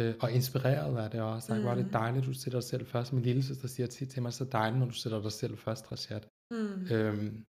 Øh, 0.00 0.14
og 0.22 0.28
inspireret 0.32 0.98
af 1.04 1.10
det 1.10 1.20
også. 1.20 1.54
Mm. 1.54 1.64
Var 1.64 1.74
det 1.74 1.84
Mhm. 1.84 1.92
dejligt, 1.92 2.26
du 2.26 2.32
sætter 2.32 2.60
dig 2.60 2.68
selv 2.68 2.86
først. 2.86 3.12
Min 3.12 3.22
lille 3.22 3.42
søster 3.42 3.68
siger 3.68 3.86
tit 3.86 4.08
til 4.10 4.22
mig, 4.22 4.32
så 4.32 4.44
dejligt, 4.44 4.78
når 4.78 4.86
du 4.86 4.92
sætter 5.02 5.22
dig 5.22 5.32
selv 5.32 5.58
først, 5.58 5.92
Rashad. 5.92 6.20
Mm. 6.50 6.94
Øhm, 6.94 7.44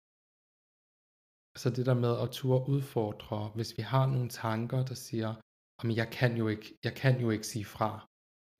så 1.62 1.70
det 1.76 1.86
der 1.86 1.94
med 1.94 2.18
at 2.24 2.30
turde 2.30 2.68
udfordre, 2.74 3.50
hvis 3.54 3.70
vi 3.78 3.82
har 3.82 4.06
nogle 4.06 4.28
tanker, 4.28 4.84
der 4.84 4.94
siger, 4.94 5.34
om 5.82 5.90
jeg 5.90 6.08
kan 6.18 6.36
jo 6.36 6.48
ikke, 6.48 6.78
jeg 6.84 6.94
kan 6.94 7.20
jo 7.20 7.30
ikke 7.30 7.46
sige 7.46 7.64
fra 7.64 8.06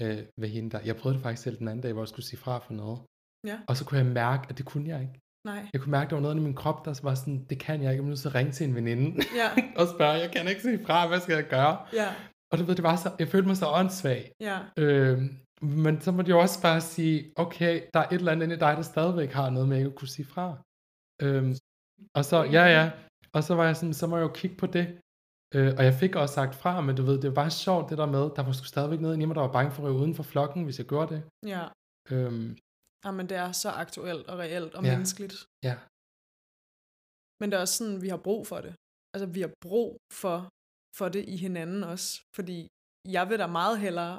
øh, 0.03 0.19
ved 0.41 0.49
hende 0.49 0.71
der. 0.71 0.81
Jeg 0.81 0.97
prøvede 0.97 1.17
det 1.17 1.23
faktisk 1.23 1.43
selv 1.43 1.59
den 1.59 1.69
anden 1.69 1.83
dag, 1.83 1.93
hvor 1.93 2.03
jeg 2.03 2.09
skulle 2.09 2.27
sige 2.27 2.41
fra 2.45 2.59
for 2.59 2.73
noget. 2.73 2.99
Ja. 3.47 3.59
Og 3.69 3.77
så 3.77 3.85
kunne 3.85 3.99
jeg 3.99 4.07
mærke, 4.07 4.47
at 4.51 4.59
det 4.59 4.67
kunne 4.67 4.89
jeg 4.89 5.01
ikke. 5.07 5.21
Nej. 5.47 5.63
Jeg 5.73 5.81
kunne 5.81 5.91
mærke, 5.91 6.05
at 6.07 6.11
der 6.11 6.17
var 6.17 6.23
noget 6.23 6.37
i 6.37 6.41
min 6.41 6.55
krop, 6.55 6.85
der 6.85 7.01
var 7.03 7.15
sådan, 7.15 7.45
det 7.51 7.59
kan 7.61 7.83
jeg 7.83 7.93
ikke. 7.93 8.05
Jeg 8.05 8.13
er 8.13 8.17
til 8.17 8.29
at 8.29 8.35
ringe 8.35 8.53
til 8.53 8.69
en 8.69 8.75
veninde 8.75 9.09
Ja. 9.41 9.49
og 9.81 9.87
spørge, 9.95 10.13
jeg 10.25 10.31
kan 10.33 10.49
ikke 10.49 10.63
sige 10.63 10.85
fra, 10.87 11.09
hvad 11.09 11.21
skal 11.21 11.35
jeg 11.35 11.49
gøre? 11.49 11.87
Ja. 11.93 12.09
Og 12.51 12.59
du 12.59 12.65
ved, 12.65 12.75
det 12.77 12.83
var 12.91 12.97
så, 12.97 13.09
jeg 13.19 13.29
følte 13.29 13.49
mig 13.49 13.57
så 13.57 13.67
åndssvag. 13.81 14.33
Ja. 14.49 14.59
Øh, 14.83 15.19
men 15.63 16.01
så 16.01 16.13
må 16.13 16.23
jo 16.23 16.39
også 16.45 16.63
bare 16.63 16.81
sige, 16.81 17.33
okay, 17.37 17.75
der 17.95 18.01
er 18.01 18.09
et 18.09 18.13
eller 18.13 18.33
andet 18.33 18.45
inde 18.47 18.55
i 18.57 18.59
dig, 18.59 18.73
der 18.77 18.83
stadigvæk 18.83 19.31
har 19.33 19.51
noget 19.51 19.69
med 19.69 19.77
ikke 19.77 19.89
at 19.89 19.95
kunne 20.01 20.09
sige 20.17 20.27
fra. 20.35 20.47
Øh, 21.25 21.45
og 22.19 22.25
så, 22.31 22.37
ja 22.57 22.65
ja, 22.77 22.85
og 23.33 23.45
så 23.45 23.55
var 23.55 23.65
jeg 23.65 23.77
sådan, 23.77 23.95
så 23.95 24.07
må 24.07 24.17
jeg 24.17 24.23
jo 24.29 24.33
kigge 24.41 24.57
på 24.57 24.67
det. 24.67 24.87
Øh, 25.55 25.71
og 25.79 25.83
jeg 25.89 25.95
fik 26.03 26.13
også 26.17 26.35
sagt 26.35 26.55
fra, 26.63 26.81
men 26.81 26.97
du 26.97 27.03
ved, 27.03 27.17
det 27.23 27.29
var 27.31 27.35
bare 27.43 27.51
sjovt 27.51 27.91
det 27.91 27.99
der 27.99 28.07
med, 28.17 28.25
der 28.37 28.43
var 28.47 28.53
sgu 28.53 28.65
stadigvæk 28.65 29.01
noget 29.01 29.15
inde 29.15 29.23
i 29.25 29.27
mig, 29.27 29.35
der 29.37 29.47
var 29.49 29.53
bange 29.59 29.73
for 29.73 29.83
at 29.83 29.87
ryge 29.89 30.01
uden 30.03 30.15
for 30.15 30.23
flokken, 30.23 30.65
hvis 30.65 30.79
jeg 30.79 30.87
gjorde 30.87 31.15
det. 31.15 31.23
Ja. 31.55 31.65
Øhm, 32.13 32.59
Jamen, 33.05 33.29
det 33.29 33.37
er 33.37 33.53
så 33.53 33.69
aktuelt 33.85 34.27
og 34.31 34.39
reelt 34.39 34.75
og 34.75 34.85
Ja. 34.85 34.91
menneskeligt. 34.93 35.35
ja, 35.69 35.77
Men 37.41 37.47
det 37.51 37.57
er 37.57 37.61
også 37.61 37.77
sådan, 37.81 38.03
vi 38.03 38.09
har 38.09 38.21
brug 38.29 38.47
for 38.47 38.61
det. 38.67 38.75
Altså, 39.15 39.27
vi 39.37 39.41
har 39.41 39.53
brug 39.67 39.97
for, 40.23 40.37
for 40.99 41.09
det 41.09 41.25
i 41.35 41.37
hinanden 41.37 41.85
også. 41.93 42.09
Fordi 42.37 42.59
jeg 43.17 43.29
vil 43.29 43.39
da 43.39 43.47
meget 43.47 43.77
hellere 43.85 44.15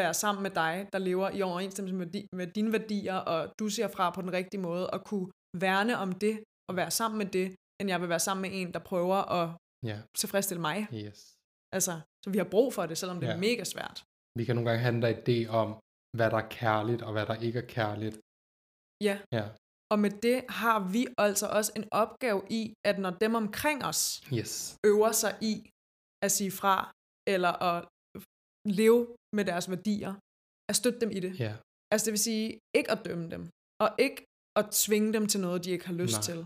være 0.00 0.14
sammen 0.14 0.42
med 0.42 0.50
dig, 0.62 0.74
der 0.92 0.98
lever 0.98 1.30
i 1.30 1.42
overensstemmelse 1.42 1.94
med, 2.02 2.06
di, 2.14 2.20
med 2.38 2.46
dine 2.56 2.72
værdier, 2.72 3.14
og 3.32 3.40
du 3.58 3.68
siger 3.68 3.88
fra 3.88 4.10
på 4.10 4.20
den 4.22 4.32
rigtige 4.32 4.60
måde, 4.60 4.90
og 4.90 5.04
kunne 5.04 5.28
værne 5.66 5.94
om 6.04 6.12
det, 6.12 6.34
og 6.68 6.76
være 6.76 6.90
sammen 6.90 7.18
med 7.18 7.26
det, 7.38 7.46
end 7.80 7.86
jeg 7.92 8.00
vil 8.00 8.08
være 8.08 8.24
sammen 8.28 8.42
med 8.42 8.50
en, 8.60 8.68
der 8.74 8.78
prøver 8.90 9.18
at 9.40 9.46
ja, 9.90 9.96
tilfredsstille 10.20 10.60
mig. 10.60 10.78
yes. 10.94 11.18
Altså, 11.76 11.92
så 12.24 12.28
vi 12.34 12.38
har 12.38 12.48
brug 12.54 12.68
for 12.76 12.86
det, 12.86 12.96
selvom 12.98 13.20
det 13.20 13.26
Ja. 13.26 13.32
er 13.32 13.38
mega 13.48 13.64
svært. 13.64 13.96
Vi 14.38 14.44
kan 14.44 14.54
nogle 14.56 14.68
gange 14.70 14.82
have 14.84 14.94
den 14.96 15.02
der 15.02 15.12
idé 15.22 15.38
om, 15.62 15.68
hvad 16.16 16.28
der 16.30 16.36
er 16.44 16.48
kærligt, 16.60 17.02
og 17.06 17.12
hvad 17.12 17.26
der 17.30 17.34
ikke 17.46 17.58
er 17.64 17.68
kærligt. 17.78 18.16
Ja. 19.08 19.14
Ja, 19.38 19.44
Og 19.94 19.98
med 20.04 20.12
det 20.26 20.38
har 20.60 20.78
vi 20.94 21.02
altså 21.18 21.46
også 21.58 21.72
en 21.76 21.86
opgave 22.02 22.40
i, 22.60 22.62
at 22.90 22.96
når 23.04 23.10
dem 23.24 23.32
omkring 23.42 23.78
os 23.90 24.00
yes. 24.38 24.76
øver 24.90 25.12
sig 25.22 25.32
i 25.52 25.54
at 26.24 26.30
sige 26.36 26.52
fra, 26.60 26.76
eller 27.34 27.52
at 27.70 27.78
leve 28.80 29.02
med 29.36 29.44
deres 29.50 29.66
værdier, 29.70 30.12
at 30.70 30.76
støtte 30.80 31.00
dem 31.00 31.10
i 31.18 31.20
det. 31.20 31.32
Ja, 31.40 31.52
Altså 31.92 32.04
det 32.06 32.12
vil 32.12 32.18
sige, 32.30 32.46
ikke 32.78 32.90
at 32.90 33.00
dømme 33.04 33.26
dem, 33.34 33.42
og 33.84 33.88
ikke 33.98 34.18
at 34.60 34.66
tvinge 34.84 35.12
dem 35.12 35.24
til 35.26 35.40
noget, 35.40 35.64
de 35.64 35.70
ikke 35.70 35.86
har 35.86 35.94
lyst 36.02 36.18
Nej. 36.18 36.22
til. 36.28 36.38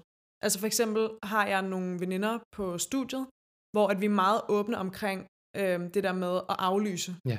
Altså 0.45 0.59
for 0.59 0.67
eksempel 0.67 1.03
har 1.23 1.47
jeg 1.47 1.63
nogle 1.63 2.01
veninder 2.01 2.39
på 2.57 2.79
studiet, 2.79 3.27
hvor 3.75 3.87
at 3.93 4.01
vi 4.01 4.07
er 4.07 4.17
meget 4.25 4.41
åbne 4.49 4.77
omkring 4.79 5.27
øh, 5.57 5.81
det 5.95 6.03
der 6.07 6.13
med 6.25 6.35
at 6.53 6.57
aflyse, 6.69 7.17
ja, 7.33 7.39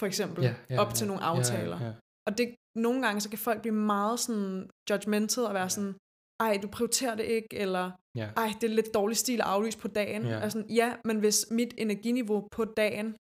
for 0.00 0.06
eksempel, 0.06 0.44
ja, 0.44 0.54
ja 0.70 0.80
op 0.82 0.88
ja, 0.88 0.94
til 0.98 1.06
nogle 1.06 1.22
aftaler. 1.22 1.78
Ja, 1.80 1.86
ja. 1.86 1.92
Og 2.28 2.38
det, 2.38 2.54
nogle 2.76 3.02
gange, 3.06 3.20
så 3.20 3.28
kan 3.30 3.38
folk 3.38 3.60
blive 3.60 3.74
meget 3.74 4.20
sådan 4.20 4.70
judgmental 4.90 5.44
og 5.44 5.54
være 5.54 5.62
Ja. 5.62 5.68
sådan, 5.68 5.94
ej, 6.40 6.58
du 6.62 6.68
prioriterer 6.76 7.14
det 7.14 7.24
ikke, 7.24 7.48
eller 7.64 7.84
Ja. 8.16 8.26
ej, 8.36 8.48
det 8.60 8.64
er 8.70 8.74
lidt 8.74 8.94
dårlig 8.94 9.16
stil 9.16 9.40
at 9.40 9.46
aflyse 9.46 9.78
på 9.78 9.88
dagen. 9.88 10.22
Ja. 10.26 10.44
Og 10.44 10.52
sådan, 10.52 10.70
ja, 10.70 10.96
men 11.04 11.18
hvis 11.18 11.46
mit 11.50 11.74
energiniveau 11.78 12.48
på 12.56 12.64
dagen 12.64 13.16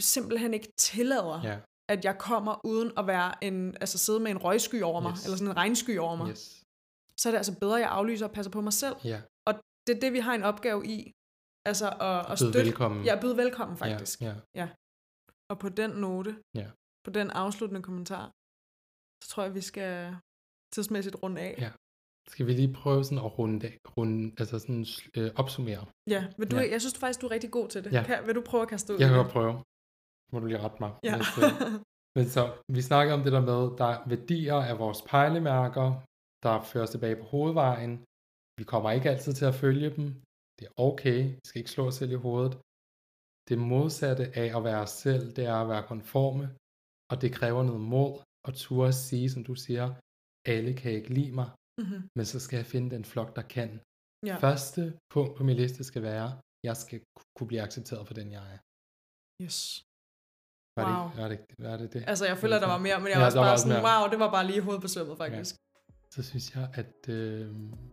simpelthen 0.00 0.54
ikke 0.54 0.68
tillader, 0.78 1.40
Ja. 1.44 1.56
at 1.92 2.04
jeg 2.04 2.18
kommer 2.18 2.60
uden 2.66 2.92
at 2.98 3.06
være 3.06 3.44
en, 3.44 3.74
altså 3.82 3.98
sidde 3.98 4.20
med 4.20 4.30
en 4.30 4.38
røgsky 4.38 4.82
over 4.82 5.00
mig, 5.00 5.12
Yes. 5.12 5.24
eller 5.24 5.36
sådan 5.36 5.50
en 5.50 5.56
regnsky 5.56 5.98
over 5.98 6.16
mig. 6.16 6.28
Yes. 6.30 6.62
Så 7.20 7.28
er 7.28 7.30
det 7.30 7.38
altså 7.38 7.58
bedre, 7.60 7.74
at 7.76 7.80
jeg 7.80 7.90
aflyser 7.90 8.26
og 8.28 8.32
passer 8.32 8.52
på 8.52 8.60
mig 8.60 8.72
selv. 8.72 8.96
Ja. 9.04 9.20
Det 9.86 9.96
er 9.96 10.00
det, 10.00 10.12
vi 10.12 10.18
har 10.18 10.34
en 10.34 10.42
opgave 10.42 10.86
i. 10.86 11.12
Altså 11.70 11.86
at, 11.88 12.18
at 12.20 12.26
Byd 12.30 12.36
støtte. 12.36 12.58
velkommen. 12.58 13.04
Ja, 13.04 13.20
byde 13.20 13.36
velkommen 13.36 13.76
faktisk. 13.76 14.20
Ja, 14.20 14.34
ja. 14.54 14.68
Og 15.50 15.58
på 15.58 15.68
den 15.68 15.90
note, 15.90 16.36
Ja. 16.54 16.66
På 17.04 17.10
den 17.10 17.30
afsluttende 17.30 17.82
kommentar, 17.88 18.24
så 19.24 19.26
tror 19.30 19.42
jeg, 19.42 19.54
vi 19.54 19.60
skal 19.60 20.16
tidsmæssigt 20.74 21.16
runde 21.22 21.40
af. 21.40 21.54
Ja. 21.58 21.70
Skal 22.32 22.46
vi 22.46 22.52
lige 22.52 22.72
prøve 22.82 23.04
sådan 23.04 23.18
at 23.18 23.38
runde, 23.38 23.72
runde 23.96 24.34
altså 24.40 24.58
sådan 24.58 24.86
øh, 25.16 25.30
opsummere? 25.42 25.84
ja 26.14 26.20
vil 26.38 26.50
du, 26.50 26.56
Ja. 26.56 26.70
Jeg 26.74 26.80
synes 26.80 26.98
faktisk, 26.98 27.20
du 27.20 27.26
er 27.26 27.30
rigtig 27.36 27.50
god 27.50 27.68
til 27.68 27.84
det. 27.84 27.92
Ja. 27.92 28.02
Kan, 28.08 28.26
vil 28.26 28.34
du 28.34 28.42
prøve 28.50 28.62
at 28.62 28.68
kaste 28.68 28.88
ud? 28.92 28.98
Jeg 28.98 29.08
kan 29.08 29.18
godt 29.22 29.32
prøve. 29.36 29.52
Må 30.32 30.36
du 30.40 30.46
lige 30.46 30.62
rette 30.64 30.78
mig. 30.84 30.92
Ja. 31.08 31.16
Hvis, 31.16 31.32
øh, 31.44 31.50
Men 32.16 32.26
så, 32.34 32.42
vi 32.76 32.80
snakker 32.90 33.12
om 33.14 33.22
det 33.26 33.32
der 33.36 33.44
med, 33.52 33.60
der 33.80 33.86
er 33.94 33.98
værdier 34.12 34.58
af 34.70 34.78
vores 34.78 35.00
pejlemærker, 35.12 35.86
der 36.44 36.54
fører 36.68 36.84
os 36.84 36.90
tilbage 36.94 37.16
på 37.16 37.24
hovedvejen. 37.32 37.92
Vi 38.58 38.64
kommer 38.72 38.90
ikke 38.96 39.10
altid 39.10 39.32
til 39.32 39.46
at 39.52 39.54
følge 39.64 39.90
dem. 39.96 40.06
Det 40.58 40.64
er 40.68 40.74
okay. 40.88 41.18
Vi 41.38 41.44
skal 41.48 41.58
ikke 41.58 41.70
slå 41.76 41.84
os 41.86 41.94
selv 41.94 42.12
i 42.12 42.22
hovedet. 42.26 42.54
Det 43.48 43.58
modsatte 43.58 44.24
af 44.42 44.48
at 44.56 44.64
være 44.68 44.80
os 44.86 44.94
selv, 45.04 45.24
det 45.36 45.44
er 45.52 45.56
at 45.62 45.68
være 45.72 45.88
konforme. 45.92 46.46
Og 47.14 47.20
det 47.22 47.30
kræver 47.38 47.62
noget 47.62 47.80
mod 47.80 48.10
og 48.46 48.52
turde 48.62 48.88
at 48.88 48.94
sige, 49.08 49.26
som 49.34 49.42
du 49.44 49.54
siger, 49.54 49.86
alle 50.54 50.72
kan 50.80 50.92
ikke 50.98 51.10
lide 51.18 51.32
mig, 51.40 51.48
mm-hmm. 51.80 52.02
men 52.16 52.24
så 52.32 52.38
skal 52.44 52.56
jeg 52.56 52.66
finde 52.66 52.88
den 52.96 53.04
flok, 53.12 53.30
der 53.36 53.42
kan. 53.56 53.70
Ja. 54.26 54.36
Første 54.46 54.80
punkt 55.14 55.32
på 55.36 55.42
min 55.48 55.56
liste 55.62 55.84
skal 55.90 56.02
være, 56.02 56.28
jeg 56.68 56.76
skal 56.76 56.98
ku- 57.16 57.24
kunne 57.36 57.46
blive 57.50 57.62
accepteret 57.66 58.06
for 58.06 58.14
den, 58.20 58.28
jeg 58.36 58.44
er. 58.54 58.58
Yes. 59.44 59.58
Var 60.78 60.84
Wow. 60.90 61.10
det, 61.10 61.16
var 61.22 61.28
det, 61.32 61.38
var 61.58 61.76
det 61.76 61.92
det? 61.94 62.04
Altså, 62.12 62.24
jeg 62.30 62.36
føler, 62.42 62.58
der 62.64 62.66
var 62.74 62.78
mere, 62.86 62.98
men 62.98 63.06
jeg 63.08 63.14
Ja, 63.14 63.18
var 63.18 63.26
også 63.26 63.38
var 63.38 63.44
bare 63.44 63.52
også 63.54 63.62
sådan, 63.68 63.82
mere. 63.82 64.00
wow, 64.00 64.10
det 64.12 64.18
var 64.24 64.30
bare 64.36 64.46
lige 64.50 64.60
hovedet 64.66 64.82
på 64.82 64.88
sømmet, 64.88 65.16
faktisk. 65.18 65.54
Så 66.14 66.22
synes 66.30 66.54
jeg, 66.54 66.66
at 66.74 67.08
øh, 67.08 67.46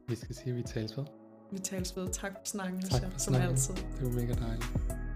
vi 0.10 0.16
skal 0.16 0.36
sige, 0.36 0.50
at 0.50 0.56
vi 0.56 0.64
tales 0.64 0.98
ved. 0.98 1.06
Vi 1.52 1.60
tales 1.60 1.90
ved. 1.98 2.06
Tak 2.22 2.32
for 2.40 2.46
snakken, 2.46 2.82
Tak 2.82 3.12
for 3.12 3.20
som 3.20 3.34
snakken. 3.34 3.50
altid. 3.50 3.74
Det 3.98 4.02
var 4.08 4.14
mega 4.22 4.34
dejligt. 4.46 5.11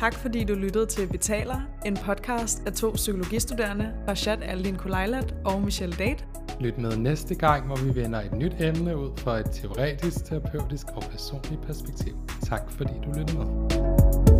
Tak 0.00 0.14
fordi 0.14 0.44
du 0.44 0.54
lyttede 0.54 0.86
til 0.86 1.06
Betaler, 1.06 1.60
en 1.86 1.96
podcast 1.96 2.62
af 2.66 2.72
to 2.72 2.90
psykologistuderende, 2.90 3.92
Rashad 4.08 4.38
Aldin 4.42 4.76
Kulejlat 4.76 5.34
og 5.44 5.62
Michelle 5.62 5.96
Date. 5.96 6.24
Lyt 6.60 6.78
med 6.78 6.96
næste 6.96 7.34
gang, 7.34 7.66
hvor 7.66 7.76
vi 7.76 8.00
vender 8.00 8.20
et 8.20 8.32
nyt 8.32 8.52
emne 8.60 8.96
ud 8.96 9.10
fra 9.16 9.38
et 9.38 9.46
teoretisk, 9.52 10.24
terapeutisk 10.24 10.86
og 10.94 11.02
personligt 11.02 11.62
perspektiv. 11.62 12.16
Tak 12.42 12.70
fordi 12.70 12.92
du 13.04 13.12
lyttede 13.18 13.38
med. 13.38 14.39